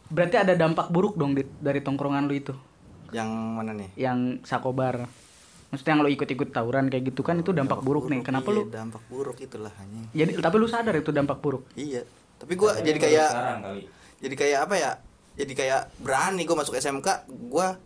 Berarti 0.07 0.37
ada 0.39 0.55
dampak 0.55 0.87
buruk 0.89 1.19
dong 1.19 1.35
Dit, 1.35 1.51
Dari 1.59 1.83
tongkrongan 1.83 2.31
lu 2.31 2.39
itu 2.39 2.55
yang 3.11 3.27
mana 3.29 3.75
nih? 3.75 3.91
Yang 3.99 4.47
sakobar 4.47 5.11
Maksudnya 5.69 5.93
yang 5.93 6.03
lu 6.07 6.11
ikut-ikut 6.15 6.49
tawuran 6.49 6.87
kayak 6.89 7.11
gitu 7.11 7.27
kan 7.27 7.37
Itu 7.37 7.51
dampak 7.51 7.83
buruk 7.83 8.07
nih 8.07 8.23
Kenapa 8.23 8.49
iya, 8.49 8.57
lu 8.57 8.63
dampak 8.71 9.03
buruk 9.11 9.35
itulah 9.37 9.75
anjing. 9.75 10.07
Jadi 10.15 10.39
tapi 10.39 10.57
lu 10.57 10.71
sadar 10.71 10.95
itu 10.95 11.11
dampak 11.11 11.43
buruk 11.43 11.67
Iya. 11.75 12.07
Tapi 12.43 12.53
gua 12.53 12.75
jadi 12.77 12.99
kayak 12.99 13.29
sekarang 13.29 13.61
kali 13.63 13.81
jadi 14.19 14.35
kayak 14.35 14.59
apa 14.61 14.75
ya? 14.77 14.91
Jadi 15.33 15.53
kayak 15.53 15.81
berani 15.99 16.43
gua 16.43 16.57
masuk 16.59 16.75
SMK, 16.75 17.09
gua 17.49 17.79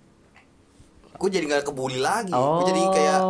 gua 1.15 1.29
jadi 1.29 1.45
nggak 1.47 1.65
kebuli 1.65 1.97
lagi. 1.99 2.33
Gua 2.33 2.65
jadi 2.65 2.81
kayak 2.91 3.21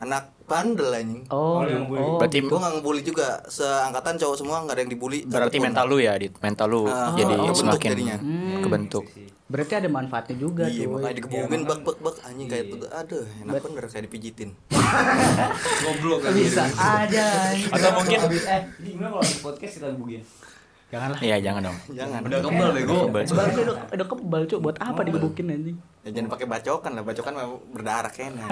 anak 0.00 0.24
bandel 0.44 0.88
anjing. 0.88 1.22
Oh, 1.28 1.60
Oh, 1.60 1.68
oh, 1.92 2.16
Berarti 2.16 2.40
Gue 2.40 2.56
gak 2.56 2.72
ngebully 2.72 3.04
juga 3.04 3.36
Seangkatan 3.44 4.16
cowok 4.16 4.32
semua 4.34 4.64
gak 4.64 4.72
ada 4.72 4.80
yang 4.80 4.88
dibully 4.88 5.20
berarti 5.22 5.60
satupun. 5.60 5.66
mental 5.68 5.84
lu 5.84 5.96
ya, 6.00 6.16
Dit. 6.16 6.32
Mental 6.40 6.66
lu 6.66 6.88
Ah, 6.88 7.12
jadi 7.12 7.28
oh, 7.28 7.52
kebentuk 7.52 7.56
semakin 7.76 7.90
jadinya. 7.92 8.16
kebentuk. 8.58 9.04
berarti 9.44 9.72
ada 9.74 9.88
manfaatnya 9.88 10.36
juga 10.38 10.64
Iya 10.64 10.84
cuy. 10.84 10.88
makanya 10.90 11.14
dikebumin 11.18 11.52
Iya, 11.58 11.68
bak 11.68 11.78
bak 11.82 11.96
bak 12.00 12.16
Anjing 12.22 12.48
kayak 12.48 12.64
Iya. 12.64 12.72
tuh 12.74 12.88
Aduh 12.90 13.24
enak 13.38 13.52
bener 13.62 13.84
kayak 13.86 14.04
dipijitin 14.04 14.50
Goblok 15.84 16.20
Bisa 16.30 16.64
aja. 16.72 17.26
Atau 17.68 17.90
mungkin 17.94 18.18
eh 18.28 18.62
ini 18.78 18.88
gimana 18.90 19.08
kalau 19.10 19.24
di 19.24 19.36
podcast 19.38 19.72
kita 19.74 19.88
bugin 19.94 20.22
Janganlah. 20.88 21.20
Iya, 21.20 21.36
jangan 21.44 21.60
dong. 21.68 21.78
Jangan 21.92 22.20
Udah 22.24 22.38
kebal 22.40 22.68
bego. 22.72 22.98
Sebenarnya 23.12 23.60
udah, 23.60 23.76
udah 23.92 24.06
kebal 24.08 24.42
cuy 24.48 24.58
buat 24.58 24.76
apa 24.80 25.00
digebukin 25.04 25.52
anjing? 25.52 25.76
Ya 26.00 26.10
jangan 26.16 26.28
pakai 26.32 26.46
bacokan 26.48 26.92
lah 26.96 27.02
Bacokan 27.04 27.32
mah 27.36 27.46
berdarah 27.76 28.08
kayaknya 28.08 28.48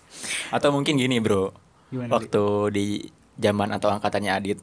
Atau 0.56 0.72
mungkin 0.72 0.96
gini, 0.96 1.20
Bro. 1.20 1.52
Gimana, 1.92 2.08
Waktu 2.08 2.44
di 2.72 2.84
zaman 3.36 3.68
atau 3.76 3.92
angkatannya 3.92 4.32
Adit, 4.32 4.58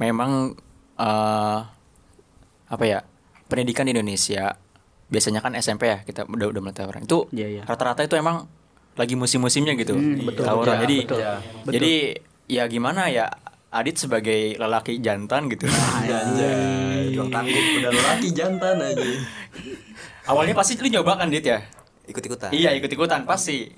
memang 0.00 0.56
eh 0.96 1.60
apa 2.66 2.84
ya? 2.88 3.04
Pendidikan 3.46 3.84
di 3.86 3.92
Indonesia 3.94 4.56
biasanya 5.06 5.38
kan 5.38 5.54
SMP 5.54 5.86
ya 5.86 6.02
kita 6.02 6.26
udah 6.26 6.50
udah 6.50 6.60
mulai 6.64 6.74
tawuran. 6.74 7.04
Itu 7.04 7.30
Iya, 7.30 7.60
iya. 7.60 7.62
rata-rata 7.62 8.02
itu 8.02 8.16
emang 8.16 8.48
lagi 8.96 9.12
musim-musimnya 9.14 9.76
gitu. 9.76 9.92
Hmm, 9.92 10.24
betul. 10.24 10.48
Tawuran. 10.48 10.72
Iya, 10.72 10.82
jadi 10.82 10.96
betul. 11.04 11.18
Iya. 11.20 11.34
jadi 11.68 11.94
ya 12.48 12.62
gimana 12.66 13.12
ya? 13.12 13.28
Adit 13.76 13.96
sebagai 14.00 14.56
lelaki 14.56 14.96
jantan 15.04 15.52
gitu. 15.52 15.68
Anjay. 15.68 17.12
Juang 17.12 17.28
tangguh 17.28 17.84
Udah 17.84 17.92
laki 17.92 18.32
jantan 18.32 18.80
aja. 18.80 19.04
Awalnya 20.26 20.56
pasti 20.56 20.80
lu 20.80 20.88
nyoba 20.88 21.20
kan 21.20 21.28
Dit 21.28 21.44
ya? 21.44 21.60
Ikut-ikutan 22.08 22.50
Iya 22.56 22.72
ikut-ikutan 22.80 23.28
pasti. 23.28 23.68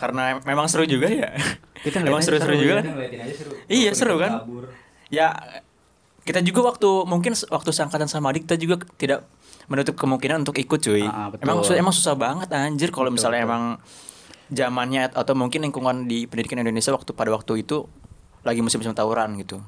Karena 0.00 0.40
memang 0.44 0.68
seru 0.68 0.88
juga 0.88 1.08
ya. 1.08 1.36
Kita 1.84 2.00
memang 2.00 2.24
seru-seru 2.24 2.56
seru 2.56 2.62
juga 2.64 2.74
kan. 2.80 2.84
Seru 3.32 3.52
Iya, 3.68 3.90
seru 3.92 4.14
kan? 4.16 4.32
kabur. 4.44 4.64
Ya 5.12 5.36
kita 6.26 6.42
juga 6.42 6.74
waktu 6.74 6.90
mungkin 7.06 7.32
waktu 7.36 7.70
seangkatan 7.70 8.10
sama 8.10 8.34
adik 8.34 8.50
kita 8.50 8.58
juga 8.58 8.82
tidak 8.98 9.22
menutup 9.70 9.94
kemungkinan 9.94 10.42
untuk 10.42 10.58
ikut 10.58 10.80
cuy. 10.82 11.06
Ah, 11.06 11.10
ah, 11.10 11.26
betul. 11.30 11.44
emang 11.46 11.56
susah 11.62 11.76
emang 11.78 11.94
susah 11.94 12.14
banget 12.18 12.48
anjir 12.50 12.90
kalau 12.90 13.14
misalnya 13.14 13.46
emang 13.46 13.78
zamannya 14.50 15.10
atau 15.10 15.34
mungkin 15.34 15.66
lingkungan 15.66 16.06
di 16.06 16.26
pendidikan 16.30 16.62
Indonesia 16.62 16.94
waktu 16.94 17.10
pada 17.14 17.30
waktu 17.34 17.66
itu 17.66 17.86
lagi 18.46 18.62
musim-musim 18.62 18.94
tawuran 18.94 19.34
gitu. 19.36 19.58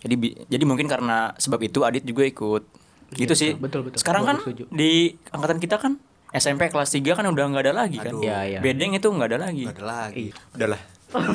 Jadi 0.00 0.14
bi- 0.16 0.36
jadi 0.48 0.64
mungkin 0.64 0.88
karena 0.88 1.36
sebab 1.36 1.60
itu 1.60 1.84
Adit 1.84 2.02
juga 2.02 2.24
ikut. 2.24 2.64
Gitu 3.10 3.28
Iya, 3.28 3.36
sih. 3.36 3.52
betul, 3.54 3.84
betul. 3.84 3.98
Sekarang 3.98 4.24
kan 4.24 4.36
setuju. 4.38 4.64
di 4.70 5.12
angkatan 5.28 5.58
kita 5.58 5.76
kan 5.76 5.98
SMP 6.30 6.66
kelas 6.66 6.88
3 6.88 7.12
kan 7.12 7.26
udah 7.26 7.44
nggak 7.44 7.64
ada 7.66 7.74
lagi 7.76 7.98
kan. 7.98 8.14
Aduh. 8.14 8.22
Iya, 8.22 8.38
iya. 8.48 8.58
Bedeng 8.60 8.94
itu 8.94 9.04
nggak 9.04 9.28
ada 9.28 9.38
lagi. 9.42 9.66
Gak 9.66 9.76
ada 9.76 9.86
lagi 9.86 10.26
Udahlah. 10.54 10.80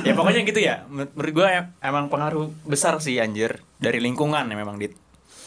ya 0.02 0.14
pokoknya 0.16 0.42
gitu 0.44 0.60
ya. 0.60 0.76
Menur- 0.88 1.12
Menurut 1.14 1.34
gue 1.36 1.48
emang 1.84 2.06
pengaruh 2.08 2.48
besar 2.64 2.96
sih 2.98 3.20
anjir 3.20 3.60
dari 3.76 4.00
lingkungan 4.00 4.48
ya 4.48 4.56
memang 4.56 4.80
dit. 4.80 4.96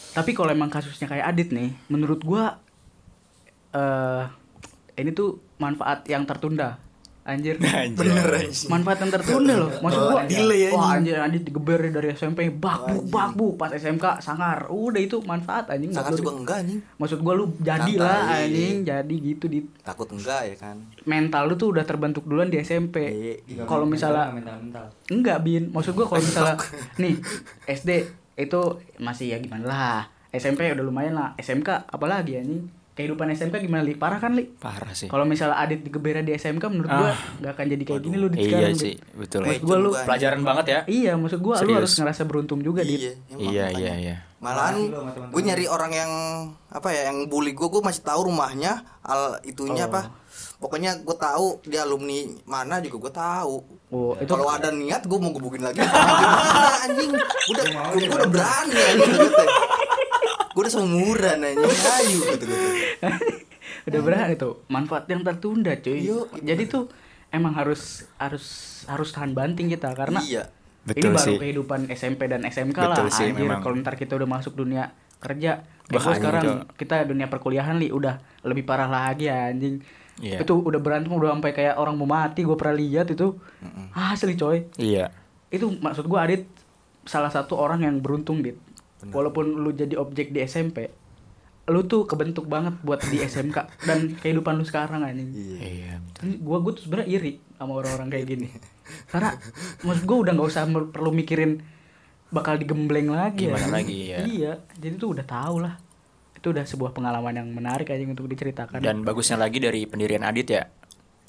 Tapi 0.09 0.31
kalau 0.31 0.49
emang 0.49 0.69
kasusnya 0.69 1.09
kayak 1.09 1.25
Adit 1.27 1.49
nih, 1.49 1.73
menurut 1.85 2.21
gua 2.21 2.61
eh 3.69 4.23
ini 4.95 5.09
tuh 5.11 5.37
manfaat 5.57 6.05
yang 6.05 6.25
tertunda. 6.25 6.77
Anjir. 7.35 7.55
Anjir. 7.61 7.97
Bener 7.99 8.27
anjing 8.41 8.69
Manfaat 8.69 8.97
yang 9.05 9.11
tertunda 9.13 9.53
loh. 9.59 9.71
Maksud 9.79 10.01
gua 10.09 10.21
delay 10.25 10.59
Wah, 10.69 10.97
anjing. 10.97 11.13
anjir 11.13 11.17
Adit 11.21 11.43
digeber 11.45 11.79
dari 11.89 12.07
SMP 12.13 12.49
bak 12.49 12.89
bu 12.89 12.95
bak 13.07 13.29
bu 13.37 13.47
pas 13.53 13.69
SMK 13.69 14.19
sangar. 14.19 14.65
Udah 14.69 15.01
itu 15.01 15.21
manfaat 15.23 15.69
anjing. 15.69 15.93
Maksud 15.93 16.19
juga 16.19 16.33
enggak 16.35 16.57
anjing 16.65 16.79
Maksud 16.97 17.19
gua 17.21 17.33
lu 17.37 17.45
jadi 17.61 17.91
Santai. 17.93 18.01
lah 18.01 18.21
anjing, 18.41 18.75
jadi 18.83 19.15
gitu 19.21 19.45
di 19.45 19.59
Takut 19.85 20.09
enggak 20.09 20.41
ya 20.49 20.55
kan 20.57 20.77
mental 21.05 21.49
lu 21.49 21.53
tuh 21.57 21.73
udah 21.73 21.85
terbentuk 21.85 22.23
duluan 22.25 22.49
di 22.49 22.61
SMP. 22.61 22.97
Iya. 23.45 23.65
Kalau 23.65 23.85
misalnya 23.85 24.29
mental-mental 24.29 24.85
Enggak 25.09 25.37
bin, 25.41 25.73
maksud 25.73 25.93
gua 25.93 26.05
kalau 26.05 26.21
misalnya 26.21 26.55
nih 26.97 27.15
SD 27.65 27.89
itu 28.39 28.61
masih 28.97 29.35
ya 29.35 29.37
gimana 29.37 29.65
lah. 29.67 30.01
SMP 30.29 30.69
udah 30.69 30.85
lumayan 30.85 31.17
lah. 31.17 31.33
SMK 31.35 31.89
apalagi 31.89 32.37
anjing. 32.39 32.78
Kehidupan 32.99 33.31
SMK 33.31 33.63
gimana 33.63 33.79
li? 33.79 33.95
Parah 33.95 34.19
kan 34.19 34.35
li? 34.35 34.43
Parah 34.51 34.91
sih. 34.91 35.07
Kalau 35.07 35.23
misalnya 35.23 35.55
Adit 35.55 35.79
digeber 35.79 36.19
di 36.19 36.35
SMK 36.35 36.59
menurut 36.65 36.91
gua 36.91 37.15
nggak 37.39 37.51
akan 37.55 37.65
jadi 37.69 37.83
kayak 37.85 38.01
gini 38.03 38.15
lu 38.15 38.27
di 38.27 38.37
Iya 38.37 38.47
sekarang. 38.51 38.75
sih, 38.75 38.93
Dit. 38.93 39.15
betul. 39.15 39.39
Maksud 39.41 39.63
gua 39.63 39.77
lu. 39.79 39.89
Pelajaran 39.95 40.41
banget 40.43 40.65
ya. 40.67 40.79
Iya, 40.83 41.11
maksud 41.15 41.39
gua 41.39 41.55
lu 41.55 41.61
Serius. 41.63 41.77
harus 41.79 41.93
ngerasa 41.95 42.21
beruntung 42.23 42.59
juga. 42.59 42.83
Iya 42.83 43.15
Iya 43.31 43.65
iya 43.71 43.93
iya. 43.97 44.15
Malahan 44.39 44.87
gue 45.29 45.41
nyari 45.41 45.67
orang 45.67 45.91
yang 45.91 46.11
apa 46.69 46.87
ya 46.89 47.07
yang 47.07 47.27
bully 47.27 47.51
gue 47.51 47.67
gue 47.67 47.79
masih 47.79 47.99
tahu 48.01 48.27
rumahnya 48.27 48.87
al 49.01 49.35
itunya 49.43 49.83
Oh. 49.83 49.91
apa 49.91 50.15
pokoknya 50.57 50.95
gue 50.97 51.11
tahu 51.13 51.59
dia 51.65 51.83
alumni 51.83 52.23
mana 52.45 52.79
juga 52.79 53.03
gue 53.03 53.13
tahu 53.13 53.55
Oh, 53.89 54.15
itu 54.15 54.29
kalau 54.29 54.47
ada 54.47 54.71
niat 54.71 55.03
gue 55.03 55.17
mau 55.17 55.33
gebukin 55.33 55.59
lagi 55.59 55.83
anjing 56.85 57.11
udah 57.49 57.65
gue 57.67 58.05
udah 58.07 58.29
berani 58.29 58.75
anjing 58.79 59.11
gitu 59.17 59.43
gue 60.59 60.67
udah 60.67 60.73
seumuran 60.75 61.37
anjing. 61.39 61.71
Ayo 61.71 62.19
gitu 62.35 62.43
gitu 62.43 62.55
udah 63.87 64.01
berani 64.03 64.35
tuh. 64.35 64.59
Manfaat 64.67 65.07
yang 65.07 65.23
tertunda 65.23 65.71
cuy. 65.79 66.03
Yo. 66.03 66.27
jadi 66.43 66.67
tuh 66.67 66.91
emang 67.31 67.55
harus 67.55 68.03
harus 68.19 68.43
harus 68.91 69.09
tahan 69.15 69.31
banting 69.31 69.71
kita 69.71 69.95
karena 69.95 70.19
iya. 70.19 70.51
Betul 70.83 71.11
ini 71.11 71.15
baru 71.15 71.27
sih. 71.31 71.37
kehidupan 71.39 71.79
SMP 71.95 72.27
dan 72.27 72.43
SMK 72.43 72.75
Betul 72.75 73.07
lah 73.07 73.11
sih, 73.11 73.31
anjir. 73.31 73.47
kalau 73.63 73.75
ntar 73.79 73.95
kita 73.95 74.19
udah 74.19 74.27
masuk 74.27 74.55
dunia 74.55 74.91
kerja 75.19 75.63
Kayak 75.89 75.95
Makanya 75.95 76.05
gua 76.05 76.19
sekarang 76.19 76.43
itu. 76.43 76.53
kita 76.77 76.95
dunia 77.07 77.27
perkuliahan 77.27 77.75
li 77.79 77.87
udah 77.89 78.15
lebih 78.43 78.63
parah 78.67 78.91
lagi 78.91 79.31
anjing. 79.31 79.79
Iya. 80.19 80.43
itu 80.43 80.51
udah 80.51 80.83
berantem 80.83 81.15
udah 81.15 81.31
sampai 81.31 81.55
kayak 81.55 81.79
orang 81.79 81.95
mau 81.95 82.03
mati 82.03 82.43
gue 82.43 82.57
pernah 82.59 82.75
lihat 82.75 83.07
itu. 83.07 83.39
Asli 83.95 84.35
coy. 84.35 84.67
Iya. 84.75 85.15
itu 85.49 85.71
maksud 85.79 86.05
gue 86.05 86.19
Adit 86.19 86.43
salah 87.07 87.31
satu 87.33 87.57
orang 87.57 87.81
yang 87.81 87.95
beruntung 88.03 88.43
dit 88.45 88.53
walaupun 89.07 89.45
lu 89.55 89.71
jadi 89.71 89.95
objek 89.95 90.29
di 90.29 90.43
SMP 90.43 90.91
lu 91.69 91.85
tuh 91.85 92.03
kebentuk 92.03 92.49
banget 92.49 92.73
buat 92.81 92.97
di 93.05 93.21
SMK 93.21 93.57
dan 93.87 94.17
kehidupan 94.17 94.57
lu 94.57 94.65
sekarang 94.65 95.05
anjing 95.05 95.29
Iya. 95.31 96.01
Ini 96.19 96.41
gua 96.41 96.59
gue 96.59 96.73
tuh 96.73 96.89
sebenarnya 96.89 97.09
iri 97.13 97.33
sama 97.55 97.77
orang-orang 97.77 98.09
kayak 98.09 98.25
gini 98.27 98.47
karena 99.13 99.37
maksud 99.85 100.03
gue 100.03 100.17
udah 100.17 100.33
nggak 100.33 100.49
usah 100.49 100.63
perlu 100.89 101.11
mikirin 101.13 101.61
bakal 102.29 102.57
digembleng 102.57 103.09
lagi 103.09 103.49
Gimana 103.49 103.69
anjing. 103.69 103.73
lagi, 103.73 103.99
ya. 104.05 104.17
iya 104.25 104.53
jadi 104.75 104.97
tuh 104.97 105.13
udah 105.13 105.25
tau 105.25 105.61
lah 105.61 105.77
itu 106.33 106.47
udah 106.49 106.63
sebuah 106.63 106.91
pengalaman 106.95 107.35
yang 107.35 107.49
menarik 107.51 107.91
aja 107.91 108.01
untuk 108.01 108.25
diceritakan 108.25 108.79
Dan 108.79 109.03
bagusnya 109.03 109.35
lagi 109.35 109.59
dari 109.59 109.83
pendirian 109.83 110.23
Adit 110.23 110.47
ya, 110.47 110.63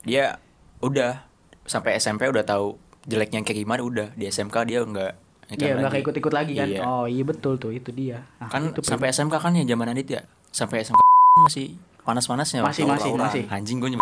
dia 0.07 0.39
udah 0.81 1.27
sampai 1.67 1.99
SMP 1.99 2.31
udah 2.31 2.47
tahu 2.47 2.79
jeleknya 3.05 3.43
kayak 3.43 3.59
gimana 3.59 3.83
udah 3.83 4.09
di 4.15 4.25
SMK 4.25 4.57
dia 4.65 4.81
enggak 4.81 5.19
Iya 5.51 5.75
nggak 5.83 6.03
ikut-ikut 6.07 6.31
lagi 6.31 6.53
kan 6.55 6.69
Iya. 6.71 6.81
oh 6.87 7.05
iya 7.11 7.27
betul 7.27 7.59
tuh 7.59 7.75
itu 7.75 7.91
dia 7.91 8.23
Nah, 8.39 8.47
kan 8.47 8.71
itu 8.71 8.79
sampai 8.87 9.11
SMK 9.11 9.35
kan 9.35 9.51
ya 9.59 9.65
zaman 9.67 9.91
Adit 9.91 10.07
ya, 10.07 10.23
sampai 10.55 10.87
SMK 10.87 11.01
masih 11.43 11.75
panas-panasnya. 12.07 12.63
Masih, 12.63 12.87
masih, 12.87 13.11
masih. 13.19 13.43
Anjing 13.51 13.79
gue 13.83 13.91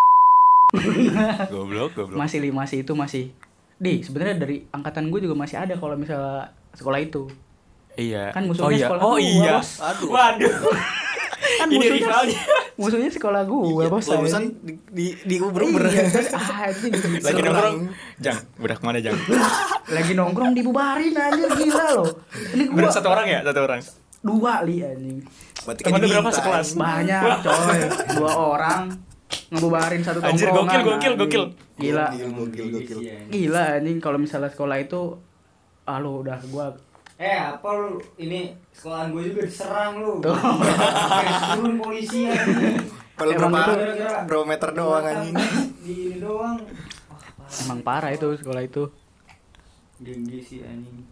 goblok, 1.53 1.97
goblok. 1.97 2.19
masih 2.21 2.45
li 2.45 2.53
masih 2.53 2.85
itu 2.85 2.93
masih 2.93 3.33
di 3.81 4.05
sebenarnya 4.05 4.45
dari 4.45 4.69
angkatan 4.69 5.09
gue 5.09 5.25
juga 5.25 5.33
masih 5.33 5.57
ada 5.57 5.73
kalau 5.81 5.97
misalnya 5.97 6.53
sekolah 6.77 7.01
itu 7.01 7.25
Iya. 7.99 8.31
Kan 8.31 8.47
musuhnya 8.47 8.69
oh 8.69 8.71
iya. 8.71 8.87
sekolah 8.87 9.03
oh 9.03 9.17
iya. 9.19 9.55
Bos. 9.59 9.71
Aduh. 9.83 10.09
Waduh. 10.15 10.55
kan 11.59 11.67
Ini 11.67 11.77
musuhnya 11.77 11.99
rivalnya. 12.01 12.41
musuhnya 12.81 13.11
sekolah 13.11 13.43
gue 13.43 13.63
Iya, 13.77 13.87
bos 13.89 14.07
lulusan 14.07 14.39
anjing. 14.41 14.53
di 14.61 14.73
di 14.89 15.07
di 15.21 15.37
uber 15.39 15.61
uber 15.65 15.83
Iya, 15.85 16.03
terus. 16.07 16.31
Lagi 17.27 17.41
nongkrong. 17.41 17.77
Jang, 18.17 18.39
udah 18.57 18.75
ke 18.75 18.85
mana 18.85 18.99
Jang? 18.99 19.17
lagi 19.89 20.13
nongkrong 20.13 20.53
dibubarin 20.53 21.13
anjir 21.13 21.49
gila 21.51 21.87
loh 21.95 22.13
ini 22.53 22.69
gua 22.69 22.89
satu 22.89 23.09
orang 23.09 23.27
ya, 23.27 23.41
satu 23.41 23.61
orang. 23.63 23.81
dua 24.21 24.61
li 24.61 24.83
anjing 24.83 25.25
berarti 25.59 25.81
kan 25.83 25.97
berapa 25.97 26.29
sekelas? 26.31 26.69
banyak 26.75 27.23
coy 27.41 27.81
dua 28.13 28.31
orang 28.35 28.81
ngebubarin 29.49 30.01
satu 30.03 30.19
Anjir, 30.21 30.49
tongkrongan 30.49 30.69
gokil, 30.69 30.83
gokil, 30.85 30.93
anjing. 30.93 31.17
gokil. 31.17 31.45
gila 31.79 32.07
gokil 32.13 32.29
gokil 32.37 32.67
gokil 32.71 32.99
gila 33.29 33.65
anjing 33.75 33.97
kalau 33.97 34.19
misalnya 34.19 34.51
sekolah 34.51 34.77
itu 34.77 35.01
ah 35.85 35.97
lu 35.97 36.21
udah 36.21 36.37
gua 36.47 36.77
Eh 37.19 37.35
apa 37.35 37.67
lu 37.75 37.99
ini 38.15 38.55
sekolahan 38.71 39.11
gue 39.11 39.23
juga 39.29 39.41
diserang 39.43 39.99
lu. 39.99 40.23
Tuh. 40.23 40.39
Turun 41.59 41.75
polisi 41.77 42.31
ya. 42.31 42.39
Emang 43.19 43.51
berapa 43.51 43.75
berapa 44.31 44.45
meter 44.47 44.71
doang 44.71 45.03
anjing 45.03 45.35
Di 45.83 46.15
ini 46.15 46.17
doang. 46.23 46.63
emang 47.67 47.83
parah 47.83 48.15
itu 48.15 48.31
sekolah 48.39 48.63
itu 48.63 48.87
Tinggi 49.99 50.39
sih 50.39 50.63
anjing. 50.63 51.03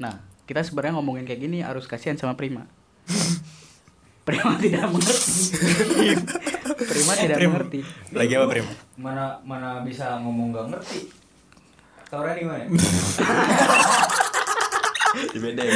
Nah, 0.00 0.16
kita 0.48 0.64
sebenarnya 0.64 0.96
ngomongin 0.96 1.28
kayak 1.28 1.44
gini 1.44 1.60
harus 1.60 1.84
kasihan 1.84 2.16
sama 2.16 2.32
Prima. 2.32 2.64
Prima 4.26 4.56
tidak 4.56 4.88
mengerti. 4.88 5.52
Prima 6.96 7.12
tidak 7.12 7.36
Prim. 7.36 7.48
mengerti. 7.52 7.80
Lagi 8.16 8.32
apa, 8.32 8.46
Prim? 8.48 8.66
Mana 8.96 9.36
mana 9.44 9.84
bisa 9.84 10.16
ngomong 10.24 10.56
gak 10.56 10.66
ngerti. 10.72 11.12
Tauran 12.08 12.40
di 12.40 12.44
mana? 12.48 12.64
di 15.32 15.38
beda 15.38 15.60
ya 15.60 15.74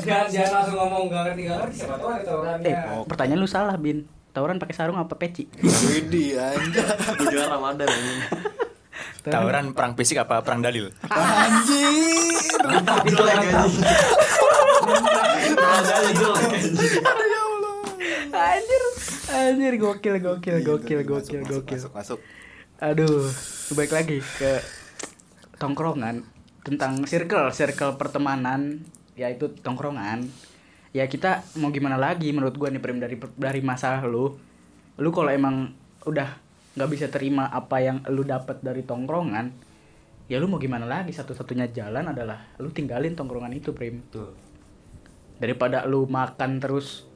jangan 0.00 0.26
jangan 0.26 0.50
langsung 0.52 0.76
ngomong 0.76 1.02
gak 1.06 1.22
ngerti 1.24 1.40
gak 1.44 1.58
ngerti 1.60 1.76
siapa 1.76 1.94
tahu 1.96 2.08
ada 2.08 2.22
taurannya. 2.22 2.66
Eh, 2.66 2.76
pertanyaan 3.04 3.38
lu 3.38 3.46
salah, 3.46 3.76
Bin. 3.76 3.98
Tauran 4.28 4.56
pakai 4.56 4.72
sarung 4.72 4.96
apa 4.96 5.12
peci? 5.12 5.44
Widih 5.60 6.34
anjing 6.34 6.72
Gua 6.72 7.26
juga 7.26 7.46
Ramadan 7.48 7.84
anjing 7.84 8.20
Tawuran 9.22 9.70
perang 9.70 9.92
fisik 9.92 10.18
apa 10.18 10.40
perang 10.40 10.58
dalil? 10.58 10.88
anjir 11.04 11.28
anjing 11.38 11.96
Ramadan 12.58 13.06
jelek 13.06 13.36
anjing 13.38 13.84
Anjir. 18.32 18.82
Anjir 19.28 19.72
gokil 19.76 20.16
gokil 20.18 20.56
gokil 20.60 20.98
Masuk, 20.98 21.06
gokil 21.06 21.38
masuk, 21.38 21.52
gokil. 21.52 21.76
masuk 21.78 21.92
masuk 21.92 22.18
Aduh, 22.80 23.30
balik 23.70 23.92
lagi 23.92 24.18
ke 24.34 24.58
tongkrongan 25.56 26.26
tentang 26.62 27.02
circle, 27.04 27.50
circle 27.50 27.98
pertemanan 27.98 28.82
yaitu 29.18 29.50
tongkrongan. 29.60 30.26
Ya 30.92 31.08
kita 31.08 31.42
mau 31.58 31.72
gimana 31.72 31.96
lagi 31.96 32.30
menurut 32.30 32.54
gua 32.56 32.68
nih 32.68 32.80
Prim 32.80 33.00
dari 33.00 33.16
dari 33.36 33.60
masalah 33.64 34.04
lu. 34.04 34.36
Lu 35.00 35.10
kalau 35.10 35.32
emang 35.32 35.72
udah 36.04 36.36
nggak 36.72 36.90
bisa 36.90 37.06
terima 37.12 37.48
apa 37.48 37.80
yang 37.80 38.00
lu 38.08 38.24
dapat 38.24 38.60
dari 38.64 38.84
tongkrongan, 38.84 39.52
ya 40.28 40.36
lu 40.40 40.48
mau 40.48 40.60
gimana 40.60 40.84
lagi? 40.84 41.12
Satu-satunya 41.12 41.68
jalan 41.72 42.12
adalah 42.12 42.56
lu 42.60 42.72
tinggalin 42.72 43.16
tongkrongan 43.16 43.52
itu, 43.52 43.72
Prim. 43.72 44.04
Tuh. 44.12 44.32
Daripada 45.40 45.84
lu 45.88 46.04
makan 46.06 46.60
terus 46.60 47.08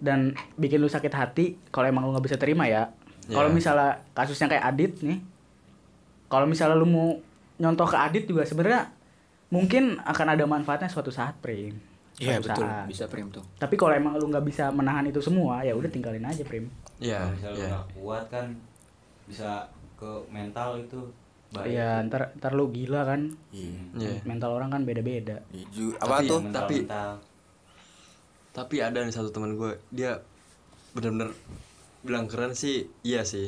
dan 0.00 0.32
bikin 0.56 0.80
lu 0.80 0.88
sakit 0.88 1.12
hati 1.12 1.60
kalau 1.68 1.86
emang 1.90 2.08
lu 2.08 2.14
nggak 2.16 2.26
bisa 2.30 2.38
terima 2.40 2.64
ya. 2.66 2.90
Kalau 3.30 3.52
Ya. 3.52 3.54
misalnya 3.54 3.90
kasusnya 4.16 4.50
kayak 4.50 4.64
Adit 4.64 4.92
nih, 5.06 5.18
kalau 6.26 6.46
misalnya 6.50 6.74
lu 6.74 6.88
mau 6.88 7.08
nyontoh 7.60 7.84
ke 7.84 7.94
Adit 7.94 8.24
juga 8.24 8.42
sebenarnya 8.42 8.88
mungkin 9.48 10.00
akan 10.00 10.26
ada 10.30 10.44
manfaatnya 10.44 10.88
suatu 10.88 11.12
saat, 11.12 11.36
Prim. 11.38 11.76
Iya 12.16 12.36
betul, 12.38 12.64
saat. 12.64 12.84
bisa 12.84 13.04
Prim 13.06 13.28
tuh. 13.28 13.44
Tapi 13.56 13.74
kalau 13.74 13.92
emang 13.92 14.16
lu 14.16 14.26
nggak 14.26 14.42
bisa 14.42 14.68
menahan 14.68 15.04
itu 15.04 15.20
semua, 15.20 15.60
ya 15.60 15.72
udah 15.72 15.88
tinggalin 15.88 16.22
aja, 16.22 16.40
Prim. 16.40 16.68
Iya 16.96 17.20
Kalau 17.20 17.32
misalnya 17.32 17.52
lu 17.52 17.58
iya 17.58 17.68
nggak 17.70 17.86
kuat 17.94 18.24
kan 18.28 18.46
bisa 19.24 19.50
ke 19.94 20.10
mental 20.28 20.70
itu. 20.78 21.00
Iya, 21.50 21.98
ntar 22.06 22.30
ntar 22.38 22.54
lu 22.54 22.70
gila 22.70 23.02
kan. 23.04 23.26
Iya. 23.50 23.74
Iya 23.98 24.22
Mental 24.22 24.50
orang 24.50 24.70
kan 24.70 24.82
beda-beda. 24.84 25.42
Ju- 25.68 25.98
apa 25.98 26.20
Tapi- 26.20 26.28
tuh 26.28 26.38
Mental, 26.40 26.56
tapi- 26.56 26.80
mental. 26.80 27.10
Tapi 28.50 28.76
ada 28.78 28.98
nih 28.98 29.14
satu 29.14 29.30
teman 29.30 29.54
gue 29.54 29.78
Dia 29.88 30.18
bener-bener 30.90 31.30
bilang 32.02 32.26
keren 32.26 32.50
sih 32.50 32.90
Iya 33.00 33.22
sih 33.22 33.46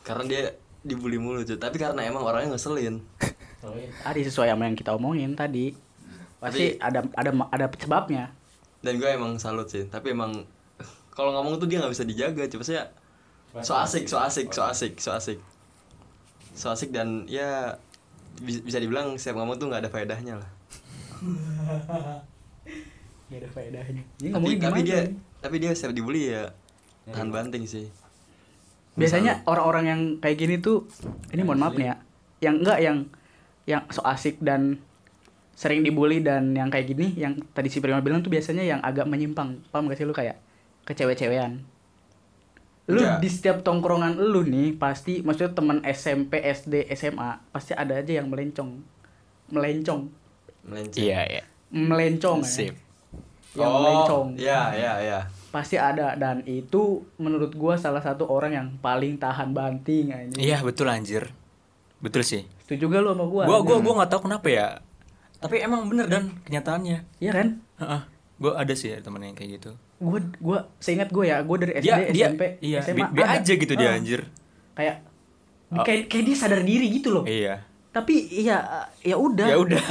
Karena 0.00 0.22
dia 0.24 0.42
dibully 0.82 1.18
mulu 1.18 1.42
cuy 1.42 1.58
Tapi 1.58 1.76
karena 1.76 2.00
emang 2.04 2.22
orangnya 2.22 2.54
ngeselin. 2.54 3.02
Tadi 4.06 4.20
sesuai 4.22 4.54
sama 4.54 4.70
yang 4.70 4.78
kita 4.78 4.94
omongin 4.94 5.34
tadi. 5.34 5.74
Pasti 6.38 6.78
ada 6.78 7.02
ada 7.18 7.30
ada 7.50 7.66
sebabnya. 7.74 8.30
Dan 8.78 9.02
gue 9.02 9.10
emang 9.10 9.34
salut 9.36 9.66
sih. 9.66 9.90
Tapi 9.90 10.14
emang 10.14 10.46
Kalau 11.10 11.34
ngomong 11.34 11.58
tuh 11.58 11.66
dia 11.66 11.82
nggak 11.82 11.90
bisa 11.90 12.06
dijaga. 12.06 12.46
Coba 12.46 12.62
saya 12.62 12.84
So 13.66 13.74
asik, 13.74 14.06
so 14.06 14.22
asik, 14.22 14.54
so 14.54 14.62
asik, 14.62 14.94
so 15.02 15.10
asik. 15.10 15.38
So 16.54 16.70
asik 16.70 16.94
dan 16.94 17.26
ya 17.26 17.74
bi- 18.38 18.62
Bisa 18.62 18.78
dibilang 18.78 19.18
setiap 19.18 19.42
ngomong 19.42 19.58
tuh 19.58 19.66
nggak 19.66 19.82
ada 19.82 19.90
faedahnya 19.90 20.38
lah. 20.38 20.50
Gak 23.28 23.44
ada 23.44 23.48
faedahnya. 23.52 24.02
Tapi, 24.32 24.56
tapi 24.56 24.80
dia 24.80 25.00
tapi 25.38 25.56
dia 25.60 25.70
setiap 25.74 25.92
dibully 25.92 26.32
ya 26.32 26.48
tahan 27.08 27.28
banting 27.28 27.64
sih 27.64 27.86
biasanya 28.98 29.32
orang-orang 29.46 29.84
yang 29.86 30.00
kayak 30.18 30.36
gini 30.36 30.54
tuh 30.58 30.84
ini 31.30 31.42
mohon 31.42 31.62
maaf 31.62 31.74
nih 31.74 31.86
ya 31.88 31.96
yang 32.40 32.54
enggak 32.58 32.78
yang 32.82 32.98
yang 33.64 33.82
so 33.88 34.02
asik 34.02 34.38
dan 34.38 34.82
sering 35.54 35.82
dibully 35.82 36.18
dan 36.18 36.54
yang 36.54 36.70
kayak 36.70 36.86
gini 36.88 37.14
yang 37.14 37.38
tadi 37.50 37.66
si 37.66 37.78
Prima 37.78 37.98
bilang 37.98 38.22
tuh 38.22 38.30
biasanya 38.30 38.62
yang 38.62 38.80
agak 38.80 39.06
menyimpang 39.06 39.58
paham 39.70 39.86
gak 39.86 39.98
sih 39.98 40.06
lu 40.06 40.14
kayak 40.14 40.38
kecewe-cewean 40.84 41.62
lu 42.88 42.98
Enggak. 42.98 43.20
di 43.20 43.28
setiap 43.28 43.56
tongkrongan 43.60 44.16
lu 44.16 44.42
nih 44.42 44.72
pasti 44.74 45.20
maksudnya 45.20 45.52
teman 45.52 45.78
SMP 45.84 46.40
SD 46.40 46.88
SMA 46.94 47.42
pasti 47.50 47.76
ada 47.76 47.98
aja 47.98 48.12
yang 48.16 48.32
melencong 48.32 48.80
melencong 49.50 50.08
melenceng 50.64 51.04
Iya, 51.04 51.20
iya. 51.28 51.42
melencong 51.68 52.40
ya. 52.40 52.48
Sip. 52.48 52.74
yang 53.52 53.68
oh 53.68 53.74
melencong 53.78 54.26
ya 54.38 54.60
ya 54.72 54.92
ya 55.02 55.20
pasti 55.48 55.74
ada 55.74 56.12
dan 56.12 56.40
itu 56.42 56.82
menurut 57.16 57.52
gua 57.52 57.74
salah 57.74 57.98
satu 57.98 58.24
orang 58.24 58.52
yang 58.52 58.66
paling 58.78 59.16
tahan 59.16 59.50
banting 59.50 60.10
aja 60.10 60.34
Iya, 60.34 60.58
betul 60.60 60.86
anjir. 60.86 61.32
Betul 61.98 62.22
sih. 62.22 62.44
Setuju 62.60 62.84
gak 62.86 63.00
lu 63.00 63.10
sama 63.10 63.24
gua? 63.24 63.42
Gua 63.44 63.58
gua 63.60 63.76
gua 63.78 63.92
nggak 63.96 64.10
tahu 64.10 64.20
kenapa 64.24 64.46
ya. 64.46 64.66
Tapi 65.36 65.56
emang 65.58 65.86
bener 65.86 66.06
dan 66.06 66.36
kenyataannya. 66.42 66.98
Iya 67.16 67.32
kan? 67.32 67.48
Heeh. 67.76 68.00
Gua 68.36 68.52
ada 68.54 68.70
sih 68.72 68.88
ya 68.88 68.98
temen 68.98 69.18
yang 69.20 69.32
kayak 69.32 69.50
gitu. 69.56 69.70
Gua 69.96 70.20
gua 70.38 70.58
seingat 70.76 71.08
gua 71.08 71.24
ya, 71.24 71.36
gua 71.40 71.56
dari 71.56 71.74
SD, 71.74 71.84
Dia 71.84 71.96
dia 72.08 72.26
SMP, 72.28 72.42
iya, 72.60 72.78
SMA 72.80 73.06
ada. 73.08 73.24
aja 73.34 73.52
gitu 73.54 73.72
dia 73.72 73.88
Ah. 73.88 73.96
anjir. 73.96 74.20
kayak 74.72 74.96
kayak 75.74 76.02
kayak 76.06 76.24
dia 76.24 76.36
sadar 76.38 76.60
diri 76.62 76.86
gitu 76.88 77.10
loh 77.10 77.24
Iya. 77.24 77.60
tapi 77.90 78.14
ya 78.30 78.62
ya 79.00 79.16
udah 79.16 79.42
Ya 79.52 79.58
udah. 79.58 79.82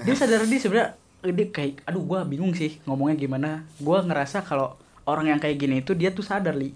dia 0.00 0.14
sadar 0.16 0.42
diri 0.42 0.56
sebenarnya 0.56 0.96
dia 1.22 1.46
kayak 1.46 1.84
aduh 1.84 2.02
gua 2.02 2.22
bingung 2.22 2.50
sih 2.50 2.80
ngomongnya 2.82 3.14
gimana 3.16 3.50
gua 3.76 4.00
ngerasa 4.00 4.40
kalau 4.40 4.80
orang 5.04 5.32
yang 5.34 5.40
kayak 5.40 5.56
gini 5.60 5.80
itu 5.80 5.92
dia 5.96 6.10
tuh 6.10 6.24
sadar 6.24 6.56
li 6.56 6.72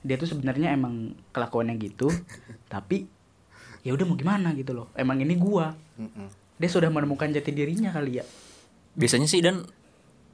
dia 0.00 0.16
tuh 0.16 0.28
sebenarnya 0.28 0.72
emang 0.72 1.12
kelakuannya 1.32 1.76
gitu 1.80 2.08
tapi 2.72 3.04
ya 3.84 3.96
udah 3.96 4.04
mau 4.04 4.16
gimana 4.16 4.52
gitu 4.56 4.76
loh 4.76 4.86
emang 4.96 5.20
ini 5.20 5.36
gua 5.36 5.72
dia 6.60 6.68
sudah 6.68 6.92
menemukan 6.92 7.32
jati 7.32 7.52
dirinya 7.52 7.92
kali 7.92 8.20
ya 8.20 8.24
Biasanya 8.98 9.28
sih 9.30 9.40
dan 9.40 9.62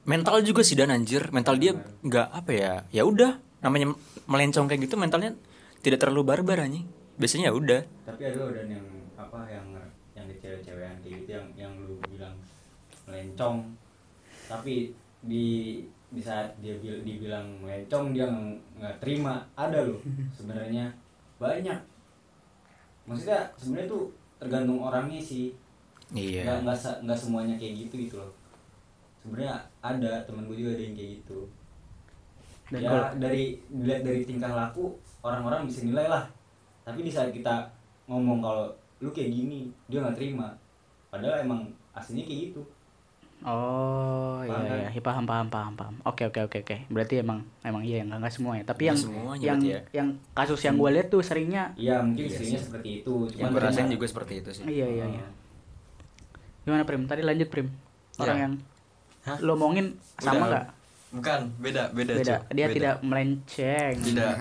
mental 0.07 0.41
juga 0.41 0.65
sih 0.65 0.73
dan 0.73 0.89
anjir. 0.89 1.29
Mental 1.29 1.55
dia 1.61 1.77
nggak 2.01 2.27
apa 2.33 2.51
ya? 2.53 2.73
Ya 2.89 3.05
udah, 3.05 3.37
namanya 3.61 3.93
melencong 4.25 4.65
kayak 4.65 4.89
gitu 4.89 4.97
mentalnya 4.97 5.37
tidak 5.85 6.01
terlalu 6.01 6.25
barbar 6.25 6.65
anjing. 6.65 6.87
Biasanya 7.17 7.49
ya 7.49 7.53
udah. 7.53 7.81
tapi 8.05 8.21
ada 8.29 8.37
loh 8.37 8.53
dan 8.53 8.67
yang 8.69 8.85
apa 9.17 9.39
yang 9.49 9.67
yang 10.13 10.25
di 10.29 10.35
cewek-cewekan 10.37 10.97
kayak 11.01 11.13
gitu 11.21 11.29
yang 11.33 11.47
yang 11.57 11.71
lu 11.81 11.97
bilang 12.05 12.33
melencong 13.09 13.73
tapi 14.45 14.93
di 15.25 15.81
di 16.07 16.21
saat 16.23 16.47
dia 16.63 16.71
bil- 16.79 17.03
dibilang 17.03 17.43
melencong 17.59 18.15
dia 18.15 18.23
nggak- 18.25 18.59
nggak 18.79 18.95
terima. 19.03 19.43
Ada 19.53 19.83
loh 19.83 19.99
sebenarnya. 20.31 20.87
Banyak. 21.37 21.79
Maksudnya 23.05 23.39
sebenarnya 23.55 23.87
tuh 23.87 24.03
tergantung 24.37 24.79
orangnya 24.79 25.19
sih. 25.19 25.51
Nggak 26.11 26.23
Iya. 26.43 26.63
nggak 26.63 26.77
se- 26.77 26.99
nggak 27.03 27.19
semuanya 27.19 27.55
kayak 27.55 27.87
gitu 27.87 27.95
gitu 27.99 28.15
loh. 28.17 28.31
Sebenarnya 29.19 29.59
ada 29.83 30.23
temen 30.23 30.47
gue 30.47 30.55
juga 30.55 30.71
ada 30.75 30.83
yang 30.83 30.95
kayak 30.95 31.11
gitu. 31.19 31.39
Dan 32.67 32.79
ya 32.83 32.89
kalau- 32.91 33.11
dari 33.19 33.43
dilihat 33.67 34.01
dari 34.03 34.21
tingkah 34.23 34.51
laku 34.51 34.95
orang-orang 35.23 35.67
bisa 35.67 35.83
nilai 35.83 36.07
lah. 36.07 36.23
Tapi 36.83 37.03
di 37.03 37.11
saat 37.11 37.31
kita 37.31 37.67
ngomong 38.07 38.39
kalau 38.39 38.71
lu 38.99 39.11
kayak 39.11 39.31
gini 39.31 39.67
dia 39.87 39.99
nggak 39.99 40.15
terima. 40.15 40.55
Padahal 41.11 41.43
emang 41.43 41.67
aslinya 41.91 42.23
kayak 42.23 42.39
gitu 42.51 42.61
oh 43.45 44.41
iya 44.41 44.49
Paham 44.49 44.65
kan? 44.65 44.89
iya 44.89 45.01
paham 45.03 45.25
paham 45.25 45.47
paham 45.47 45.73
paham. 45.75 45.95
Oke 46.03 46.23
oke 46.25 46.39
oke 46.43 46.57
oke. 46.61 46.75
Berarti 46.87 47.21
emang 47.21 47.45
emang 47.61 47.83
iya 47.83 48.01
yang 48.01 48.09
nggak 48.09 48.33
semua 48.33 48.55
ya. 48.55 48.63
Tapi 48.63 48.83
yang 48.85 48.97
semuanya 48.97 49.43
yang 49.45 49.59
ya. 49.61 49.79
yang 49.93 50.07
kasus 50.31 50.57
yang 50.61 50.75
gue 50.75 50.89
lihat 50.89 51.07
tuh 51.07 51.21
seringnya 51.21 51.71
iya 51.75 52.01
mungkin 52.01 52.25
Iya 52.25 52.33
sih. 52.33 52.57
seperti 52.57 52.89
itu. 53.01 53.13
Yang 53.29 53.37
cuman 53.37 53.49
gue 53.51 53.61
rasain 53.61 53.87
juga 53.87 54.05
seperti 54.05 54.33
itu 54.39 54.49
sih. 54.51 54.63
iya 54.65 54.87
iya 54.87 55.05
iya. 55.07 55.25
Gimana 56.63 56.83
prim? 56.83 57.05
Tadi 57.05 57.21
lanjut 57.21 57.47
prim. 57.47 57.67
Orang 58.17 58.33
Ya. 58.33 58.43
yang 58.43 58.53
Hah? 59.23 59.37
lo 59.39 59.53
omongin 59.53 59.87
sama 60.17 60.43
nggak? 60.47 60.65
Bukan 61.09 61.39
beda 61.61 61.83
beda 61.91 62.11
beda. 62.15 62.35
Dia 62.49 62.65
Beda. 62.65 62.73
tidak 62.73 62.95
melenceng. 63.01 63.95
Tidak 64.01 64.33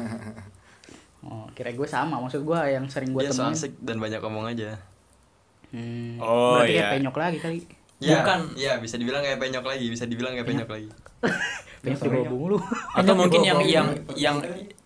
oh 1.26 1.47
kira 1.53 1.70
gue 1.70 1.86
sama. 1.86 2.16
Maksud 2.18 2.42
gue 2.42 2.61
yang 2.66 2.88
sering 2.88 3.12
gue 3.12 3.22
dia 3.22 3.30
so 3.30 3.44
temuin 3.44 3.55
asik 3.55 3.72
dan 3.78 3.97
banyak 3.99 4.18
ngomong 4.18 4.47
aja. 4.49 4.78
Hmm, 5.68 6.16
Oh, 6.16 6.57
berarti 6.57 6.72
kayak 6.72 6.80
iya. 6.80 6.92
penyok 6.97 7.16
lagi 7.16 7.38
kali 7.38 7.59
ya, 8.03 8.20
Bukan. 8.20 8.40
ya 8.61 8.72
bisa 8.76 9.01
dibilang 9.01 9.24
kayak 9.24 9.40
penyok 9.40 9.64
lagi 9.64 9.86
bisa 9.88 10.05
dibilang 10.05 10.36
kayak 10.36 10.49
penyok 10.49 10.68
lagi. 10.68 10.88
Penyok 11.76 12.01
di 12.03 12.09
bawah 12.09 12.26
mulu 12.32 12.59
Atau 12.99 13.14
mungkin 13.14 13.40
yang 13.47 13.61
yang 13.62 13.88
yang 14.18 14.36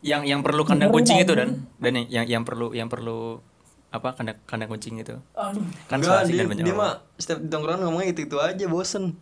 yang 0.05 0.23
yang 0.27 0.41
perlu 0.45 0.67
kandang 0.69 0.93
kucing 0.93 1.23
itu 1.23 1.33
dan? 1.33 1.65
Dan 1.81 2.07
yang 2.11 2.27
yang 2.29 2.43
perlu 2.45 2.77
yang 2.77 2.93
perlu 2.93 3.41
apa 3.91 4.15
kandang 4.15 4.39
kandang 4.47 4.71
kucing 4.71 5.01
itu. 5.01 5.17
Kan 5.89 5.99
asik 5.99 6.35
dia, 6.35 6.45
dan 6.45 6.49
banyak 6.51 6.65
dia 6.67 6.75
mah 6.77 7.03
setiap 7.19 7.39
di 7.43 7.49
tongkrongan 7.49 7.89
ngomongnya 7.89 8.15
itu 8.15 8.21
itu 8.29 8.37
aja 8.39 8.65
bosen. 8.69 9.17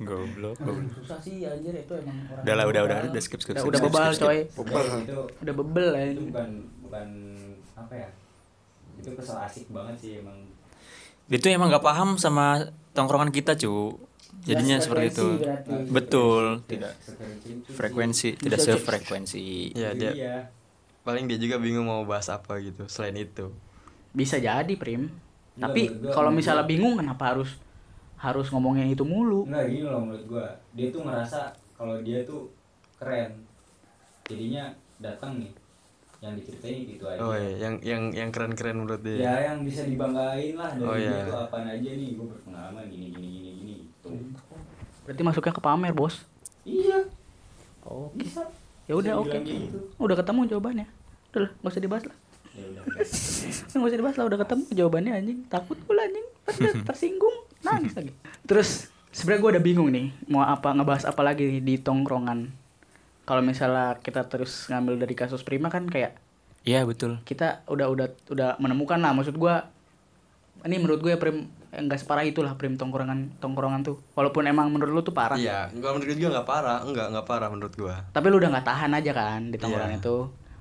Goblok. 0.00 0.56
susah 0.96 1.20
sih 1.20 1.44
anjir 1.44 1.76
itu 1.76 1.92
emang 1.92 2.16
orang 2.32 2.42
Udah 2.48 2.54
lah, 2.56 2.64
udah 2.64 2.82
udah. 2.88 2.98
udah 3.12 3.22
skip 3.22 3.44
skip. 3.44 3.52
udah, 3.52 3.60
skip, 3.60 3.76
udah 3.76 3.80
skip, 3.80 3.92
bebal 3.92 4.08
skip, 4.08 4.16
skip. 4.16 4.28
coy. 4.64 5.42
Udah 5.44 5.54
bebel 5.54 5.88
ya 5.92 6.04
itu 6.16 6.22
bukan 6.32 6.50
bukan 6.80 7.08
apa 7.76 7.92
ya 7.92 8.08
itu 8.96 9.10
kesel 9.12 9.38
asik 9.38 9.66
banget 9.68 9.96
sih 9.98 10.10
emang. 10.20 10.36
Itu 11.26 11.46
emang 11.46 11.68
gak 11.68 11.82
paham 11.82 12.16
sama 12.16 12.70
tongkrongan 12.92 13.30
kita, 13.30 13.54
cu. 13.54 13.98
Jadinya 14.44 14.78
Nggak 14.78 14.84
seperti 14.84 15.06
itu. 15.10 15.28
berarti. 15.42 15.72
Betul, 15.90 16.44
tidak 16.68 16.92
frekuensi, 17.66 18.28
tidak 18.36 18.60
sefrekuensi. 18.62 19.72
ya 19.74 19.90
dia 19.96 20.12
dia. 20.12 20.36
paling 21.02 21.26
dia 21.26 21.38
juga 21.38 21.56
bingung 21.56 21.86
mau 21.86 22.02
bahas 22.02 22.28
apa 22.28 22.58
gitu 22.60 22.86
selain 22.86 23.16
itu. 23.16 23.50
Bisa 24.12 24.38
jadi 24.38 24.70
prim. 24.76 25.08
Enggak, 25.56 25.60
tapi 25.62 25.82
kalau 26.12 26.30
misalnya 26.30 26.62
gua- 26.62 26.70
bingung 26.70 26.94
kenapa 26.94 27.32
harus 27.32 27.50
harus 28.16 28.46
ngomongin 28.50 28.86
itu 28.86 29.02
mulu? 29.02 29.48
Enggak 29.48 29.66
gini 29.66 29.86
loh 29.86 30.02
menurut 30.04 30.24
gua. 30.28 30.46
Dia 30.76 30.88
tuh 30.92 31.02
ngerasa 31.02 31.40
kalau 31.74 31.96
dia 32.02 32.22
tuh 32.22 32.50
keren. 32.98 33.34
Jadinya 34.26 34.70
datang 34.98 35.38
nih 35.42 35.50
yang 36.28 36.36
diceritain 36.38 36.80
gitu 36.86 37.04
aja. 37.06 37.18
Oh 37.22 37.34
iya 37.34 37.52
yang 37.56 37.74
yang 37.80 38.02
yang 38.12 38.28
keren 38.34 38.52
keren 38.58 38.76
menurut 38.82 39.00
dia. 39.02 39.16
Ya 39.16 39.34
yang 39.52 39.62
bisa 39.62 39.86
dibanggain 39.86 40.54
lah 40.58 40.70
dari 40.74 40.86
Oh, 40.86 40.96
dia 40.98 41.06
iya. 41.08 41.24
tuh 41.26 41.38
apaan 41.46 41.66
aja 41.70 41.90
nih 41.94 42.08
gua 42.18 42.26
berpengalaman 42.34 42.84
gini 42.90 43.06
gini 43.14 43.28
gini 43.30 43.50
gini 43.54 43.74
gitu. 43.86 44.08
Berarti 45.06 45.22
masuknya 45.22 45.54
ke 45.54 45.62
pamer 45.62 45.92
bos? 45.94 46.14
Iya. 46.66 46.98
Oh 47.86 48.10
bisa. 48.12 48.42
Ya 48.86 48.94
udah 48.98 49.12
oke. 49.22 49.30
kayak 49.30 49.44
gitu. 49.46 49.78
udah 49.98 50.16
ketemu 50.18 50.40
jawabannya. 50.50 50.86
Udah 51.30 51.40
lah 51.46 51.50
nggak 51.62 51.72
usah 51.72 51.82
dibahas 51.82 52.04
lah. 52.10 52.16
Ya 52.56 52.66
nggak 53.78 53.90
usah 53.90 53.98
dibahas 53.98 54.16
lah 54.18 54.26
udah 54.26 54.38
ketemu 54.42 54.62
jawabannya 54.74 55.12
anjing. 55.14 55.38
Takut 55.46 55.78
gue 55.78 55.94
anjing. 55.94 56.26
Tersinggung. 56.88 57.36
Nangis 57.62 57.94
lagi. 57.94 58.12
Terus 58.46 58.90
sebenarnya 59.16 59.40
gue 59.40 59.50
udah 59.56 59.64
bingung 59.64 59.88
nih 59.88 60.06
mau 60.28 60.44
apa 60.44 60.76
ngebahas 60.76 61.08
apa 61.08 61.22
lagi 61.24 61.64
di 61.64 61.80
tongkrongan 61.80 62.65
kalau 63.26 63.42
misalnya 63.42 63.98
kita 63.98 64.24
terus 64.24 64.66
ngambil 64.66 64.96
dari 64.96 65.12
kasus 65.12 65.42
Prima 65.42 65.66
kan 65.66 65.84
kayak 65.84 66.14
Iya, 66.62 66.82
betul. 66.82 67.22
kita 67.22 67.62
udah 67.66 67.86
udah 67.86 68.06
udah 68.26 68.50
menemukan 68.56 68.98
lah 68.98 69.10
maksud 69.10 69.34
gua 69.34 69.70
ini 70.62 70.76
menurut 70.76 70.98
gue 70.98 71.10
ya 71.10 71.20
Prim 71.20 71.46
enggak 71.68 72.00
separah 72.00 72.24
itulah 72.24 72.54
Prim 72.54 72.74
tongkrongan 72.74 73.38
tongkrongan 73.38 73.84
tuh 73.84 74.02
walaupun 74.12 74.42
emang 74.44 74.66
menurut 74.66 74.90
lu 74.90 75.02
tuh 75.04 75.12
parah 75.12 75.36
iya 75.36 75.70
kalau 75.70 75.94
menurut 75.94 76.08
gue 76.08 76.18
juga 76.18 76.30
nggak 76.34 76.48
parah 76.48 76.78
enggak 76.82 77.06
nggak 77.12 77.22
parah 77.24 77.48
menurut 77.48 77.74
gua 77.76 78.02
tapi 78.10 78.26
lu 78.26 78.40
udah 78.40 78.50
nggak 78.50 78.66
tahan 78.66 78.90
aja 78.90 79.12
kan 79.12 79.40
di 79.46 79.56
tongkrongan 79.56 79.94
Iya. 79.94 80.00
itu 80.00 80.16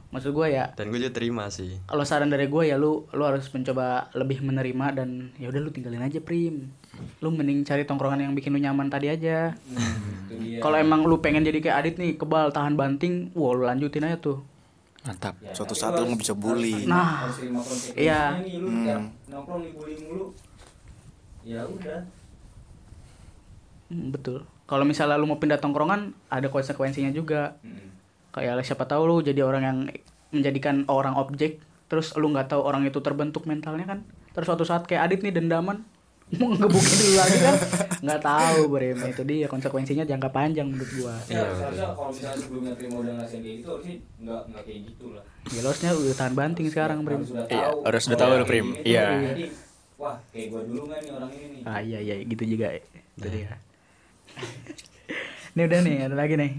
maksud 0.08 0.32
gua 0.32 0.48
ya 0.48 0.66
dan 0.72 0.88
gue 0.88 0.98
juga 0.98 1.12
terima 1.12 1.50
sih. 1.50 1.76
kalau 1.84 2.02
saran 2.02 2.28
dari 2.28 2.46
gue 2.46 2.64
ya 2.66 2.76
lu 2.76 3.06
lu 3.10 3.24
harus 3.24 3.46
mencoba 3.48 4.08
lebih 4.14 4.40
menerima 4.40 4.96
dan 4.96 5.10
ya 5.36 5.48
udah 5.48 5.60
lu 5.60 5.70
tinggalin 5.70 6.02
aja 6.02 6.20
Prim. 6.20 6.72
Lu 7.20 7.28
mending 7.28 7.62
cari 7.62 7.84
tongkrongan 7.84 8.22
yang 8.22 8.32
bikin 8.32 8.50
lu 8.50 8.60
nyaman 8.60 8.88
tadi 8.88 9.08
aja. 9.08 9.52
Hmm, 9.68 10.32
dia 10.32 10.60
kalau 10.60 10.78
emang 10.78 11.04
lu 11.04 11.20
pengen 11.20 11.44
jadi 11.44 11.60
kayak 11.60 11.78
Adit 11.78 11.96
nih 11.98 12.16
kebal 12.16 12.50
tahan 12.50 12.74
banting 12.74 13.34
wah 13.34 13.52
lu 13.52 13.64
lanjutin 13.64 14.04
aja 14.04 14.16
tuh. 14.16 14.40
Mantap. 15.04 15.36
Ya, 15.38 15.52
Suatu 15.52 15.76
saat 15.76 15.94
lu 15.96 16.08
nggak 16.08 16.18
bisa 16.18 16.34
bully. 16.34 16.72
harus- 16.72 16.88
Nah, 16.88 17.30
iya. 17.94 18.22
nongkrong 19.28 19.62
dibully 19.62 19.96
mulu. 20.02 20.32
Ya 21.44 21.62
udah. 21.62 22.08
Hmm, 23.88 24.10
betul. 24.10 24.48
Kalau 24.66 24.82
misalnya 24.82 25.14
lu 25.16 25.28
mau 25.28 25.38
pindah 25.38 25.62
tongkrongan 25.62 26.16
ada 26.26 26.48
konsekuensinya 26.48 27.12
juga. 27.12 27.60
Hmm. 27.62 27.94
Kayak 28.36 28.60
siapa 28.62 28.84
tahu 28.84 29.08
lu 29.08 29.16
jadi 29.24 29.42
orang 29.42 29.64
yang 29.64 29.78
menjadikan 30.30 30.84
orang 30.86 31.16
objek 31.16 31.64
terus 31.88 32.12
lu 32.14 32.28
nggak 32.28 32.52
tahu 32.52 32.62
orang 32.62 32.84
itu 32.84 33.00
terbentuk 33.00 33.48
mentalnya 33.48 33.88
kan. 33.88 34.00
Terus 34.36 34.46
suatu 34.46 34.68
saat 34.68 34.84
kayak 34.84 35.08
Adit 35.08 35.24
nih 35.24 35.32
dendaman 35.32 35.88
mau 36.42 36.50
ngebukin 36.50 36.98
dulu 36.98 37.14
lagi 37.16 37.38
kan? 37.40 37.56
Nggak 38.02 38.22
tahu 38.22 38.62
Brem. 38.68 38.98
Itu 38.98 39.22
dia 39.24 39.46
konsekuensinya 39.46 40.04
jangka 40.04 40.30
panjang 40.30 40.68
menurut 40.68 40.90
gua. 40.98 41.16
Ya, 41.30 41.46
seharusnya 41.54 41.94
kalau 41.94 42.10
misalnya 42.10 42.40
sebelumnya 42.42 42.74
terima 42.76 42.96
udah 43.00 43.14
ngasihin 43.22 43.42
kayak 43.42 43.56
gitu 43.62 43.70
harusnya 43.72 43.96
nggak 44.20 44.42
nggak 44.50 44.64
kayak 44.66 44.80
gitu 44.90 45.06
lah. 45.14 45.24
Ya 45.48 45.60
lo 45.62 45.68
harusnya 45.70 45.92
udah 45.94 46.16
tahan 46.18 46.34
banting 46.36 46.68
sekarang 46.68 46.98
Brem. 47.06 47.22
Udah 47.24 47.46
Iya, 47.48 47.68
tahu. 47.70 47.78
harus 47.86 48.04
udah 48.10 48.20
tahu 48.20 48.32
yang 48.32 48.42
lu, 48.42 48.50
Prim. 48.50 48.68
Iya. 48.84 49.06
wah 49.96 50.18
kayak 50.28 50.48
gua 50.52 50.62
dulu 50.68 50.82
nggak 50.90 51.00
nih 51.00 51.12
orang 51.14 51.30
ini 51.32 51.46
nih. 51.48 51.62
Ah 51.64 51.80
iya 51.80 52.00
iya 52.02 52.16
gitu 52.26 52.44
juga. 52.44 52.68
Itu 53.16 53.28
dia. 53.30 53.54
Ini 55.56 55.62
udah 55.64 55.80
nih 55.82 55.96
ada 56.04 56.16
lagi 56.18 56.36
nih 56.36 56.52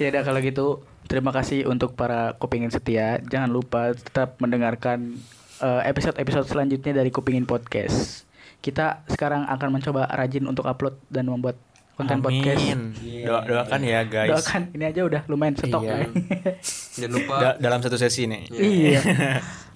ya 0.00 0.08
udah 0.10 0.22
kalau 0.24 0.40
gitu 0.40 0.66
terima 1.04 1.30
kasih 1.30 1.64
untuk 1.64 1.92
para 1.92 2.32
kupingin 2.34 2.68
setia. 2.68 3.20
Jangan 3.22 3.48
lupa 3.48 3.92
tetap 3.92 4.40
mendengarkan 4.40 5.20
eh, 5.58 5.82
episode-episode 5.84 6.46
selanjutnya 6.46 6.96
dari 6.96 7.10
kupingin 7.10 7.44
podcast. 7.44 8.24
Kita 8.58 9.04
sekarang 9.06 9.44
akan 9.46 9.68
mencoba 9.70 10.08
rajin 10.10 10.44
untuk 10.44 10.64
upload 10.64 10.96
dan 11.06 11.24
membuat 11.24 11.56
konten 11.94 12.20
podcast. 12.20 12.64
Amin. 12.66 12.96
Doa 13.22 13.44
doakan 13.44 13.80
ya, 13.82 14.00
guys. 14.02 14.32
doakan. 14.32 14.62
Ini 14.72 14.84
aja 14.88 15.00
udah 15.04 15.22
lumayan 15.26 15.52
stok 15.54 15.82
Iya. 15.82 15.92
ya. 15.94 16.06
jangan 16.96 17.12
lupa 17.14 17.34
Da- 17.38 17.58
dalam 17.60 17.80
satu 17.80 17.96
sesi 17.96 18.24
nih. 18.24 18.42
iya. 18.50 19.00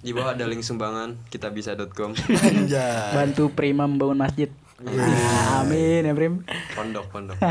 Di 0.01 0.13
bawah 0.13 0.33
ada 0.33 0.45
link 0.45 0.61
sumbangan 0.61 1.17
kita 1.29 1.49
bisa.com 1.49 2.13
bantu 3.13 3.53
Prima 3.53 3.85
membangun 3.85 4.17
masjid. 4.19 4.49
Ah, 4.81 5.61
amin 5.61 6.03
ya 6.03 6.13
Prim. 6.13 6.35
Pondok 6.73 7.09
pondok 7.09 7.37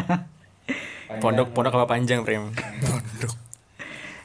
Pondok 1.14 1.48
pondok 1.52 1.74
apa 1.74 1.88
panjang, 1.90 2.22
Prim? 2.22 2.50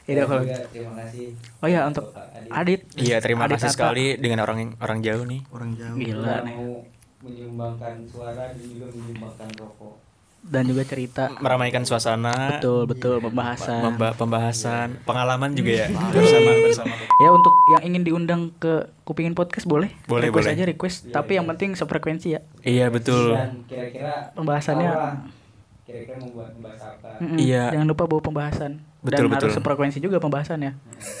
ya 0.03 0.11
udah 0.15 0.25
kalau 0.25 0.41
juga 0.41 0.57
terima 0.67 0.93
kasih 0.99 1.25
oh 1.59 1.67
ya 1.67 1.85
untuk 1.85 2.05
Adit 2.49 2.81
Iya, 2.95 3.17
terima 3.19 3.45
Adit 3.45 3.55
kasih 3.55 3.69
Tata. 3.69 3.75
sekali 3.77 4.05
dengan 4.15 4.41
orang 4.41 4.73
orang 4.77 4.99
jauh 4.99 5.21
nih. 5.23 5.45
Orang 5.47 5.71
jauh. 5.75 5.93
gila 5.95 6.35
nih 6.41 6.55
mau 6.55 6.81
menyumbangkan 7.21 7.93
suara 8.05 8.49
dan 8.49 8.57
juga 8.57 8.89
menyumbangkan 8.89 9.49
rokok 9.55 9.93
dan 10.41 10.63
juga 10.65 10.81
cerita. 10.83 11.29
meramaikan 11.35 11.83
suasana 11.83 12.57
Betul, 12.57 12.87
betul 12.87 13.19
pembahasan. 13.19 13.83
memba- 13.83 14.15
pembahasan 14.15 14.87
pengalaman 15.03 15.51
juga 15.51 15.71
ya 15.77 15.87
bersama 16.15 16.51
bersama 16.57 16.93
Ya 17.19 17.29
untuk 17.29 17.53
yang 17.69 17.83
ingin 17.85 18.01
diundang 18.03 18.41
ke 18.55 18.73
Kupingin 19.03 19.35
Podcast 19.35 19.67
boleh. 19.67 19.93
Boleh, 20.05 20.31
request 20.31 20.47
boleh. 20.47 20.55
aja 20.55 20.65
request, 20.65 20.97
tapi 21.11 21.35
yang 21.35 21.45
penting 21.45 21.75
sefrekuensi 21.75 22.33
ya. 22.33 22.41
iya 22.63 22.89
betul 22.89 23.35
Dan 23.35 23.61
kira-kira 23.67 24.33
Pembahasannya- 24.33 25.37
kira-kira 25.89 26.17
mau 26.21 26.29
buat 26.31 26.49
membahas 26.53 26.81
apa. 26.85 27.09
Mm-mm. 27.17 27.37
Iya. 27.41 27.63
Jangan 27.73 27.87
lupa 27.89 28.03
bawa 28.05 28.21
pembahasan. 28.21 28.71
Betul, 29.01 29.25
Dan 29.25 29.33
harus 29.33 29.49
betul. 29.49 29.57
sefrekuensi 29.57 29.97
juga 29.97 30.17
pembahasannya. 30.19 30.71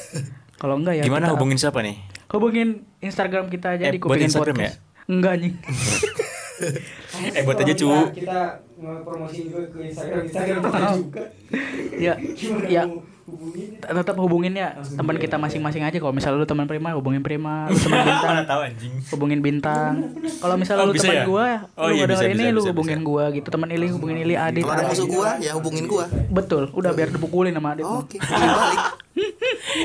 Kalau 0.61 0.75
enggak 0.75 0.93
ya 0.93 1.03
gimana 1.03 1.25
kita 1.25 1.33
hubungin 1.33 1.55
siapa 1.55 1.79
nih 1.79 1.95
hubungin 2.29 2.67
Instagram 2.99 3.47
kita 3.47 3.79
aja 3.79 3.87
Eh, 3.87 3.95
di 3.95 3.97
Kupingin 3.97 4.27
Instagram 4.27 4.53
Podcast. 4.53 4.77
Enggak 5.07 5.31
anjing. 5.33 5.55
eh 7.39 7.43
buat 7.43 7.57
aja 7.57 7.73
cu 7.73 7.87
Kita, 7.87 8.11
kita 8.11 8.39
nge-promosi 8.79 9.37
juga 9.45 9.59
ke 9.67 9.79
Instagram. 9.85 10.23
Instagram 10.23 10.57
kita 10.61 10.89
juga. 10.95 11.23
ya 12.05 12.13
Gimana 12.39 12.67
ya. 12.67 12.83
hubungin? 13.29 13.69
tetap 13.77 14.15
hubungin 14.17 14.53
ya 14.53 14.67
teman 14.91 15.15
kita 15.15 15.35
masing-masing 15.35 15.83
aja. 15.83 15.93
Kalau 15.95 16.09
misalnya 16.09 16.39
lu 16.39 16.47
teman 16.47 16.65
Prima 16.65 16.95
hubungin 16.95 17.19
Prima. 17.19 17.67
Lu 17.67 17.77
teman 17.77 18.01
bintang. 18.07 18.31
Mana 18.31 18.43
tahu 18.43 18.61
anjing. 18.63 18.93
Hubungin 19.11 19.39
bintang. 19.39 19.93
Kalau 20.39 20.55
misalnya 20.55 20.81
Oh, 20.81 20.87
lu 20.87 20.95
bisa 20.95 21.05
teman 21.05 21.17
ya? 21.17 21.25
gua 21.27 21.47
Oh, 21.75 21.85
lu 21.85 21.93
iya, 21.93 22.03
ada 22.03 22.13
bisa, 22.15 22.25
ini 22.25 22.41
bisa, 22.41 22.49
lu 22.49 22.59
bisa, 22.59 22.69
hubungin 22.71 22.99
gua 23.03 23.23
gitu. 23.29 23.47
Teman 23.47 23.69
Ili 23.69 23.87
hubungin 23.87 24.17
Ili 24.17 24.33
Adit 24.33 24.63
Kalau 24.63 24.73
ada 24.73 24.87
musuh 24.87 25.05
gua. 25.05 25.29
ya 25.37 25.51
hubungin 25.53 25.85
gua. 25.85 26.05
betul 26.29 26.71
udah 26.71 26.91
biar 26.91 27.11
dipukulin 27.11 27.51
sama 27.51 27.75
Adit. 27.75 27.85
Oke, 27.85 28.17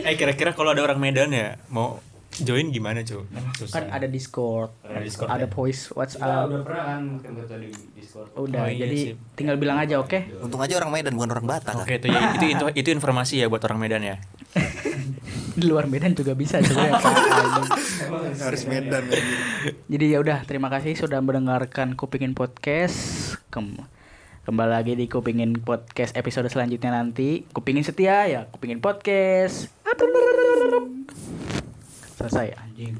eh 0.01 0.15
kira-kira 0.15 0.55
kalau 0.55 0.71
ada 0.71 0.81
orang 0.81 0.97
Medan 0.97 1.29
ya 1.29 1.59
mau 1.69 1.99
join 2.37 2.67
gimana 2.69 3.01
cu 3.01 3.23
Susah. 3.55 3.75
kan 3.77 3.85
ada 3.93 4.07
Discord 4.07 4.75
Ada 4.81 4.99
Discord 5.01 5.29
ada 5.29 5.47
ya? 5.47 5.49
voice 5.49 5.83
WhatsApp 5.89 6.51
udah 6.51 6.61
pernah 6.63 6.85
kan 6.91 7.03
di 7.61 7.71
Discord. 7.95 8.29
udah 8.35 8.61
Oh, 8.61 8.67
iya 8.67 8.81
jadi 8.83 8.99
sih. 8.99 9.15
tinggal 9.35 9.55
bilang 9.55 9.79
aja 9.79 9.97
oke 9.97 10.19
Untung 10.41 10.59
aja 10.59 10.75
orang 10.75 10.91
Medan 10.91 11.15
bukan 11.15 11.31
orang 11.31 11.47
Batak. 11.47 11.75
Oke 11.77 11.97
itu, 11.97 12.09
ya, 12.09 12.35
itu 12.35 12.47
itu 12.51 12.65
itu 12.75 12.89
informasi 12.91 13.39
ya 13.39 13.47
buat 13.47 13.63
orang 13.63 13.79
Medan 13.79 14.03
ya. 14.03 14.17
di 15.55 15.65
luar 15.65 15.87
Medan 15.87 16.11
juga 16.13 16.35
bisa 16.35 16.59
sebenarnya 16.59 16.99
Pak. 16.99 17.15
Anjing. 17.15 17.67
Harus 18.41 18.63
Medan. 18.67 19.05
Jadi 19.87 20.05
ya 20.09 20.19
udah 20.19 20.43
terima 20.43 20.67
kasih 20.67 20.95
sudah 20.95 21.21
mendengarkan 21.21 21.95
Kupingin 21.95 22.35
Podcast. 22.35 22.99
Kem 23.49 23.79
kembali 24.45 24.71
lagi 24.73 24.93
di 24.93 25.07
Kupingin 25.07 25.57
Podcast 25.57 26.13
episode 26.15 26.51
selanjutnya 26.51 26.91
nanti. 26.93 27.47
Kupingin 27.49 27.81
setia 27.81 28.27
ya, 28.27 28.41
Kupingin 28.51 28.79
Podcast. 28.79 29.71
Selesai 32.15 32.55
anjing. 32.55 32.95